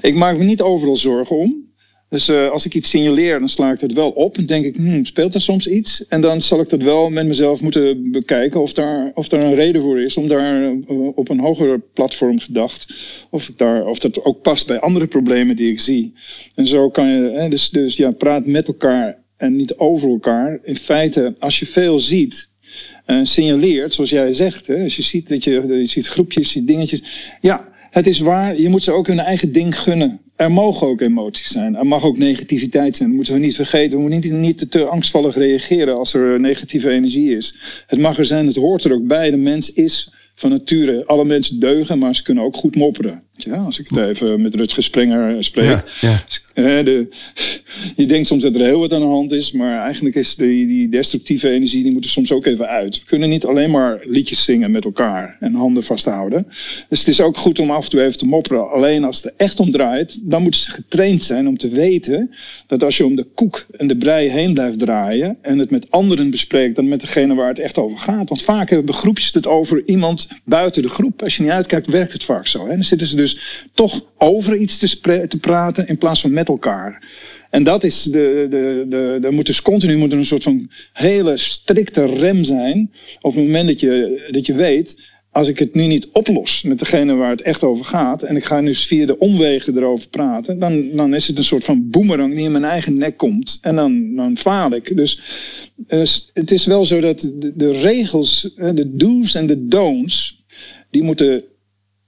Ik 0.00 0.14
maak 0.14 0.38
me 0.38 0.44
niet 0.44 0.62
overal 0.62 0.96
zorgen 0.96 1.36
om. 1.36 1.65
Dus 2.08 2.28
uh, 2.28 2.50
als 2.50 2.66
ik 2.66 2.74
iets 2.74 2.90
signaleer, 2.90 3.38
dan 3.38 3.48
sla 3.48 3.72
ik 3.72 3.80
het 3.80 3.92
wel 3.92 4.10
op. 4.10 4.36
En 4.36 4.46
denk 4.46 4.64
ik, 4.64 4.76
hmm, 4.76 5.04
speelt 5.04 5.34
er 5.34 5.40
soms 5.40 5.66
iets? 5.66 6.06
En 6.06 6.20
dan 6.20 6.40
zal 6.40 6.60
ik 6.60 6.68
dat 6.68 6.82
wel 6.82 7.10
met 7.10 7.26
mezelf 7.26 7.60
moeten 7.60 8.10
bekijken 8.10 8.60
of 8.60 8.72
daar, 8.72 9.10
of 9.14 9.28
daar 9.28 9.42
een 9.42 9.54
reden 9.54 9.82
voor 9.82 10.00
is. 10.00 10.16
Om 10.16 10.28
daar 10.28 10.62
uh, 10.62 11.16
op 11.16 11.28
een 11.28 11.40
hoger 11.40 11.80
platform 11.80 12.38
gedacht. 12.38 12.94
Of, 13.30 13.48
ik 13.48 13.58
daar, 13.58 13.86
of 13.86 13.98
dat 13.98 14.24
ook 14.24 14.42
past 14.42 14.66
bij 14.66 14.80
andere 14.80 15.06
problemen 15.06 15.56
die 15.56 15.70
ik 15.70 15.80
zie. 15.80 16.12
En 16.54 16.66
zo 16.66 16.90
kan 16.90 17.08
je, 17.08 17.30
hè, 17.30 17.48
dus, 17.48 17.70
dus 17.70 17.96
ja, 17.96 18.10
praat 18.10 18.46
met 18.46 18.66
elkaar 18.66 19.24
en 19.36 19.56
niet 19.56 19.76
over 19.76 20.08
elkaar. 20.08 20.58
In 20.62 20.76
feite, 20.76 21.34
als 21.38 21.58
je 21.58 21.66
veel 21.66 21.98
ziet, 21.98 22.48
en 23.04 23.26
signaleert, 23.26 23.92
zoals 23.92 24.10
jij 24.10 24.32
zegt. 24.32 24.66
Hè, 24.66 24.82
als 24.82 24.96
je 24.96 25.02
ziet 25.02 25.28
dat 25.28 25.44
je, 25.44 25.66
je 25.66 25.86
ziet 25.86 26.06
groepjes, 26.06 26.52
je 26.52 26.64
dingetjes. 26.64 27.02
Ja, 27.40 27.68
het 27.90 28.06
is 28.06 28.18
waar, 28.18 28.60
je 28.60 28.68
moet 28.68 28.82
ze 28.82 28.92
ook 28.92 29.06
hun 29.06 29.18
eigen 29.18 29.52
ding 29.52 29.78
gunnen. 29.78 30.20
Er 30.36 30.50
mogen 30.50 30.86
ook 30.86 31.00
emoties 31.00 31.48
zijn. 31.48 31.76
Er 31.76 31.86
mag 31.86 32.04
ook 32.04 32.18
negativiteit 32.18 32.96
zijn. 32.96 33.08
Dat 33.08 33.16
moeten 33.16 33.34
we 33.34 33.40
niet 33.40 33.56
vergeten. 33.56 33.98
We 33.98 34.08
moeten 34.08 34.20
niet, 34.20 34.32
niet 34.32 34.70
te 34.70 34.84
angstvallig 34.84 35.34
reageren 35.34 35.96
als 35.96 36.14
er 36.14 36.40
negatieve 36.40 36.90
energie 36.90 37.36
is. 37.36 37.56
Het 37.86 37.98
mag 37.98 38.18
er 38.18 38.24
zijn, 38.24 38.46
het 38.46 38.56
hoort 38.56 38.84
er 38.84 38.92
ook 38.92 39.06
bij. 39.06 39.30
De 39.30 39.36
mens 39.36 39.72
is 39.72 40.12
van 40.34 40.50
nature, 40.50 41.06
alle 41.06 41.24
mensen 41.24 41.60
deugen, 41.60 41.98
maar 41.98 42.14
ze 42.14 42.22
kunnen 42.22 42.44
ook 42.44 42.56
goed 42.56 42.76
mopperen. 42.76 43.25
Ja, 43.36 43.56
als 43.56 43.78
ik 43.78 43.88
het 43.88 43.98
even 43.98 44.42
met 44.42 44.54
Rutger 44.54 44.82
Sprenger 44.82 45.44
spreek. 45.44 45.82
Ja, 46.00 46.24
ja. 46.54 46.82
De, 46.82 47.08
je 47.96 48.06
denkt 48.06 48.26
soms 48.26 48.42
dat 48.42 48.54
er 48.54 48.60
heel 48.60 48.80
wat 48.80 48.92
aan 48.92 49.00
de 49.00 49.06
hand 49.06 49.32
is, 49.32 49.52
maar 49.52 49.78
eigenlijk 49.78 50.14
is 50.14 50.36
die, 50.36 50.66
die 50.66 50.88
destructieve 50.88 51.48
energie, 51.48 51.82
die 51.82 51.92
moet 51.92 52.04
er 52.04 52.10
soms 52.10 52.32
ook 52.32 52.46
even 52.46 52.68
uit. 52.68 52.98
We 52.98 53.06
kunnen 53.06 53.28
niet 53.28 53.44
alleen 53.44 53.70
maar 53.70 54.00
liedjes 54.04 54.44
zingen 54.44 54.70
met 54.70 54.84
elkaar 54.84 55.36
en 55.40 55.54
handen 55.54 55.82
vasthouden. 55.82 56.46
Dus 56.88 56.98
het 56.98 57.08
is 57.08 57.20
ook 57.20 57.36
goed 57.36 57.58
om 57.58 57.70
af 57.70 57.84
en 57.84 57.90
toe 57.90 58.02
even 58.02 58.18
te 58.18 58.26
mopperen. 58.26 58.70
Alleen 58.70 59.04
als 59.04 59.16
het 59.16 59.24
er 59.24 59.32
echt 59.36 59.60
om 59.60 59.70
draait, 59.70 60.18
dan 60.20 60.42
moeten 60.42 60.60
ze 60.60 60.70
getraind 60.70 61.22
zijn 61.22 61.48
om 61.48 61.58
te 61.58 61.68
weten 61.68 62.30
dat 62.66 62.84
als 62.84 62.96
je 62.96 63.06
om 63.06 63.16
de 63.16 63.26
koek 63.34 63.66
en 63.76 63.86
de 63.86 63.96
brei 63.96 64.28
heen 64.28 64.54
blijft 64.54 64.78
draaien 64.78 65.36
en 65.42 65.58
het 65.58 65.70
met 65.70 65.90
anderen 65.90 66.30
bespreekt 66.30 66.76
dan 66.76 66.88
met 66.88 67.00
degene 67.00 67.34
waar 67.34 67.48
het 67.48 67.58
echt 67.58 67.78
over 67.78 67.98
gaat. 67.98 68.28
Want 68.28 68.42
vaak 68.42 68.70
hebben 68.70 68.94
groepjes 68.94 69.32
het 69.32 69.46
over 69.46 69.82
iemand 69.86 70.28
buiten 70.44 70.82
de 70.82 70.88
groep. 70.88 71.22
Als 71.22 71.36
je 71.36 71.42
niet 71.42 71.52
uitkijkt, 71.52 71.86
werkt 71.86 72.12
het 72.12 72.24
vaak 72.24 72.46
zo. 72.46 72.66
Hè? 72.66 72.74
Dan 72.74 72.84
zitten 72.84 73.06
ze 73.06 73.16
dus 73.16 73.25
toch 73.74 74.04
over 74.18 74.56
iets 74.56 74.78
te, 74.78 75.26
te 75.28 75.38
praten 75.38 75.88
in 75.88 75.98
plaats 75.98 76.20
van 76.20 76.32
met 76.32 76.48
elkaar. 76.48 77.02
En 77.50 77.64
dat 77.64 77.84
is 77.84 78.02
de, 78.02 78.46
de, 78.50 78.86
de, 78.88 79.18
de 79.20 79.30
moet 79.30 79.46
dus 79.46 79.62
continu 79.62 79.96
moet 79.96 80.12
er 80.12 80.18
een 80.18 80.24
soort 80.24 80.42
van 80.42 80.70
hele 80.92 81.36
strikte 81.36 82.04
rem 82.04 82.44
zijn. 82.44 82.92
Op 83.20 83.34
het 83.34 83.44
moment 83.44 83.66
dat 83.66 83.80
je, 83.80 84.26
dat 84.30 84.46
je 84.46 84.54
weet, 84.54 84.96
als 85.36 85.48
ik 85.48 85.58
het 85.58 85.74
nu 85.74 85.86
niet 85.86 86.08
oplos 86.12 86.62
met 86.62 86.78
degene 86.78 87.14
waar 87.14 87.30
het 87.30 87.42
echt 87.42 87.62
over 87.62 87.84
gaat. 87.84 88.22
En 88.22 88.36
ik 88.36 88.44
ga 88.44 88.60
nu 88.60 88.74
via 88.74 89.06
de 89.06 89.18
omwegen 89.18 89.76
erover 89.76 90.08
praten. 90.08 90.58
Dan, 90.58 90.90
dan 90.94 91.14
is 91.14 91.26
het 91.26 91.38
een 91.38 91.44
soort 91.44 91.64
van 91.64 91.90
boemerang 91.90 92.34
die 92.34 92.44
in 92.44 92.52
mijn 92.52 92.64
eigen 92.64 92.98
nek 92.98 93.16
komt. 93.16 93.58
En 93.60 93.76
dan, 93.76 94.14
dan 94.14 94.36
faal 94.36 94.74
ik. 94.74 94.96
Dus, 94.96 95.20
dus 95.76 96.30
het 96.32 96.50
is 96.50 96.66
wel 96.66 96.84
zo 96.84 97.00
dat 97.00 97.20
de, 97.20 97.52
de 97.56 97.80
regels, 97.80 98.54
de 98.56 98.96
do's 98.96 99.34
en 99.34 99.46
de 99.46 99.66
don'ts. 99.66 100.44
Die 100.90 101.02
moeten 101.02 101.44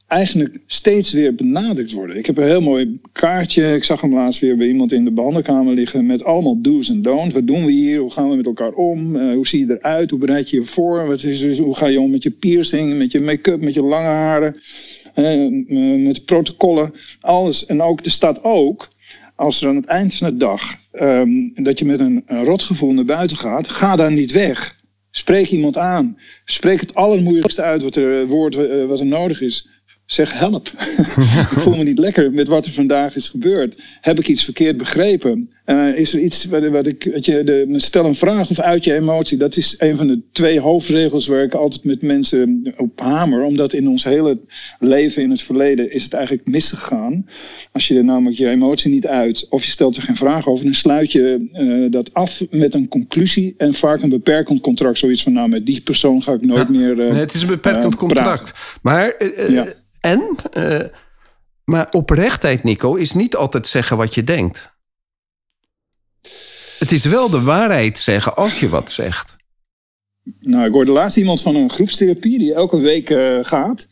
eigenlijk 0.08 0.58
steeds 0.66 1.12
weer 1.12 1.34
benadrukt 1.34 1.92
worden. 1.92 2.16
Ik 2.16 2.26
heb 2.26 2.36
een 2.36 2.44
heel 2.44 2.60
mooi 2.60 3.00
kaartje. 3.12 3.74
Ik 3.74 3.84
zag 3.84 4.00
hem 4.00 4.14
laatst 4.14 4.40
weer 4.40 4.56
bij 4.56 4.66
iemand 4.66 4.92
in 4.92 5.04
de 5.04 5.10
behandelkamer 5.10 5.74
liggen 5.74 6.06
met 6.06 6.24
allemaal 6.24 6.60
do's 6.60 6.88
en 6.88 7.02
don'ts. 7.02 7.34
Wat 7.34 7.46
doen 7.46 7.64
we 7.64 7.72
hier? 7.72 7.98
Hoe 7.98 8.10
gaan 8.10 8.30
we 8.30 8.36
met 8.36 8.46
elkaar 8.46 8.72
om? 8.72 9.16
Uh, 9.16 9.34
hoe 9.34 9.46
zie 9.46 9.66
je 9.66 9.78
eruit? 9.78 10.10
Hoe 10.10 10.18
bereid 10.18 10.50
je 10.50 10.56
je 10.56 10.64
voor? 10.64 11.06
Wat 11.06 11.22
is, 11.22 11.58
hoe 11.58 11.76
ga 11.76 11.86
je 11.86 12.00
om 12.00 12.10
met 12.10 12.22
je 12.22 12.30
piercing, 12.30 12.98
met 12.98 13.12
je 13.12 13.20
make-up, 13.20 13.60
met 13.60 13.74
je 13.74 13.82
lange 13.82 14.06
haren? 14.06 14.56
Uh, 15.14 16.04
met 16.04 16.24
protocollen, 16.24 16.92
alles. 17.20 17.66
En 17.66 17.82
ook, 17.82 18.04
er 18.04 18.10
staat 18.10 18.44
ook, 18.44 18.88
als 19.36 19.62
er 19.62 19.68
aan 19.68 19.76
het 19.76 19.86
eind 19.86 20.14
van 20.14 20.28
de 20.28 20.36
dag 20.36 20.62
um, 20.92 21.52
dat 21.54 21.78
je 21.78 21.84
met 21.84 22.00
een, 22.00 22.24
rotgevoel 22.26 22.92
naar 22.92 23.04
buiten 23.04 23.36
gaat, 23.36 23.68
ga 23.68 23.96
daar 23.96 24.12
niet 24.12 24.32
weg. 24.32 24.76
Spreek 25.10 25.50
iemand 25.50 25.78
aan. 25.78 26.18
Spreek 26.44 26.80
het 26.80 26.94
allermoeilijkste 26.94 27.62
uit 27.62 27.82
wat 27.82 27.96
er, 27.96 28.26
woord 28.26 28.54
wat 28.86 29.00
er 29.00 29.06
nodig 29.06 29.40
is 29.40 29.68
zeg 30.10 30.38
help. 30.38 30.68
ik 31.42 31.46
voel 31.46 31.76
me 31.76 31.82
niet 31.82 31.98
lekker 31.98 32.32
met 32.32 32.48
wat 32.48 32.66
er 32.66 32.72
vandaag 32.72 33.16
is 33.16 33.28
gebeurd. 33.28 33.78
Heb 34.00 34.18
ik 34.18 34.28
iets 34.28 34.44
verkeerd 34.44 34.76
begrepen? 34.76 35.50
Uh, 35.66 35.96
is 35.98 36.12
er 36.12 36.20
iets 36.20 36.44
wat, 36.44 36.68
wat 36.68 36.86
ik, 36.86 37.08
wat 37.12 37.24
je, 37.24 37.44
de, 37.44 37.74
stel 37.76 38.04
een 38.04 38.14
vraag 38.14 38.50
of 38.50 38.60
uit 38.60 38.84
je 38.84 38.94
emotie. 38.94 39.38
Dat 39.38 39.56
is 39.56 39.74
een 39.78 39.96
van 39.96 40.06
de 40.06 40.20
twee 40.32 40.60
hoofdregels 40.60 41.26
waar 41.26 41.42
ik 41.42 41.54
altijd 41.54 41.84
met 41.84 42.02
mensen 42.02 42.74
op 42.76 43.00
hamer. 43.00 43.42
Omdat 43.42 43.72
in 43.72 43.88
ons 43.88 44.04
hele 44.04 44.38
leven 44.78 45.22
in 45.22 45.30
het 45.30 45.42
verleden 45.42 45.92
is 45.92 46.02
het 46.02 46.12
eigenlijk 46.12 46.46
misgegaan. 46.46 47.26
Als 47.72 47.88
je 47.88 47.96
er 47.96 48.04
namelijk 48.04 48.36
je 48.38 48.48
emotie 48.48 48.90
niet 48.90 49.06
uit 49.06 49.46
of 49.50 49.64
je 49.64 49.70
stelt 49.70 49.96
er 49.96 50.02
geen 50.02 50.16
vraag 50.16 50.46
over, 50.46 50.64
dan 50.64 50.74
sluit 50.74 51.12
je 51.12 51.48
uh, 51.52 51.90
dat 51.90 52.14
af 52.14 52.42
met 52.50 52.74
een 52.74 52.88
conclusie 52.88 53.54
en 53.58 53.74
vaak 53.74 54.02
een 54.02 54.08
beperkend 54.08 54.60
contract. 54.60 54.98
Zoiets 54.98 55.22
van, 55.22 55.32
nou, 55.32 55.48
met 55.48 55.66
die 55.66 55.80
persoon 55.80 56.22
ga 56.22 56.32
ik 56.32 56.44
nooit 56.44 56.68
meer. 56.68 56.90
Uh, 56.90 56.96
nee, 56.96 57.20
het 57.20 57.34
is 57.34 57.42
een 57.42 57.48
beperkend 57.48 57.96
contract. 57.96 58.52
Maar. 58.82 59.14
Ja. 59.48 59.66
En, 60.00 60.36
uh, 60.56 60.80
maar 61.64 61.88
oprechtheid, 61.90 62.62
Nico, 62.62 62.94
is 62.94 63.12
niet 63.12 63.36
altijd 63.36 63.66
zeggen 63.66 63.96
wat 63.96 64.14
je 64.14 64.24
denkt. 64.24 64.76
Het 66.78 66.92
is 66.92 67.04
wel 67.04 67.30
de 67.30 67.42
waarheid 67.42 67.98
zeggen 67.98 68.36
als 68.36 68.60
je 68.60 68.68
wat 68.68 68.90
zegt. 68.90 69.36
Nou, 70.40 70.66
ik 70.66 70.72
hoorde 70.72 70.92
laatst 70.92 71.16
iemand 71.16 71.42
van 71.42 71.54
een 71.54 71.70
groepstherapie 71.70 72.38
die 72.38 72.54
elke 72.54 72.80
week 72.80 73.10
uh, 73.10 73.38
gaat. 73.42 73.88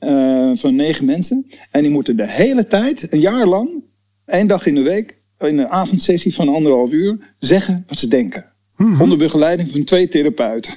Uh, 0.00 0.50
van 0.54 0.74
negen 0.74 1.04
mensen. 1.04 1.46
En 1.70 1.82
die 1.82 1.90
moeten 1.90 2.16
de 2.16 2.28
hele 2.28 2.66
tijd, 2.66 3.12
een 3.12 3.20
jaar 3.20 3.46
lang, 3.46 3.84
één 4.26 4.46
dag 4.46 4.66
in 4.66 4.74
de 4.74 4.82
week, 4.82 5.18
in 5.38 5.58
een 5.58 5.68
avondsessie 5.68 6.34
van 6.34 6.48
anderhalf 6.48 6.92
uur, 6.92 7.34
zeggen 7.38 7.84
wat 7.86 7.98
ze 7.98 8.08
denken. 8.08 8.52
Mm 8.76 9.00
Onder 9.00 9.18
begeleiding 9.18 9.70
van 9.70 9.84
twee 9.84 10.08
therapeuten. 10.08 10.74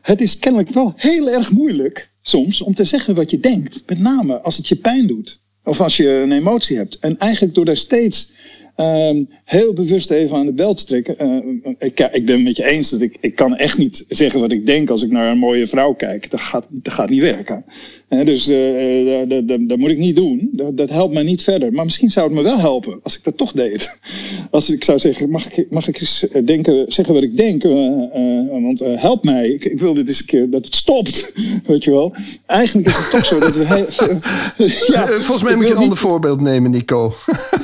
Het 0.00 0.20
is 0.20 0.38
kennelijk 0.38 0.70
wel 0.70 0.92
heel 0.96 1.30
erg 1.30 1.50
moeilijk 1.50 2.09
soms 2.20 2.62
om 2.62 2.74
te 2.74 2.84
zeggen 2.84 3.14
wat 3.14 3.30
je 3.30 3.40
denkt. 3.40 3.82
Met 3.86 3.98
name 3.98 4.40
als 4.40 4.56
het 4.56 4.68
je 4.68 4.76
pijn 4.76 5.06
doet. 5.06 5.40
Of 5.64 5.80
als 5.80 5.96
je 5.96 6.08
een 6.08 6.32
emotie 6.32 6.76
hebt. 6.76 6.98
En 6.98 7.18
eigenlijk 7.18 7.54
door 7.54 7.64
daar 7.64 7.76
steeds 7.76 8.32
uh, 8.76 9.10
heel 9.44 9.72
bewust 9.72 10.10
even 10.10 10.36
aan 10.36 10.46
de 10.46 10.52
bel 10.52 10.74
te 10.74 10.84
trekken. 10.84 11.16
Uh, 11.18 11.72
ik, 11.78 12.00
ik 12.00 12.26
ben 12.26 12.34
het 12.34 12.44
met 12.44 12.56
je 12.56 12.64
eens 12.64 12.90
dat 12.90 13.00
ik, 13.00 13.16
ik 13.20 13.34
kan 13.34 13.56
echt 13.56 13.78
niet 13.78 14.04
zeggen 14.08 14.40
wat 14.40 14.52
ik 14.52 14.66
denk 14.66 14.90
als 14.90 15.02
ik 15.02 15.10
naar 15.10 15.30
een 15.30 15.38
mooie 15.38 15.66
vrouw 15.66 15.92
kijk. 15.92 16.30
Dat 16.30 16.40
gaat, 16.40 16.66
dat 16.68 16.92
gaat 16.92 17.10
niet 17.10 17.20
werken 17.20 17.64
dus 18.10 18.48
uh, 18.48 19.28
dat, 19.28 19.48
dat, 19.48 19.68
dat, 19.68 19.78
moet 19.78 19.90
ik 19.90 19.98
niet 19.98 20.16
doen. 20.16 20.50
Dat, 20.52 20.76
dat, 20.76 20.90
helpt 20.90 21.14
mij 21.14 21.22
niet 21.22 21.42
verder. 21.42 21.72
Maar 21.72 21.84
misschien 21.84 22.10
zou 22.10 22.26
het 22.26 22.36
me 22.36 22.42
wel 22.42 22.58
helpen 22.58 23.00
als 23.02 23.16
ik 23.16 23.24
dat 23.24 23.36
toch 23.36 23.52
deed. 23.52 23.98
Als 24.50 24.70
ik 24.70 24.84
zou 24.84 24.98
zeggen, 24.98 25.30
mag 25.30 25.52
ik, 25.52 25.70
mag 25.70 25.88
ik 25.88 26.00
eens 26.00 26.26
denken, 26.44 26.92
zeggen 26.92 27.14
wat 27.14 27.22
ik 27.22 27.36
denk? 27.36 27.64
Uh, 27.64 27.72
uh, 27.72 28.62
want 28.62 28.78
help 28.78 29.24
mij. 29.24 29.48
Ik, 29.48 29.64
ik, 29.64 29.78
wil 29.78 29.94
dit 29.94 30.08
eens 30.08 30.18
een 30.18 30.26
keer 30.26 30.50
dat 30.50 30.64
het 30.64 30.74
stopt. 30.74 31.32
Weet 31.66 31.84
je 31.84 31.90
wel. 31.90 32.14
Eigenlijk 32.46 32.88
is 32.88 32.96
het 32.96 33.10
toch 33.10 33.24
zo 33.24 33.38
dat 33.38 33.56
we... 33.56 33.64
ja, 34.92 35.06
Volgens 35.06 35.42
mij 35.42 35.56
moet 35.56 35.66
je 35.66 35.72
een 35.72 35.78
ander 35.78 35.96
voorbeeld 35.96 36.40
nemen, 36.40 36.70
Nico. 36.70 37.12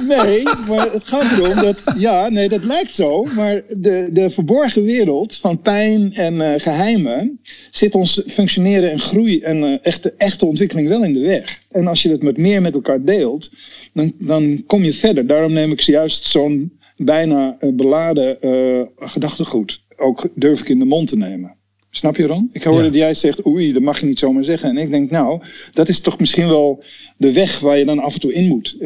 nee, 0.09 0.43
maar 0.43 0.93
het 0.93 1.05
gaat 1.05 1.39
erom 1.39 1.55
dat... 1.55 1.77
Ja, 1.99 2.29
nee, 2.29 2.49
dat 2.49 2.65
lijkt 2.65 2.93
zo. 2.93 3.27
Maar 3.37 3.63
de, 3.69 4.09
de 4.13 4.31
verborgen 4.31 4.83
wereld 4.83 5.37
van 5.37 5.61
pijn 5.61 6.15
en 6.15 6.61
geheimen... 6.61 7.41
zit 7.71 7.95
ons 7.95 8.23
functioneren 8.27 8.91
en 8.91 9.01
groei 9.01 9.41
en 9.41 9.83
echte, 9.83 10.15
echte 10.37 10.49
ontwikkeling 10.49 10.89
wel 10.89 11.05
in 11.05 11.13
de 11.13 11.21
weg. 11.21 11.63
En 11.71 11.87
als 11.87 12.03
je 12.03 12.11
het 12.11 12.23
met 12.23 12.39
meer 12.39 12.63
met 12.63 12.75
elkaar 12.75 13.05
deelt, 13.05 13.51
dan, 13.93 14.13
dan 14.19 14.65
kom 14.67 14.83
je 14.83 14.93
verder. 14.93 15.27
Daarom 15.27 15.53
neem 15.53 15.73
ik 15.73 15.81
juist 15.81 16.25
zo'n 16.25 16.79
bijna 16.97 17.57
uh, 17.61 17.73
beladen 17.73 18.39
uh, 18.41 18.83
gedachtegoed. 18.97 19.85
Ook 19.97 20.29
durf 20.35 20.61
ik 20.61 20.69
in 20.69 20.79
de 20.79 20.85
mond 20.85 21.09
te 21.09 21.17
nemen. 21.17 21.57
Snap 21.97 22.17
je 22.17 22.27
Ron? 22.27 22.51
Ik 22.53 22.63
hoorde 22.63 22.85
dat 22.85 22.95
jij 22.95 23.15
zegt, 23.15 23.47
oei, 23.47 23.73
dat 23.73 23.83
mag 23.83 24.01
je 24.01 24.07
niet 24.07 24.19
zomaar 24.19 24.45
zeggen. 24.45 24.69
En 24.69 24.77
ik 24.77 24.91
denk, 24.91 25.11
nou, 25.11 25.43
dat 25.73 25.89
is 25.89 26.01
toch 26.01 26.19
misschien 26.19 26.47
wel 26.47 26.85
de 27.17 27.33
weg 27.33 27.59
waar 27.59 27.79
je 27.79 27.85
dan 27.85 27.99
af 27.99 28.15
en 28.15 28.21
toe 28.21 28.33
in 28.33 28.49
moet. 28.49 28.77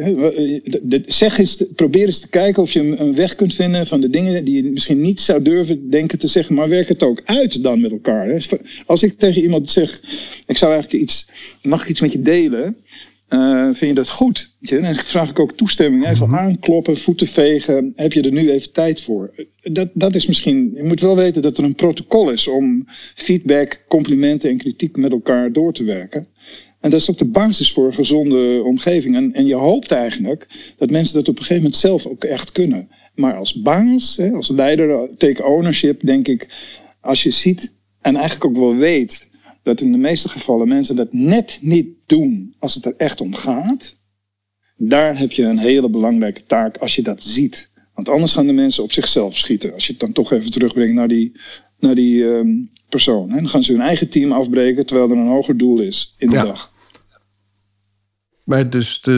zeg 1.05 1.37
eens, 1.37 1.63
probeer 1.75 2.05
eens 2.05 2.19
te 2.19 2.29
kijken 2.29 2.61
of 2.61 2.71
je 2.71 2.99
een 2.99 3.15
weg 3.15 3.35
kunt 3.35 3.53
vinden 3.53 3.85
van 3.85 4.01
de 4.01 4.09
dingen 4.09 4.45
die 4.45 4.63
je 4.63 4.71
misschien 4.71 5.01
niet 5.01 5.19
zou 5.19 5.41
durven 5.41 5.89
denken 5.89 6.19
te 6.19 6.27
zeggen. 6.27 6.55
Maar 6.55 6.69
werk 6.69 6.87
het 6.87 7.03
ook 7.03 7.21
uit 7.25 7.63
dan 7.63 7.81
met 7.81 7.91
elkaar. 7.91 8.47
Als 8.85 9.03
ik 9.03 9.17
tegen 9.17 9.41
iemand 9.41 9.69
zeg, 9.69 10.01
ik 10.45 10.57
zou 10.57 10.71
eigenlijk 10.73 11.03
iets, 11.03 11.27
mag 11.63 11.81
ik 11.81 11.89
iets 11.89 12.01
met 12.01 12.11
je 12.11 12.21
delen? 12.21 12.75
Uh, 13.33 13.63
vind 13.63 13.79
je 13.79 13.93
dat 13.93 14.09
goed? 14.09 14.55
En 14.61 14.81
dan 14.81 14.93
vraag 14.93 15.29
ik 15.29 15.39
ook 15.39 15.51
toestemming. 15.51 16.07
Even 16.07 16.29
mhm. 16.29 16.37
aankloppen, 16.37 16.97
voeten 16.97 17.27
vegen. 17.27 17.93
Heb 17.95 18.13
je 18.13 18.21
er 18.21 18.31
nu 18.31 18.51
even 18.51 18.71
tijd 18.71 19.01
voor? 19.01 19.33
Dat, 19.61 19.89
dat 19.93 20.15
is 20.15 20.27
misschien. 20.27 20.71
Je 20.75 20.83
moet 20.83 20.99
wel 20.99 21.15
weten 21.15 21.41
dat 21.41 21.57
er 21.57 21.63
een 21.63 21.75
protocol 21.75 22.29
is 22.29 22.47
om 22.47 22.85
feedback, 23.15 23.85
complimenten 23.87 24.49
en 24.49 24.57
kritiek 24.57 24.97
met 24.97 25.11
elkaar 25.11 25.51
door 25.51 25.73
te 25.73 25.83
werken. 25.83 26.27
En 26.79 26.89
dat 26.89 26.99
is 26.99 27.09
ook 27.09 27.17
de 27.17 27.25
basis 27.25 27.71
voor 27.71 27.85
een 27.85 27.93
gezonde 27.93 28.63
omgeving. 28.63 29.15
En, 29.15 29.33
en 29.33 29.45
je 29.45 29.55
hoopt 29.55 29.91
eigenlijk 29.91 30.47
dat 30.77 30.89
mensen 30.89 31.13
dat 31.13 31.27
op 31.27 31.35
een 31.35 31.41
gegeven 31.41 31.63
moment 31.63 31.81
zelf 31.81 32.05
ook 32.05 32.23
echt 32.23 32.51
kunnen. 32.51 32.89
Maar 33.15 33.35
als 33.35 33.61
baas, 33.61 34.19
als 34.33 34.49
leider, 34.49 35.09
take 35.17 35.43
ownership, 35.43 36.05
denk 36.05 36.27
ik, 36.27 36.47
als 37.01 37.23
je 37.23 37.31
ziet 37.31 37.75
en 38.01 38.15
eigenlijk 38.15 38.45
ook 38.45 38.57
wel 38.57 38.75
weet 38.75 39.30
dat 39.63 39.81
in 39.81 39.91
de 39.91 39.97
meeste 39.97 40.29
gevallen 40.29 40.67
mensen 40.67 40.95
dat 40.95 41.13
net 41.13 41.57
niet 41.61 41.87
doen 42.05 42.55
als 42.59 42.73
het 42.73 42.85
er 42.85 42.93
echt 42.97 43.21
om 43.21 43.35
gaat. 43.35 43.95
Daar 44.77 45.17
heb 45.17 45.31
je 45.31 45.43
een 45.43 45.57
hele 45.57 45.89
belangrijke 45.89 46.41
taak 46.41 46.77
als 46.77 46.95
je 46.95 47.01
dat 47.01 47.21
ziet. 47.21 47.71
Want 47.93 48.09
anders 48.09 48.33
gaan 48.33 48.47
de 48.47 48.53
mensen 48.53 48.83
op 48.83 48.91
zichzelf 48.91 49.37
schieten. 49.37 49.73
Als 49.73 49.85
je 49.85 49.91
het 49.91 50.01
dan 50.01 50.11
toch 50.11 50.31
even 50.31 50.51
terugbrengt 50.51 50.93
naar 50.93 51.07
die, 51.07 51.31
naar 51.79 51.95
die 51.95 52.23
um, 52.23 52.71
persoon. 52.89 53.29
En 53.29 53.35
dan 53.35 53.49
gaan 53.49 53.63
ze 53.63 53.71
hun 53.71 53.81
eigen 53.81 54.09
team 54.09 54.31
afbreken 54.31 54.85
terwijl 54.85 55.09
er 55.09 55.17
een 55.17 55.27
hoger 55.27 55.57
doel 55.57 55.79
is 55.79 56.15
in 56.17 56.29
de 56.29 56.35
dag. 56.35 56.71
Maar 58.43 58.69
dus 58.69 59.01
de, 59.01 59.11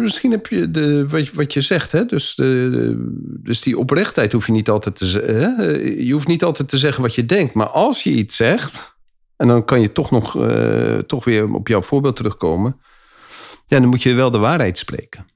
misschien 0.00 0.30
heb 0.30 0.46
je 0.46 0.70
de, 0.70 1.08
wat, 1.08 1.32
wat 1.32 1.52
je 1.52 1.60
zegt, 1.60 1.92
hè? 1.92 2.06
Dus, 2.06 2.34
de, 2.34 2.94
dus 3.42 3.60
die 3.60 3.78
oprechtheid 3.78 4.32
hoef 4.32 4.46
je 4.46 4.52
niet 4.52 4.68
altijd 4.68 4.96
te 4.96 5.06
zeggen. 5.06 6.04
Je 6.04 6.12
hoeft 6.12 6.28
niet 6.28 6.44
altijd 6.44 6.68
te 6.68 6.78
zeggen 6.78 7.02
wat 7.02 7.14
je 7.14 7.26
denkt. 7.26 7.54
Maar 7.54 7.66
als 7.66 8.02
je 8.02 8.10
iets 8.10 8.36
zegt, 8.36 8.95
en 9.36 9.48
dan 9.48 9.64
kan 9.64 9.80
je 9.80 9.92
toch 9.92 10.10
nog 10.10 10.36
uh, 10.36 10.98
toch 10.98 11.24
weer 11.24 11.52
op 11.52 11.68
jouw 11.68 11.82
voorbeeld 11.82 12.16
terugkomen. 12.16 12.80
Ja, 13.66 13.80
dan 13.80 13.88
moet 13.88 14.02
je 14.02 14.14
wel 14.14 14.30
de 14.30 14.38
waarheid 14.38 14.78
spreken. 14.78 15.26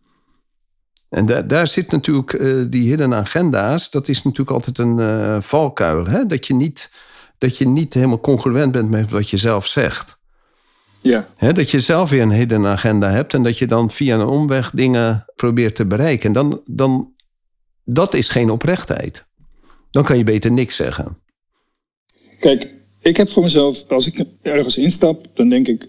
En 1.09 1.27
da 1.27 1.43
daar 1.43 1.67
zit 1.67 1.91
natuurlijk 1.91 2.33
uh, 2.33 2.65
die 2.69 2.89
hidden 2.89 3.15
agenda's. 3.15 3.91
Dat 3.91 4.09
is 4.09 4.23
natuurlijk 4.23 4.51
altijd 4.51 4.79
een 4.79 4.99
uh, 4.99 5.41
valkuil. 5.41 6.07
Hè? 6.07 6.27
Dat, 6.27 6.47
je 6.47 6.55
niet, 6.55 6.91
dat 7.39 7.59
je 7.59 7.69
niet 7.69 7.95
helemaal 7.95 8.21
congruent 8.21 8.73
bent 8.73 8.91
met 8.91 9.11
wat 9.11 9.31
je 9.31 9.37
zelf 9.37 9.67
zegt. 9.67 10.19
Ja. 11.01 11.29
dat 11.53 11.71
je 11.71 11.81
zelf 11.81 12.11
weer 12.11 12.23
een 12.23 12.33
hidden 12.33 12.67
agenda 12.67 13.11
hebt 13.11 13.35
en 13.35 13.43
dat 13.43 13.59
je 13.59 13.67
dan 13.67 13.91
via 13.91 14.15
een 14.15 14.27
omweg 14.27 14.71
dingen 14.71 15.25
probeert 15.37 15.75
te 15.75 15.87
bereiken. 15.87 16.27
En 16.27 16.33
dan, 16.33 16.61
dan, 16.65 17.15
dat 17.85 18.15
is 18.15 18.29
geen 18.29 18.51
oprechtheid. 18.51 19.25
Dan 19.91 20.05
kan 20.05 20.19
je 20.19 20.25
beter 20.25 20.53
niks 20.53 20.77
zeggen. 20.77 21.19
Kijk, 22.41 22.80
ik 23.03 23.17
heb 23.17 23.31
voor 23.31 23.43
mezelf, 23.43 23.89
als 23.89 24.07
ik 24.07 24.25
ergens 24.43 24.79
instap, 24.79 25.27
dan 25.35 25.49
denk 25.49 25.69
ik, 25.69 25.89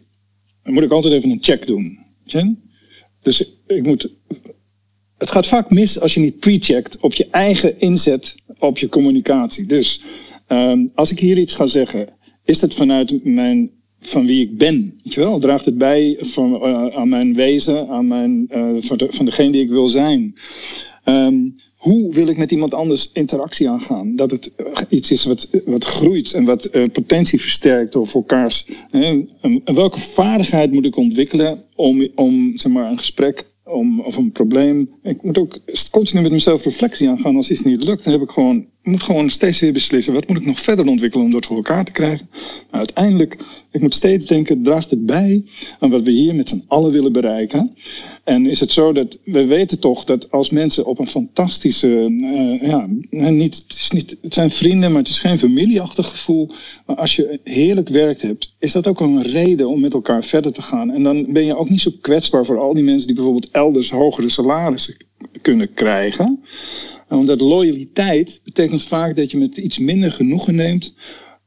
dan 0.64 0.74
moet 0.74 0.84
ik 0.84 0.92
altijd 0.92 1.14
even 1.14 1.30
een 1.30 1.44
check 1.44 1.68
doen. 1.68 2.00
Dus 3.22 3.54
ik 3.68 3.86
moet. 3.86 4.10
Het 5.18 5.32
gaat 5.32 5.48
vaak 5.48 5.70
mis 5.70 6.00
als 6.00 6.14
je 6.14 6.20
niet 6.20 6.40
pre-checkt 6.40 6.98
op 7.00 7.14
je 7.14 7.28
eigen 7.32 7.80
inzet 7.80 8.36
op 8.60 8.78
je 8.78 8.90
communicatie. 8.90 9.66
Dus 9.66 10.02
ehm, 10.48 10.88
als 10.96 11.12
ik 11.12 11.20
hier 11.20 11.38
iets 11.38 11.54
ga 11.54 11.66
zeggen, 11.66 12.10
is 12.44 12.60
dat 12.60 12.74
vanuit 12.74 13.24
mijn 13.24 13.72
van 14.02 14.26
wie 14.26 14.42
ik 14.42 14.58
ben. 14.58 15.00
Weet 15.04 15.16
wel? 15.16 15.40
Draagt 15.40 15.66
het 15.66 15.78
bij 15.78 16.18
van, 16.20 16.54
uh, 16.54 16.88
aan 16.88 17.10
mijn 17.10 17.36
wezen, 17.36 17.88
aan 17.88 18.08
mijn, 18.08 18.48
uh, 18.52 18.82
van, 18.82 18.98
de, 18.98 19.08
van 19.10 19.26
degene 19.26 19.52
die 19.52 19.62
ik 19.62 19.70
wil 19.70 19.88
zijn. 19.88 20.34
Um, 21.06 21.56
hoe 21.82 22.14
wil 22.14 22.28
ik 22.28 22.38
met 22.38 22.52
iemand 22.52 22.74
anders 22.74 23.10
interactie 23.14 23.70
aangaan? 23.70 24.16
Dat 24.16 24.32
het 24.32 24.56
eh, 24.56 24.66
iets 24.90 25.12
is 25.12 25.26
wat, 25.26 25.50
wat 25.66 25.84
groeit 25.84 26.34
en 26.34 26.46
wat 26.46 26.70
uh, 26.72 26.90
potentie 26.92 27.42
versterkt 27.42 27.96
of 27.96 28.16
elkaars. 28.16 28.68
Hè? 28.90 29.24
En 29.42 29.62
welke 29.64 30.00
vaardigheid 30.00 30.72
moet 30.72 30.86
ik 30.86 30.98
ontwikkelen 30.98 31.64
om, 31.76 32.08
om 32.16 32.58
zeg 32.58 32.72
maar, 32.72 32.92
een 32.92 32.98
gesprek 32.98 33.46
om, 33.64 34.00
of 34.02 34.18
een 34.18 34.32
probleem. 34.32 34.90
Ik 35.04 35.24
moet 35.24 35.38
ook 35.38 35.60
continu 35.92 36.22
met 36.22 36.32
mezelf 36.32 36.64
reflectie 36.64 37.10
aangaan. 37.10 37.36
Als 37.36 37.52
iets 37.52 37.64
niet 37.64 37.84
lukt, 37.84 38.04
dan 38.04 38.14
heb 38.14 38.22
ik 38.22 38.30
gewoon, 38.30 38.66
moet 38.84 39.04
gewoon 39.04 39.30
steeds 39.30 39.60
weer 39.60 39.74
beslissen. 39.74 40.14
Wat 40.14 40.28
moet 40.28 40.38
ik 40.38 40.46
nog 40.46 40.60
verder 40.60 40.88
ontwikkelen 40.88 41.26
om 41.26 41.32
dat 41.32 41.46
voor 41.46 41.56
elkaar 41.56 41.86
te 41.86 41.92
krijgen? 41.92 42.30
Uiteindelijk, 42.72 43.38
ik 43.72 43.82
moet 43.82 43.94
steeds 43.94 44.26
denken, 44.26 44.64
draagt 44.64 44.90
het 44.90 45.06
bij 45.06 45.44
aan 45.80 45.90
wat 45.90 46.02
we 46.02 46.12
hier 46.12 46.36
met 46.36 46.50
z'n 46.50 46.64
allen 46.68 46.92
willen 46.92 47.12
bereiken? 47.12 47.76
En 48.24 48.46
is 48.46 48.60
het 48.60 48.72
zo 48.72 48.94
dat 48.94 49.18
we 49.24 49.46
weten 49.46 49.80
toch 49.80 50.04
dat 50.04 50.32
als 50.32 50.50
mensen 50.50 50.86
op 50.86 51.00
een 51.00 51.08
fantastische, 51.08 51.88
uh, 51.88 52.62
ja, 52.62 52.88
niet, 53.10 53.56
het, 53.56 53.78
is 53.78 53.92
niet, 53.92 54.18
het 54.22 54.34
zijn 54.34 54.52
vrienden, 54.52 54.90
maar 54.92 55.02
het 55.02 55.10
is 55.10 55.20
geen 55.20 55.40
familieachtig 55.40 56.08
gevoel. 56.10 56.50
Maar 56.86 56.96
als 56.96 57.16
je 57.16 57.40
heerlijk 57.44 57.90
werkt 57.90 58.22
hebt, 58.22 58.56
is 58.60 58.72
dat 58.72 58.88
ook 58.88 59.00
een 59.00 59.22
reden 59.22 59.68
om 59.68 59.80
met 59.80 59.94
elkaar 59.94 60.24
verder 60.24 60.52
te 60.52 60.62
gaan. 60.62 60.92
En 60.92 61.04
dan 61.04 61.34
ben 61.34 61.46
je 61.46 61.58
ook 61.58 61.70
niet 61.70 61.82
zo 61.82 61.92
kwetsbaar 62.02 62.46
voor 62.46 62.60
al 62.60 62.74
die 62.74 62.84
mensen 62.84 63.08
die 63.08 63.16
bijvoorbeeld 63.16 63.52
elders 63.52 63.92
hogere 63.92 64.30
salarissen 64.30 64.96
kunnen 65.42 65.74
krijgen. 65.74 66.44
Omdat 67.18 67.42
loyaliteit 67.42 68.42
betekent 68.44 68.84
vaak 68.84 69.16
dat 69.16 69.32
je 69.32 69.38
met 69.38 69.58
iets 69.58 69.80
minder 69.80 70.12
genoegen 70.12 70.56
neemt, 70.56 70.94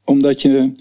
omdat 0.03 0.41
je 0.41 0.71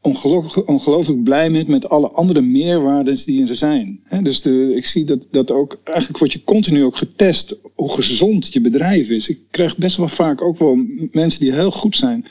ongelooflijk, 0.00 0.68
ongelooflijk 0.68 1.22
blij 1.22 1.50
bent 1.50 1.68
met 1.68 1.88
alle 1.88 2.08
andere 2.08 2.40
meerwaarden 2.40 3.24
die 3.24 3.48
er 3.48 3.54
zijn. 3.54 4.00
dus 4.22 4.40
de, 4.40 4.72
ik 4.76 4.84
zie 4.84 5.04
dat, 5.04 5.28
dat 5.30 5.50
ook, 5.50 5.80
eigenlijk 5.84 6.18
word 6.18 6.32
je 6.32 6.44
continu 6.44 6.84
ook 6.84 6.96
getest 6.96 7.56
hoe 7.74 7.90
gezond 7.90 8.52
je 8.52 8.60
bedrijf 8.60 9.08
is. 9.08 9.28
Ik 9.28 9.38
krijg 9.50 9.76
best 9.76 9.96
wel 9.96 10.08
vaak 10.08 10.42
ook 10.42 10.58
wel 10.58 10.78
mensen 11.10 11.40
die 11.40 11.52
heel 11.52 11.70
goed 11.70 11.96
zijn, 11.96 12.24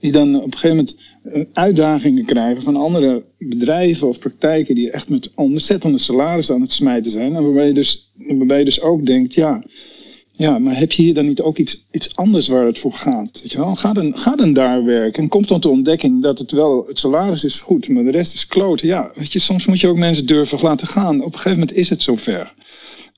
die 0.00 0.12
dan 0.12 0.36
op 0.36 0.44
een 0.44 0.58
gegeven 0.58 0.76
moment 0.76 0.96
eh, 1.22 1.42
uitdagingen 1.52 2.24
krijgen 2.24 2.62
van 2.62 2.76
andere 2.76 3.24
bedrijven 3.38 4.08
of 4.08 4.18
praktijken 4.18 4.74
die 4.74 4.90
echt 4.90 5.08
met 5.08 5.30
ontzettende 5.34 5.98
salaris 5.98 6.50
aan 6.50 6.60
het 6.60 6.72
smijten 6.72 7.10
zijn. 7.10 7.36
En 7.36 7.42
waarbij 7.42 7.66
je 7.66 7.72
dus, 7.72 8.12
waarbij 8.28 8.58
je 8.58 8.64
dus 8.64 8.80
ook 8.80 9.06
denkt, 9.06 9.34
ja, 9.34 9.64
ja, 10.36 10.58
maar 10.58 10.78
heb 10.78 10.92
je 10.92 11.02
hier 11.02 11.14
dan 11.14 11.26
niet 11.26 11.40
ook 11.40 11.58
iets, 11.58 11.86
iets 11.90 12.16
anders 12.16 12.48
waar 12.48 12.66
het 12.66 12.78
voor 12.78 12.92
gaat? 12.92 13.40
Weet 13.42 13.52
je 13.52 13.58
wel? 13.58 13.74
Ga, 13.74 13.92
dan, 13.92 14.18
ga 14.18 14.36
dan 14.36 14.52
daar 14.52 14.84
werken 14.84 15.22
en 15.22 15.28
kom 15.28 15.46
dan 15.46 15.60
de 15.60 15.68
ontdekking 15.68 16.22
dat 16.22 16.38
het 16.38 16.50
wel, 16.50 16.84
het 16.86 16.98
salaris 16.98 17.44
is 17.44 17.60
goed, 17.60 17.88
maar 17.88 18.04
de 18.04 18.10
rest 18.10 18.34
is 18.34 18.46
kloten. 18.46 18.86
Ja, 18.86 19.10
weet 19.14 19.32
je, 19.32 19.38
soms 19.38 19.66
moet 19.66 19.80
je 19.80 19.88
ook 19.88 19.96
mensen 19.96 20.26
durven 20.26 20.58
laten 20.60 20.86
gaan. 20.86 21.16
Op 21.16 21.24
een 21.24 21.38
gegeven 21.38 21.58
moment 21.58 21.72
is 21.72 21.90
het 21.90 22.02
zover. 22.02 22.54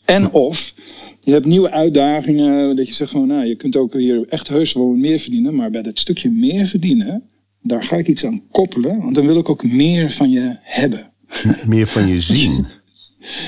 En 0.05 0.33
of 0.33 0.75
je 1.21 1.31
hebt 1.31 1.47
nieuwe 1.47 1.71
uitdagingen, 1.71 2.77
dat 2.77 2.89
je 2.89 2.95
zegt 2.95 3.11
van, 3.11 3.27
nou, 3.27 3.45
je 3.45 3.57
kunt 3.57 3.77
ook 3.77 3.93
hier 3.93 4.27
echt 4.29 4.49
heus 4.49 4.73
wel 4.73 4.89
meer 4.89 5.19
verdienen, 5.19 5.55
maar 5.55 5.71
bij 5.71 5.83
dat 5.83 5.99
stukje 5.99 6.31
meer 6.31 6.67
verdienen, 6.67 7.23
daar 7.63 7.85
ga 7.85 7.97
ik 7.97 8.09
iets 8.09 8.25
aan 8.25 8.43
koppelen, 8.51 9.01
want 9.01 9.15
dan 9.15 9.27
wil 9.27 9.39
ik 9.39 9.49
ook 9.49 9.65
meer 9.65 10.11
van 10.11 10.31
je 10.31 10.57
hebben. 10.61 11.13
Meer 11.67 11.87
van 11.87 12.07
je 12.07 12.21
zien. 12.21 12.67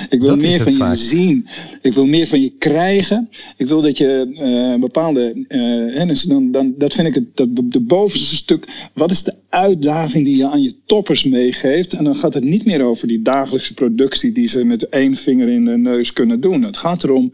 Ik 0.08 0.20
wil 0.20 0.36
meer 0.36 0.60
van 0.60 0.88
je 0.88 0.94
zien. 0.94 1.48
Ik 1.82 1.92
wil 1.92 2.06
meer 2.06 2.26
van 2.26 2.40
je 2.40 2.50
krijgen. 2.58 3.28
Ik 3.56 3.66
wil 3.66 3.82
dat 3.82 3.98
je 3.98 4.26
uh, 4.74 4.80
bepaalde. 4.80 5.44
Uh, 5.48 6.06
dus 6.06 6.22
dan, 6.22 6.50
dan, 6.50 6.74
dat 6.78 6.92
vind 6.92 7.08
ik 7.08 7.14
het 7.14 7.36
de, 7.36 7.68
de 7.68 7.80
bovenste 7.80 8.36
stuk. 8.36 8.90
Wat 8.94 9.10
is 9.10 9.22
de 9.22 9.34
uitdaging 9.48 10.24
die 10.24 10.36
je 10.36 10.48
aan 10.48 10.62
je 10.62 10.76
toppers 10.86 11.24
meegeeft? 11.24 11.92
En 11.92 12.04
dan 12.04 12.16
gaat 12.16 12.34
het 12.34 12.44
niet 12.44 12.64
meer 12.64 12.82
over 12.82 13.08
die 13.08 13.22
dagelijkse 13.22 13.74
productie 13.74 14.32
die 14.32 14.48
ze 14.48 14.64
met 14.64 14.88
één 14.88 15.14
vinger 15.14 15.48
in 15.48 15.64
de 15.64 15.78
neus 15.78 16.12
kunnen 16.12 16.40
doen. 16.40 16.62
Het 16.62 16.76
gaat 16.76 17.04
erom. 17.04 17.32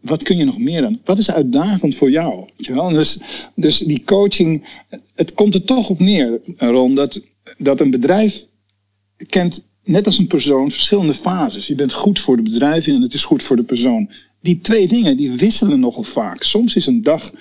Wat 0.00 0.22
kun 0.22 0.36
je 0.36 0.44
nog 0.44 0.58
meer 0.58 0.80
dan? 0.80 1.00
Wat 1.04 1.18
is 1.18 1.30
uitdagend 1.30 1.94
voor 1.94 2.10
jou? 2.10 2.36
Weet 2.36 2.66
je 2.66 2.74
wel? 2.74 2.88
Dus, 2.88 3.20
dus 3.54 3.78
die 3.78 4.02
coaching, 4.04 4.64
het 5.14 5.34
komt 5.34 5.54
er 5.54 5.64
toch 5.64 5.88
op 5.88 5.98
neer, 5.98 6.40
Ron, 6.56 6.94
dat, 6.94 7.20
dat 7.58 7.80
een 7.80 7.90
bedrijf 7.90 8.46
kent 9.28 9.72
net 9.84 10.06
als 10.06 10.18
een 10.18 10.26
persoon 10.26 10.70
verschillende 10.70 11.14
fases. 11.14 11.66
Je 11.66 11.74
bent 11.74 11.92
goed 11.92 12.20
voor 12.20 12.36
de 12.36 12.42
bedrijven 12.42 12.94
en 12.94 13.02
het 13.02 13.14
is 13.14 13.24
goed 13.24 13.42
voor 13.42 13.56
de 13.56 13.62
persoon. 13.62 14.10
Die 14.40 14.58
twee 14.58 14.88
dingen 14.88 15.16
die 15.16 15.32
wisselen 15.32 15.80
nogal 15.80 16.02
vaak. 16.02 16.42
Soms 16.42 16.76
is 16.76 16.86
een 16.86 17.02
dag 17.02 17.32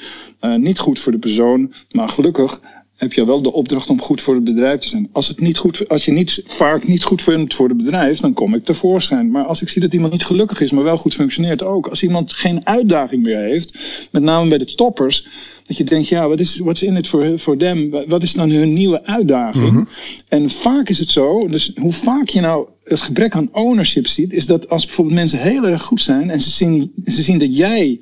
uh, 0.42 0.56
niet 0.56 0.80
goed 0.80 1.00
voor 1.00 1.12
de 1.12 1.18
persoon, 1.20 1.74
maar 1.92 2.10
gelukkig 2.10 2.62
heb 2.96 3.14
je 3.14 3.26
wel 3.26 3.42
de 3.42 3.54
opdracht 3.54 3.90
om 3.90 4.02
goed 4.02 4.22
voor 4.22 4.36
het 4.36 4.44
bedrijf 4.44 4.80
te 4.80 4.88
zijn. 4.88 5.10
Als, 5.12 5.28
het 5.28 5.40
niet 5.40 5.58
goed, 5.58 5.90
als 5.90 6.06
je 6.06 6.12
niet, 6.12 6.42
vaak 6.46 6.88
niet 6.88 7.04
goed 7.04 7.22
vindt 7.22 7.54
voor 7.54 7.68
het 7.68 7.78
bedrijf, 7.78 8.20
dan 8.20 8.34
kom 8.34 8.54
ik 8.56 8.64
tevoorschijn. 8.64 9.32
Maar 9.32 9.46
als 9.46 9.62
ik 9.62 9.70
zie 9.70 9.82
dat 9.82 9.94
iemand 9.94 10.12
niet 10.12 10.26
gelukkig 10.26 10.62
is, 10.62 10.72
maar 10.72 10.84
wel 10.84 10.98
goed 10.98 11.14
functioneert 11.14 11.64
ook. 11.64 11.88
Als 11.88 12.04
iemand 12.04 12.34
geen 12.34 12.68
uitdaging 12.68 13.24
meer 13.24 13.40
heeft, 13.40 13.78
met 14.12 14.24
name 14.24 14.50
bij 14.50 14.58
de 14.58 14.76
toppers, 14.76 15.28
dat 15.64 15.78
je 15.78 15.84
denkt, 15.84 16.08
ja, 16.08 16.28
wat 16.28 16.40
is 16.40 16.58
what's 16.58 16.82
in 16.82 16.98
it 16.98 17.08
for, 17.08 17.38
for 17.38 17.58
them? 17.58 17.90
Wat 18.08 18.24
is 18.24 18.34
dan 18.34 18.50
hun 18.50 18.74
nieuwe 18.74 19.06
uitdaging? 19.06 19.72
Mhm. 19.72 19.84
En 20.28 20.50
vaak 20.50 20.90
is 20.90 21.00
het 21.00 21.10
zo, 21.10 21.48
dus 21.48 21.72
hoe 21.76 21.94
vaak 21.94 22.30
je 22.30 22.42
nou 22.42 22.68
het 22.84 23.02
gebrek 23.02 23.36
aan 23.36 23.50
ownership 23.52 24.08
ziet, 24.08 24.34
is 24.34 24.46
dat 24.46 24.70
als 24.70 24.86
bijvoorbeeld 24.86 25.18
mensen 25.18 25.40
heel 25.40 25.64
erg 25.64 25.82
goed 25.82 26.02
zijn 26.02 26.30
en 26.30 26.42
ze 26.42 26.50
zien, 26.50 26.94
ze 27.06 27.22
zien 27.22 27.38
dat 27.38 27.58
jij 27.58 28.00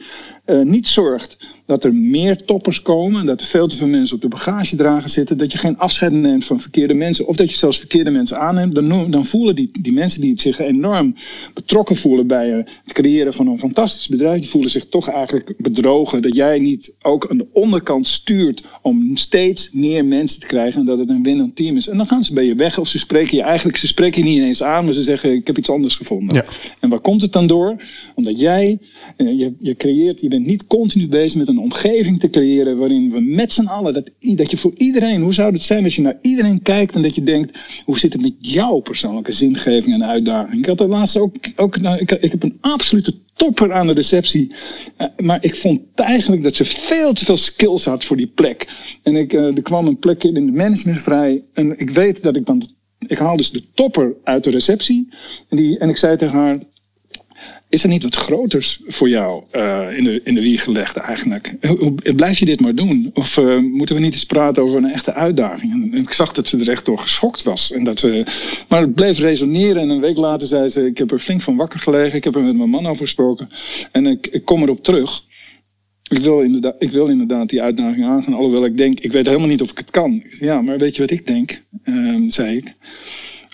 uh, 0.51 0.61
niet 0.61 0.87
zorgt 0.87 1.37
dat 1.65 1.83
er 1.83 1.93
meer 1.93 2.45
toppers 2.45 2.81
komen, 2.81 3.25
dat 3.25 3.41
er 3.41 3.47
veel 3.47 3.67
te 3.67 3.75
veel 3.75 3.87
mensen 3.87 4.15
op 4.15 4.21
de 4.21 4.27
bagagedrager 4.27 5.09
zitten, 5.09 5.37
dat 5.37 5.51
je 5.51 5.57
geen 5.57 5.77
afscheid 5.77 6.11
neemt 6.11 6.45
van 6.45 6.59
verkeerde 6.59 6.93
mensen, 6.93 7.27
of 7.27 7.35
dat 7.35 7.49
je 7.51 7.57
zelfs 7.57 7.77
verkeerde 7.77 8.09
mensen 8.09 8.39
aanneemt, 8.39 8.75
dan, 8.75 9.11
dan 9.11 9.25
voelen 9.25 9.55
die, 9.55 9.69
die 9.81 9.93
mensen 9.93 10.21
die 10.21 10.39
zich 10.39 10.59
enorm 10.59 11.15
betrokken 11.53 11.95
voelen 11.95 12.27
bij 12.27 12.49
het 12.49 12.93
creëren 12.93 13.33
van 13.33 13.47
een 13.47 13.59
fantastisch 13.59 14.07
bedrijf, 14.07 14.39
die 14.39 14.49
voelen 14.49 14.69
zich 14.69 14.85
toch 14.85 15.09
eigenlijk 15.09 15.53
bedrogen 15.57 16.21
dat 16.21 16.35
jij 16.35 16.59
niet 16.59 16.93
ook 17.01 17.29
aan 17.29 17.37
de 17.37 17.47
onderkant 17.53 18.07
stuurt 18.07 18.63
om 18.81 19.17
steeds 19.17 19.69
meer 19.71 20.05
mensen 20.05 20.39
te 20.39 20.47
krijgen 20.47 20.79
en 20.79 20.85
dat 20.85 20.97
het 20.97 21.09
een 21.09 21.23
winnend 21.23 21.55
team 21.55 21.75
is. 21.75 21.87
En 21.87 21.97
dan 21.97 22.07
gaan 22.07 22.23
ze 22.23 22.33
bij 22.33 22.45
je 22.45 22.55
weg 22.55 22.77
of 22.77 22.87
ze 22.87 22.97
spreken 22.97 23.37
je 23.37 23.43
eigenlijk, 23.43 23.77
ze 23.77 23.87
spreken 23.87 24.23
je 24.23 24.29
niet 24.29 24.41
eens 24.41 24.63
aan, 24.63 24.85
maar 24.85 24.93
ze 24.93 25.01
zeggen 25.01 25.33
ik 25.33 25.47
heb 25.47 25.57
iets 25.57 25.69
anders 25.69 25.95
gevonden. 25.95 26.35
Ja. 26.35 26.45
En 26.79 26.89
waar 26.89 26.99
komt 26.99 27.21
het 27.21 27.33
dan 27.33 27.47
door? 27.47 27.75
Omdat 28.15 28.39
jij, 28.39 28.79
eh, 29.17 29.39
je, 29.39 29.53
je 29.59 29.75
creëert, 29.75 30.21
je 30.21 30.27
bent 30.27 30.40
niet 30.45 30.67
continu 30.67 31.07
bezig 31.07 31.37
met 31.37 31.47
een 31.47 31.59
omgeving 31.59 32.19
te 32.19 32.29
creëren 32.29 32.77
waarin 32.77 33.09
we 33.09 33.19
met 33.19 33.51
z'n 33.51 33.65
allen, 33.65 33.93
dat, 33.93 34.09
dat 34.19 34.51
je 34.51 34.57
voor 34.57 34.73
iedereen, 34.77 35.21
hoe 35.21 35.33
zou 35.33 35.53
het 35.53 35.61
zijn 35.61 35.83
als 35.83 35.95
je 35.95 36.01
naar 36.01 36.17
iedereen 36.21 36.61
kijkt 36.61 36.95
en 36.95 37.01
dat 37.01 37.15
je 37.15 37.23
denkt, 37.23 37.59
hoe 37.85 37.99
zit 37.99 38.13
het 38.13 38.21
met 38.21 38.33
jouw 38.39 38.79
persoonlijke 38.79 39.31
zingeving 39.31 39.93
en 39.93 40.05
uitdaging? 40.05 40.57
Ik 40.57 40.65
had 40.65 40.77
de 40.77 40.87
laatste 40.87 41.19
ook, 41.19 41.35
ook 41.55 41.79
nou, 41.79 41.99
ik, 41.99 42.11
ik 42.11 42.31
heb 42.31 42.43
een 42.43 42.57
absolute 42.61 43.13
topper 43.35 43.73
aan 43.73 43.87
de 43.87 43.93
receptie. 43.93 44.51
Uh, 44.97 45.07
maar 45.17 45.43
ik 45.43 45.55
vond 45.55 45.81
eigenlijk 45.95 46.43
dat 46.43 46.55
ze 46.55 46.65
veel 46.65 47.13
te 47.13 47.25
veel 47.25 47.37
skills 47.37 47.85
had 47.85 48.03
voor 48.03 48.17
die 48.17 48.27
plek. 48.27 48.67
En 49.03 49.15
ik, 49.15 49.33
uh, 49.33 49.55
er 49.55 49.61
kwam 49.61 49.87
een 49.87 49.99
plek 49.99 50.23
in, 50.23 50.33
de 50.33 50.41
management 50.41 51.01
vrij. 51.01 51.43
En 51.53 51.79
ik 51.79 51.89
weet 51.89 52.23
dat 52.23 52.35
ik 52.35 52.45
dan. 52.45 52.69
Ik 53.07 53.17
haal 53.17 53.37
dus 53.37 53.51
de 53.51 53.63
topper 53.73 54.15
uit 54.23 54.43
de 54.43 54.49
receptie. 54.49 55.07
En, 55.49 55.57
die, 55.57 55.77
en 55.79 55.89
ik 55.89 55.97
zei 55.97 56.17
tegen 56.17 56.37
haar: 56.37 56.59
is 57.71 57.83
er 57.83 57.89
niet 57.89 58.03
wat 58.03 58.15
groters 58.15 58.81
voor 58.85 59.09
jou 59.09 59.43
uh, 59.51 59.97
in, 59.97 60.03
de, 60.03 60.21
in 60.23 60.33
de 60.33 60.41
wieg 60.41 60.63
gelegd 60.63 60.97
eigenlijk? 60.97 61.55
Blijf 62.15 62.39
je 62.39 62.45
dit 62.45 62.59
maar 62.59 62.75
doen? 62.75 63.11
Of 63.13 63.37
uh, 63.37 63.59
moeten 63.59 63.95
we 63.95 64.01
niet 64.01 64.13
eens 64.13 64.25
praten 64.25 64.63
over 64.63 64.77
een 64.77 64.91
echte 64.91 65.13
uitdaging? 65.13 65.71
En, 65.71 65.93
ik 65.93 66.13
zag 66.13 66.33
dat 66.33 66.47
ze 66.47 66.59
er 66.59 66.69
echt 66.69 66.85
door 66.85 66.97
geschokt 66.97 67.43
was. 67.43 67.71
En 67.71 67.83
dat 67.83 67.99
ze, 67.99 68.23
maar 68.67 68.81
het 68.81 68.95
bleef 68.95 69.19
resoneren 69.19 69.81
en 69.81 69.89
een 69.89 69.99
week 69.99 70.17
later 70.17 70.47
zei 70.47 70.69
ze... 70.69 70.85
ik 70.85 70.97
heb 70.97 71.11
er 71.11 71.19
flink 71.19 71.41
van 71.41 71.55
wakker 71.55 71.79
gelegen, 71.79 72.17
ik 72.17 72.23
heb 72.23 72.35
er 72.35 72.43
met 72.43 72.57
mijn 72.57 72.69
man 72.69 72.87
over 72.87 73.05
gesproken... 73.05 73.49
en 73.91 74.05
ik, 74.05 74.27
ik 74.27 74.45
kom 74.45 74.61
erop 74.61 74.83
terug. 74.83 75.23
Ik 76.09 76.19
wil, 76.19 76.41
inderdaad, 76.41 76.75
ik 76.79 76.89
wil 76.89 77.07
inderdaad 77.07 77.49
die 77.49 77.61
uitdaging 77.61 78.05
aangaan, 78.05 78.33
alhoewel 78.33 78.65
ik 78.65 78.77
denk... 78.77 78.99
ik 78.99 79.11
weet 79.11 79.25
helemaal 79.25 79.47
niet 79.47 79.61
of 79.61 79.71
ik 79.71 79.77
het 79.77 79.91
kan. 79.91 80.23
Ja, 80.39 80.61
maar 80.61 80.77
weet 80.77 80.95
je 80.95 81.01
wat 81.01 81.11
ik 81.11 81.27
denk? 81.27 81.63
Uh, 81.83 82.15
zei 82.27 82.57
ik. 82.57 82.73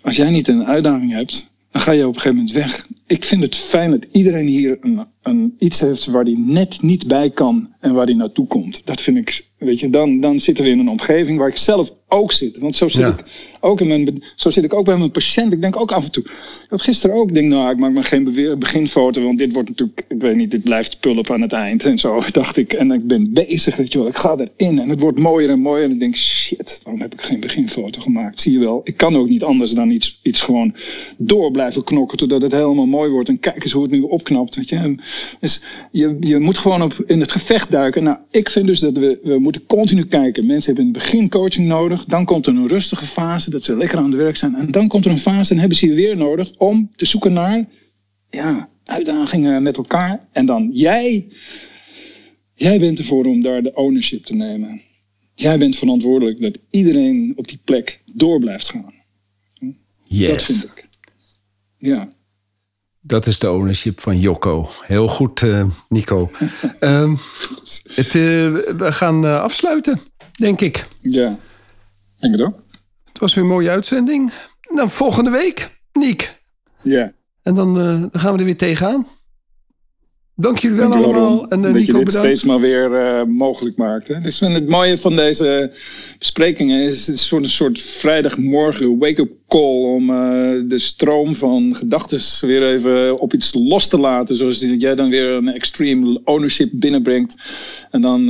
Als 0.02 0.16
jij 0.16 0.30
niet 0.30 0.48
een 0.48 0.66
uitdaging 0.66 1.12
hebt 1.12 1.56
dan 1.78 1.86
ga 1.86 1.92
je 1.92 2.08
op 2.08 2.16
een 2.16 2.22
gegeven 2.22 2.38
moment 2.38 2.56
weg. 2.56 2.88
Ik 3.08 3.24
vind 3.24 3.44
het 3.44 3.56
fijn 3.56 3.92
dat 3.92 4.06
iedereen 4.12 4.48
hier 4.48 4.78
een, 4.82 5.06
een, 5.28 5.56
iets 5.60 5.80
heeft 5.80 6.06
waar 6.06 6.24
hij 6.24 6.36
net 6.38 6.82
niet 6.82 7.08
bij 7.08 7.30
kan 7.30 7.74
en 7.80 7.94
waar 7.94 8.06
hij 8.06 8.16
naartoe 8.16 8.48
komt. 8.48 8.82
Dat 8.86 9.02
vind 9.02 9.18
ik, 9.18 9.46
weet 9.58 9.80
je, 9.80 9.90
dan, 9.90 10.20
dan 10.20 10.40
zitten 10.40 10.64
we 10.64 10.70
in 10.70 10.80
een 10.80 10.90
omgeving 10.90 11.38
waar 11.38 11.48
ik 11.48 11.58
zelf 11.58 11.92
ook 12.08 12.32
zit. 12.32 12.58
Want 12.58 12.76
zo 12.76 12.88
zit, 12.88 13.08
ik, 13.08 13.24
ook 13.60 13.82
in 13.82 13.88
mijn, 13.88 14.24
zo 14.36 14.50
zit 14.50 14.64
ik 14.64 14.74
ook 14.74 14.86
bij 14.86 14.98
mijn 14.98 15.12
patiënt. 15.12 15.54
Ik 15.54 15.62
denk 15.62 15.80
ook 15.80 15.92
af 15.92 16.06
en 16.06 16.12
toe. 16.12 16.24
Ik 16.24 16.66
had 16.70 16.82
gisteren 16.82 17.16
ook 17.16 17.34
denk, 17.34 17.48
nou, 17.48 17.72
ik 17.72 17.78
maak 17.78 17.92
maar 17.92 18.04
geen 18.04 18.58
beginfoto, 18.60 19.24
want 19.24 19.38
dit 19.38 19.54
wordt 19.54 19.70
natuurlijk, 19.70 20.06
ik 20.08 20.22
weet 20.22 20.36
niet, 20.36 20.52
dit 20.52 20.64
blijft 20.64 21.00
pulp 21.00 21.32
aan 21.32 21.42
het 21.42 21.54
eind 21.54 21.86
en 21.86 21.98
zo, 21.98 22.22
dacht 22.32 22.58
ik. 22.58 22.74
En 22.74 22.92
ik 22.92 23.08
ben 23.08 23.34
bezig, 23.34 23.76
weet 23.76 23.92
je 23.92 23.98
wel, 23.98 24.08
ik 24.08 24.16
ga 24.16 24.36
erin 24.38 24.80
en 24.80 24.90
het 24.90 25.00
wordt 25.00 25.20
mooier 25.20 25.50
en 25.50 25.60
mooier. 25.60 25.84
En 25.84 25.92
ik 25.92 26.00
denk, 26.00 26.16
shit, 26.16 26.80
waarom 26.84 27.02
heb 27.02 27.14
ik 27.14 27.22
geen 27.22 27.40
beginfoto 27.40 28.02
gemaakt? 28.02 28.40
Zie 28.40 28.52
je 28.52 28.60
wel, 28.60 28.82
ik 28.84 28.98
kan 28.98 29.16
ook 29.16 29.30
niet 29.30 29.44
anders 29.44 29.72
dan 29.72 29.90
iets, 29.90 30.20
iets 30.24 30.42
gewoon 30.42 30.76
door 31.18 31.52
blijven 31.52 31.84
knokken 31.84 32.18
totdat 32.18 32.42
het 32.42 32.52
helemaal 32.52 32.86
mooi 32.86 33.10
wordt. 33.10 33.30
En 33.30 33.40
kijk 33.40 33.64
eens 33.64 33.72
hoe 33.72 33.84
het 33.84 33.92
nu 33.92 34.02
opknapt, 34.02 34.56
weet 34.56 34.70
je. 34.70 34.96
Dus 35.40 35.64
je, 35.92 36.18
je 36.20 36.40
moet 36.40 36.58
gewoon 36.58 36.82
op, 36.82 36.94
in 37.06 37.20
het 37.20 37.32
gevecht 37.32 37.72
duiken. 37.72 38.04
Nou, 38.04 38.18
ik 38.32 38.50
vind 38.50 38.68
dus 38.68 38.80
dat 38.80 38.98
we, 38.98 39.20
we 39.24 39.40
moeten 39.40 39.66
continu 39.66 40.06
kijken. 40.06 40.46
Mensen 40.46 40.66
hebben 40.66 40.86
in 40.86 40.94
het 40.94 41.04
begin 41.04 41.30
coaching 41.30 41.68
nodig, 41.68 42.06
dan 42.06 42.26
komt 42.26 42.48
er 42.48 42.56
een 42.56 42.68
rustige 42.68 43.06
fase, 43.06 43.50
dat 43.50 43.64
ze 43.64 43.78
lekker 43.78 43.98
aan 43.98 44.06
het 44.06 44.16
werk 44.16 44.36
zijn. 44.36 44.56
En 44.56 44.72
dan 44.72 44.88
komt 44.88 45.06
er 45.06 45.12
een 45.12 45.18
fase 45.18 45.54
en 45.54 45.60
hebben 45.60 45.78
ze 45.78 45.88
je 45.88 45.94
weer 45.94 46.18
nodig 46.18 46.54
om 46.58 46.92
te 46.96 47.06
zoeken 47.06 47.34
naar 47.34 47.68
ja, 48.30 48.70
uitdagingen 48.84 49.64
met 49.64 49.78
elkaar. 49.78 50.28
En 50.32 50.46
dan 50.46 50.70
jij, 50.74 51.28
jij 52.54 52.80
bent 52.80 53.00
ervoor 53.00 53.26
om 53.26 53.42
daar 53.42 53.64
de 53.64 53.74
ownership 53.74 54.24
te 54.24 54.36
nemen. 54.36 54.82
Jij 55.36 55.58
bent 55.58 55.76
verantwoordelijk 55.78 56.42
dat 56.42 56.58
iedereen 56.70 57.34
op 57.36 57.48
die 57.48 57.60
plek 57.64 58.02
door 58.16 58.40
blijft 58.40 58.70
gaan. 58.70 58.94
Yes. 60.04 60.30
Dat 60.30 60.44
vind 60.44 60.64
ik. 60.64 60.88
Ja. 61.78 62.10
Dat 63.08 63.28
is 63.28 63.40
de 63.40 63.52
ownership 63.52 64.00
van 64.00 64.20
Jocko. 64.20 64.70
Heel 64.82 65.08
goed, 65.08 65.42
uh, 65.42 65.64
Nico. 65.90 66.30
um, 66.80 67.18
het, 68.00 68.06
uh, 68.06 68.14
we 68.78 68.92
gaan 68.92 69.26
uh, 69.26 69.42
afsluiten, 69.42 70.02
denk 70.32 70.62
ik. 70.62 70.88
Ja, 71.00 71.40
denk 72.20 72.34
het 72.34 72.42
ook. 72.42 72.60
Het 73.06 73.20
was 73.20 73.34
weer 73.34 73.44
een 73.44 73.50
mooie 73.50 73.70
uitzending. 73.70 74.32
Nou, 74.70 74.90
volgende 74.90 75.30
week, 75.30 75.80
Niek. 75.94 76.42
Ja. 76.82 77.12
En 77.42 77.56
dan, 77.56 77.74
dan 77.74 78.10
gaan 78.12 78.34
we 78.34 78.40
er 78.40 78.46
weer 78.46 78.58
tegenaan. 78.58 79.08
Dank 80.40 80.60
jullie 80.60 80.78
wel 80.78 80.94
allemaal. 80.94 81.48
En 81.48 81.64
uh, 81.64 81.72
Nico, 81.72 81.98
je 81.98 82.06
dit 82.06 82.14
steeds 82.14 82.44
maar 82.44 82.60
weer 82.60 82.92
uh, 82.92 83.24
mogelijk 83.24 83.78
maakt. 83.78 84.08
Hè? 84.08 84.22
Dus 84.22 84.40
het 84.40 84.70
mooie 84.70 84.98
van 84.98 85.16
deze 85.16 85.72
besprekingen 86.20 86.82
is 86.82 87.08
het 87.08 87.16
is 87.16 87.32
een 87.32 87.46
soort 87.46 87.82
vrijdagmorgen 87.82 88.98
wake-up 88.98 89.32
call 89.48 89.84
om 89.84 90.10
uh, 90.10 90.18
de 90.68 90.78
stroom 90.78 91.36
van 91.36 91.76
gedachten 91.76 92.48
weer 92.48 92.72
even 92.72 93.20
op 93.20 93.34
iets 93.34 93.54
los 93.54 93.88
te 93.88 93.98
laten. 93.98 94.36
Zoals 94.36 94.60
jij 94.78 94.96
dan 94.96 95.10
weer 95.10 95.30
een 95.30 95.54
extreme 95.54 96.22
ownership 96.24 96.70
binnenbrengt. 96.74 97.36
En 97.98 98.04
dan, 98.04 98.28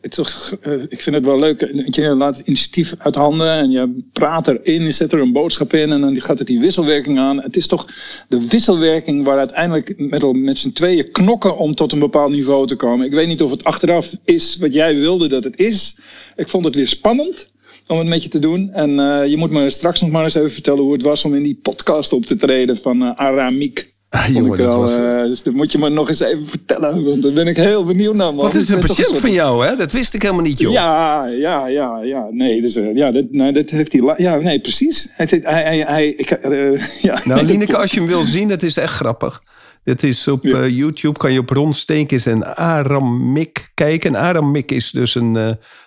het 0.00 0.10
toch, 0.10 0.56
ik 0.88 1.00
vind 1.00 1.16
het 1.16 1.24
wel 1.24 1.38
leuk. 1.38 1.60
Je 1.84 2.14
laat 2.16 2.36
het 2.36 2.46
initiatief 2.46 2.94
uit 2.98 3.14
handen 3.14 3.50
en 3.50 3.70
je 3.70 4.02
praat 4.12 4.48
erin, 4.48 4.82
je 4.82 4.90
zet 4.90 5.12
er 5.12 5.20
een 5.20 5.32
boodschap 5.32 5.72
in 5.72 5.92
en 5.92 6.00
dan 6.00 6.20
gaat 6.20 6.38
het 6.38 6.46
die 6.46 6.60
wisselwerking 6.60 7.18
aan. 7.18 7.42
Het 7.42 7.56
is 7.56 7.66
toch 7.66 7.86
de 8.28 8.46
wisselwerking 8.48 9.24
waar 9.24 9.38
uiteindelijk 9.38 9.94
met, 9.96 10.32
met 10.32 10.58
z'n 10.58 10.72
tweeën 10.72 11.10
knokken 11.10 11.58
om 11.58 11.74
tot 11.74 11.92
een 11.92 11.98
bepaald 11.98 12.30
niveau 12.30 12.66
te 12.66 12.76
komen. 12.76 13.06
Ik 13.06 13.12
weet 13.12 13.26
niet 13.26 13.42
of 13.42 13.50
het 13.50 13.64
achteraf 13.64 14.16
is 14.24 14.56
wat 14.56 14.74
jij 14.74 14.94
wilde 14.94 15.28
dat 15.28 15.44
het 15.44 15.58
is. 15.58 15.98
Ik 16.36 16.48
vond 16.48 16.64
het 16.64 16.74
weer 16.74 16.88
spannend 16.88 17.50
om 17.86 17.98
het 17.98 18.08
met 18.08 18.22
je 18.22 18.28
te 18.28 18.38
doen. 18.38 18.70
En 18.72 18.90
uh, 18.90 19.26
je 19.26 19.36
moet 19.36 19.50
me 19.50 19.70
straks 19.70 20.00
nog 20.00 20.10
maar 20.10 20.24
eens 20.24 20.34
even 20.34 20.50
vertellen 20.50 20.82
hoe 20.82 20.92
het 20.92 21.02
was 21.02 21.24
om 21.24 21.34
in 21.34 21.42
die 21.42 21.58
podcast 21.62 22.12
op 22.12 22.26
te 22.26 22.36
treden 22.36 22.76
van 22.76 23.16
Aramik. 23.16 23.89
Ah, 24.10 24.26
jongen, 24.26 24.58
dat 24.58 24.74
was... 24.74 24.98
uh, 24.98 25.22
dus 25.22 25.42
dat 25.42 25.54
moet 25.54 25.72
je 25.72 25.78
me 25.78 25.88
nog 25.88 26.08
eens 26.08 26.20
even 26.20 26.46
vertellen. 26.46 27.04
Want 27.04 27.22
daar 27.22 27.32
ben 27.32 27.46
ik 27.46 27.56
heel 27.56 27.84
benieuwd 27.84 28.14
naar. 28.14 28.34
Man. 28.34 28.44
Wat 28.44 28.54
is 28.54 28.68
een 28.68 28.78
patiënt 28.78 29.06
soort... 29.08 29.20
van 29.20 29.32
jou, 29.32 29.66
hè? 29.66 29.76
Dat 29.76 29.92
wist 29.92 30.14
ik 30.14 30.22
helemaal 30.22 30.42
niet, 30.42 30.60
joh. 30.60 30.72
Ja, 30.72 31.26
ja, 31.26 31.66
ja, 31.66 32.02
ja. 32.02 32.26
Nee, 32.30 32.60
dus, 32.62 32.76
uh, 32.76 32.96
ja, 32.96 33.10
dat, 33.10 33.24
nou, 33.30 33.52
dat 33.52 33.70
heeft 33.70 33.92
hij... 33.92 34.14
Ja, 34.16 34.36
nee, 34.36 34.60
precies. 34.60 35.08
Hij, 35.12 35.40
hij, 35.42 35.84
hij, 35.86 36.08
ik, 36.08 36.38
uh, 36.46 36.80
ja, 37.08 37.20
nou, 37.24 37.42
Lineke, 37.42 37.76
als 37.76 37.90
je 37.90 37.98
hem 37.98 38.08
wil 38.08 38.22
zien, 38.22 38.50
het 38.50 38.62
is 38.62 38.76
echt 38.76 38.94
grappig. 38.94 39.42
Het 39.84 40.02
is 40.02 40.28
op 40.28 40.44
ja. 40.44 40.66
YouTube, 40.66 41.18
kan 41.18 41.32
je 41.32 41.38
op 41.38 41.50
Ron 41.50 41.74
Steenkis 41.74 42.26
en 42.26 42.56
Aram 42.56 43.32
Mik 43.32 43.70
kijken. 43.74 44.14
En 44.14 44.20
Aram 44.20 44.50
Mik 44.50 44.70
is 44.70 44.90
dus 44.90 45.14
een, 45.14 45.34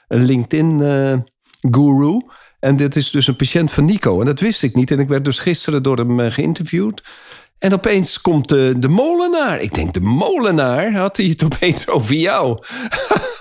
een 0.07 0.26
LinkedIn-guru. 0.26 2.21
En 2.59 2.76
dit 2.76 2.95
is 2.95 3.11
dus 3.11 3.28
een 3.28 3.36
patiënt 3.36 3.71
van 3.71 3.86
Nico. 3.86 4.19
En 4.19 4.26
dat 4.26 4.39
wist 4.39 4.63
ik 4.63 4.76
niet. 4.76 4.91
En 4.91 4.99
ik 4.99 5.07
werd 5.07 5.26
dus 5.26 5.39
gisteren 5.39 5.84
door 5.84 5.97
hem 5.97 6.19
geïnterviewd. 6.19 7.01
En 7.60 7.74
opeens 7.74 8.22
komt 8.22 8.49
de, 8.49 8.74
de 8.78 8.89
molenaar. 8.89 9.62
Ik 9.62 9.74
denk, 9.74 9.93
de 9.93 10.01
molenaar? 10.01 10.91
Had 10.91 11.18
hij 11.18 11.26
het 11.26 11.43
opeens 11.43 11.88
over 11.88 12.16
jou? 12.16 12.58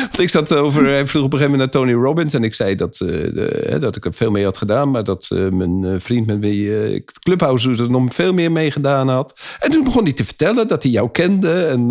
Want 0.00 0.18
ik 0.18 0.28
zat 0.28 0.52
over, 0.52 0.86
hij 0.86 1.06
vroeg 1.06 1.24
op 1.24 1.32
een 1.32 1.38
gegeven 1.38 1.58
moment 1.58 1.72
naar 1.72 1.82
Tony 1.82 2.04
Robbins. 2.04 2.34
En 2.34 2.44
ik 2.44 2.54
zei 2.54 2.74
dat, 2.74 3.00
uh, 3.02 3.08
de, 3.08 3.76
dat 3.80 3.96
ik 3.96 4.04
er 4.04 4.12
veel 4.12 4.30
mee 4.30 4.44
had 4.44 4.56
gedaan. 4.56 4.90
Maar 4.90 5.04
dat 5.04 5.28
uh, 5.32 5.48
mijn 5.48 6.00
vriend 6.00 6.26
met 6.26 6.38
wie 6.38 6.94
ik 6.94 7.12
Clubhouse 7.20 7.70
er 7.70 7.90
nog 7.90 8.14
veel 8.14 8.32
meer 8.32 8.52
mee 8.52 8.70
gedaan 8.70 9.08
had. 9.08 9.34
En 9.58 9.70
toen 9.70 9.84
begon 9.84 10.02
hij 10.02 10.12
te 10.12 10.24
vertellen 10.24 10.68
dat 10.68 10.82
hij 10.82 10.92
jou 10.92 11.10
kende. 11.10 11.64
En 11.66 11.88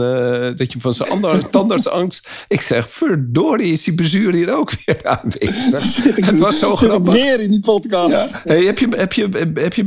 dat 0.56 0.72
je 0.72 0.80
van 0.80 0.93
zijn 0.93 1.10
andere 1.10 1.49
tandartsangst. 1.49 2.30
Ik 2.47 2.62
zeg, 2.62 2.89
verdorie, 2.89 3.72
is 3.72 3.84
die 3.84 3.95
bezuur 3.95 4.34
hier 4.34 4.56
ook 4.56 4.72
weer 4.86 4.99
aanwezig. 5.04 6.04
Het 6.30 6.39
was 6.39 6.60
zo 6.60 6.76
grappig. 6.76 7.14
meer 7.14 7.39
in 7.39 7.49
die 7.49 7.60
podcast. 7.60 8.14
Ja. 8.14 8.28
Hey, 8.43 8.64
heb 8.64 8.80
je, 8.80 8.88
heb 8.95 9.14
je, 9.14 9.30
heb 9.54 9.74
je, 9.74 9.84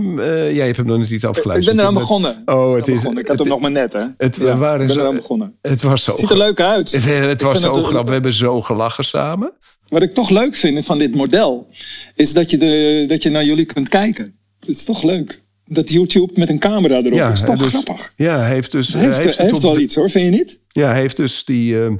jij 0.54 0.66
hebt 0.66 0.76
hem 0.76 0.86
nog 0.86 1.10
niet 1.10 1.24
afgeluisterd. 1.24 1.56
Ik 1.56 1.64
ben 1.64 1.78
eraan 1.78 1.94
begonnen. 1.94 2.42
Oh, 2.44 2.74
het 2.74 2.88
is, 2.88 2.94
begonnen. 2.94 3.22
Ik 3.22 3.28
had 3.28 3.38
hem 3.38 3.48
nog 3.48 3.60
maar 3.60 3.70
net, 3.70 3.92
hè. 3.92 4.04
Het, 4.16 4.36
ja, 4.36 4.56
waren 4.56 4.80
ik 4.80 4.86
ben 4.86 4.96
zo, 4.96 5.00
eraan 5.00 5.14
begonnen. 5.14 5.54
Het 5.62 5.82
was 5.82 6.04
zo. 6.04 6.16
ziet 6.16 6.30
er 6.30 6.36
leuk 6.36 6.60
uit. 6.60 6.90
Het, 6.90 7.04
het 7.04 7.40
was 7.40 7.60
zo 7.60 7.82
grappig. 7.82 8.03
We 8.04 8.12
hebben 8.12 8.32
zo 8.32 8.62
gelachen 8.62 9.04
samen. 9.04 9.52
Wat 9.88 10.02
ik 10.02 10.12
toch 10.12 10.30
leuk 10.30 10.54
vind 10.54 10.84
van 10.84 10.98
dit 10.98 11.14
model, 11.14 11.66
is 12.14 12.32
dat 12.32 12.50
je, 12.50 12.58
de, 12.58 13.04
dat 13.08 13.22
je 13.22 13.30
naar 13.30 13.44
jullie 13.44 13.64
kunt 13.64 13.88
kijken. 13.88 14.38
Het 14.60 14.68
is 14.68 14.84
toch 14.84 15.02
leuk. 15.02 15.42
Dat 15.66 15.88
YouTube 15.88 16.32
met 16.34 16.48
een 16.48 16.58
camera 16.58 16.96
erop 16.96 17.12
ja, 17.12 17.30
is 17.30 17.44
toch 17.44 17.58
dus, 17.58 17.68
grappig. 17.68 18.12
Ja, 18.16 18.38
hij 18.38 18.54
heeft 18.54 18.72
dus... 18.72 18.92
Hij 18.92 19.14
heeft, 19.14 19.60
wel 19.60 19.78
iets 19.78 19.94
hoor, 19.94 20.10
vind 20.10 20.24
je 20.24 20.30
niet? 20.30 20.60
Ja, 20.68 20.88
hij 20.88 21.00
heeft 21.00 21.16
dus 21.16 21.44
die... 21.44 21.74
Uh, 21.74 21.92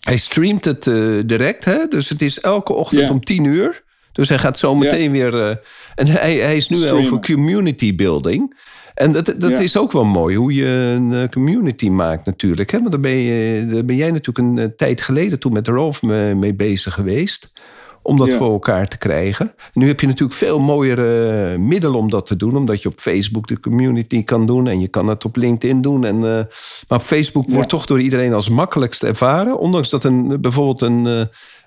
hij 0.00 0.16
streamt 0.16 0.64
het 0.64 0.86
uh, 0.86 1.18
direct, 1.26 1.64
hè? 1.64 1.86
dus 1.88 2.08
het 2.08 2.22
is 2.22 2.40
elke 2.40 2.72
ochtend 2.72 3.00
ja. 3.00 3.10
om 3.10 3.24
tien 3.24 3.44
uur. 3.44 3.82
Dus 4.12 4.28
hij 4.28 4.38
gaat 4.38 4.58
zo 4.58 4.74
meteen 4.74 5.02
ja. 5.02 5.10
weer... 5.10 5.34
Uh, 5.34 5.48
en 5.94 6.06
hij, 6.06 6.34
hij 6.34 6.56
is 6.56 6.68
nu 6.68 6.76
Streamen. 6.76 7.04
over 7.04 7.20
community 7.20 7.94
building. 7.94 8.56
En 8.98 9.12
dat, 9.12 9.34
dat 9.36 9.50
ja. 9.50 9.58
is 9.58 9.76
ook 9.76 9.92
wel 9.92 10.04
mooi, 10.04 10.36
hoe 10.36 10.54
je 10.54 10.66
een 10.66 11.30
community 11.30 11.88
maakt 11.88 12.26
natuurlijk. 12.26 12.70
Hè? 12.70 12.78
Want 12.78 12.90
daar 12.90 13.00
ben, 13.00 13.16
je, 13.16 13.66
daar 13.66 13.84
ben 13.84 13.96
jij 13.96 14.10
natuurlijk 14.10 14.38
een, 14.38 14.56
een 14.56 14.76
tijd 14.76 15.00
geleden 15.00 15.38
toen 15.38 15.52
met 15.52 15.68
Rolf 15.68 16.02
mee, 16.02 16.34
mee 16.34 16.54
bezig 16.54 16.94
geweest. 16.94 17.52
Om 18.02 18.16
dat 18.16 18.26
ja. 18.26 18.36
voor 18.36 18.52
elkaar 18.52 18.88
te 18.88 18.98
krijgen. 18.98 19.54
Nu 19.72 19.86
heb 19.86 20.00
je 20.00 20.06
natuurlijk 20.06 20.38
veel 20.38 20.58
mooiere 20.58 21.58
middelen 21.58 21.98
om 21.98 22.10
dat 22.10 22.26
te 22.26 22.36
doen. 22.36 22.56
Omdat 22.56 22.82
je 22.82 22.88
op 22.88 22.98
Facebook 22.98 23.46
de 23.46 23.60
community 23.60 24.24
kan 24.24 24.46
doen. 24.46 24.68
En 24.68 24.80
je 24.80 24.88
kan 24.88 25.08
het 25.08 25.24
op 25.24 25.36
LinkedIn 25.36 25.82
doen. 25.82 26.04
En, 26.04 26.16
uh, 26.16 26.22
maar 26.88 26.98
op 26.98 27.02
Facebook 27.02 27.46
ja. 27.46 27.52
wordt 27.52 27.68
toch 27.68 27.86
door 27.86 28.00
iedereen 28.00 28.32
als 28.32 28.48
makkelijkst 28.48 29.02
ervaren. 29.02 29.58
Ondanks 29.58 29.90
dat 29.90 30.04
een, 30.04 30.40
bijvoorbeeld 30.40 30.80
een, 30.80 31.04
uh, 31.04 31.20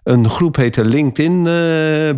een 0.04 0.30
groep 0.30 0.56
heet 0.56 0.74
de 0.74 0.86
LinkedIn 0.86 1.44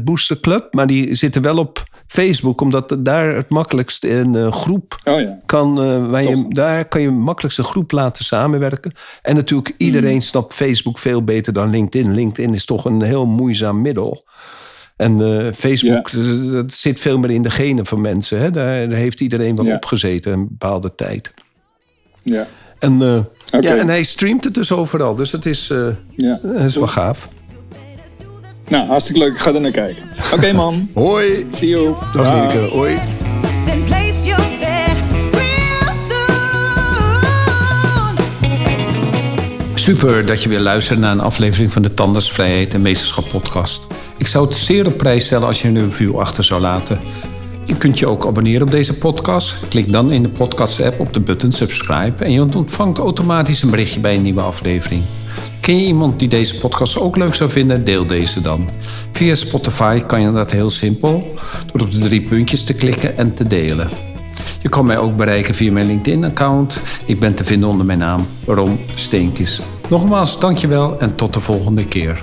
Booster 0.04 0.40
Club. 0.40 0.74
Maar 0.74 0.88
die 0.88 1.16
zitten 1.16 1.42
wel 1.42 1.58
op 1.58 1.84
Facebook, 2.14 2.62
omdat 2.62 2.98
daar 3.00 3.36
het 3.36 3.50
makkelijkst 3.50 4.04
een 4.04 4.34
uh, 4.34 4.52
groep 4.52 4.98
oh 5.04 5.20
ja. 5.20 5.40
kan, 5.46 5.84
uh, 5.84 6.10
waar 6.10 6.24
je, 6.24 6.46
daar 6.50 6.86
kan 6.86 7.02
je 7.02 7.10
makkelijkst 7.10 7.60
een 7.60 7.66
groep 7.66 7.92
laten 7.92 8.26
samenwerken. 8.26 8.94
En 9.22 9.36
natuurlijk, 9.36 9.74
iedereen 9.78 10.14
mm. 10.14 10.22
snapt 10.22 10.54
Facebook 10.54 11.00
veel 11.00 11.24
beter 11.24 11.54
dan 11.54 11.70
LinkedIn. 11.70 12.14
LinkedIn 12.14 12.54
is 12.54 12.66
toch 12.66 12.86
een 12.86 13.02
heel 13.02 13.26
moeizaam 13.26 13.82
middel. 13.82 14.26
En 14.96 15.20
uh, 15.20 15.48
Facebook, 15.56 16.12
dat 16.52 16.74
zit 16.74 17.00
veel 17.00 17.18
meer 17.18 17.32
in 17.32 17.44
de 17.44 17.50
genen 17.50 17.86
van 17.86 18.02
mensen. 18.02 18.40
Hè? 18.40 18.52
Daar, 18.52 18.90
daar 18.90 18.98
heeft 18.98 19.22
iedereen 19.22 19.56
wel 19.56 19.76
op 19.76 19.86
gezeten 19.86 20.34
een 20.34 20.48
bepaalde 20.48 20.96
tijd. 20.96 21.34
Ja. 22.22 22.48
En, 22.80 22.94
okay. 22.96 23.62
ja, 23.62 23.76
en 23.76 23.88
hij 23.88 24.04
streamt 24.04 24.44
het 24.44 24.54
dus 24.54 24.72
overal. 24.72 25.16
Dus 25.16 25.30
dat 25.30 25.46
is, 25.46 25.72
ja. 26.16 26.40
is 26.44 26.76
wel 26.76 26.88
gaaf. 26.88 27.30
Nou, 28.74 28.88
hartstikke 28.88 29.20
leuk. 29.20 29.34
Ik 29.34 29.40
ga 29.40 29.54
er 29.54 29.62
naar 29.62 29.72
kijken. 29.72 30.04
Oké, 30.26 30.36
okay, 30.36 30.52
man. 30.52 30.90
Hoi. 30.94 31.46
See 31.52 31.70
you. 31.70 31.96
Dag, 32.14 32.34
Nienke. 32.34 32.76
Hoi. 32.76 32.98
Super 39.76 40.26
dat 40.26 40.44
je 40.44 40.50
weer 40.50 40.60
luistert 40.60 41.00
naar 41.00 41.12
een 41.12 41.20
aflevering 41.20 41.72
van 41.72 41.82
de 41.82 41.94
Tandartsvrijheid 41.94 42.74
en 42.74 42.82
Meesterschap 42.82 43.26
podcast. 43.30 43.82
Ik 44.18 44.28
zou 44.28 44.48
het 44.48 44.56
zeer 44.56 44.88
op 44.88 44.98
prijs 44.98 45.26
stellen 45.26 45.48
als 45.48 45.62
je 45.62 45.68
een 45.68 45.80
review 45.80 46.20
achter 46.20 46.44
zou 46.44 46.62
laten. 46.62 47.00
Je 47.66 47.78
kunt 47.78 48.00
je 48.00 48.08
ook 48.08 48.26
abonneren 48.26 48.62
op 48.62 48.72
deze 48.72 48.94
podcast. 48.94 49.68
Klik 49.70 49.92
dan 49.92 50.12
in 50.12 50.22
de 50.24 50.30
podcast-app 50.30 51.00
op 51.00 51.14
de 51.14 51.20
button 51.20 51.52
subscribe... 51.52 52.24
en 52.24 52.32
je 52.32 52.42
ontvangt 52.42 52.98
automatisch 52.98 53.62
een 53.62 53.70
berichtje 53.70 54.00
bij 54.00 54.16
een 54.16 54.22
nieuwe 54.22 54.42
aflevering. 54.42 55.04
Ken 55.64 55.78
je 55.78 55.86
iemand 55.86 56.20
die 56.20 56.28
deze 56.28 56.58
podcast 56.58 57.00
ook 57.00 57.18
leuk 57.18 57.34
zou 57.34 57.50
vinden? 57.50 57.84
Deel 57.84 58.06
deze 58.06 58.42
dan. 58.42 58.70
Via 59.12 59.36
Spotify 59.36 60.00
kan 60.00 60.22
je 60.22 60.32
dat 60.32 60.52
heel 60.52 60.70
simpel... 60.70 61.34
door 61.72 61.82
op 61.82 61.92
de 61.92 61.98
drie 61.98 62.22
puntjes 62.22 62.64
te 62.64 62.74
klikken 62.74 63.18
en 63.18 63.34
te 63.34 63.48
delen. 63.48 63.90
Je 64.62 64.70
kan 64.70 64.86
mij 64.86 64.98
ook 64.98 65.16
bereiken 65.16 65.56
via 65.56 65.72
mijn 65.72 65.88
LinkedIn-account. 65.88 66.78
Ik 67.06 67.20
ben 67.20 67.34
te 67.34 67.44
vinden 67.44 67.70
onder 67.70 67.86
mijn 67.86 68.00
naam 68.00 68.28
Ron 68.46 68.80
Steenkis. 68.94 69.62
Nogmaals, 69.90 70.40
dankjewel 70.40 71.00
en 71.00 71.16
tot 71.16 71.34
de 71.34 71.40
volgende 71.40 71.86
keer. 71.86 72.22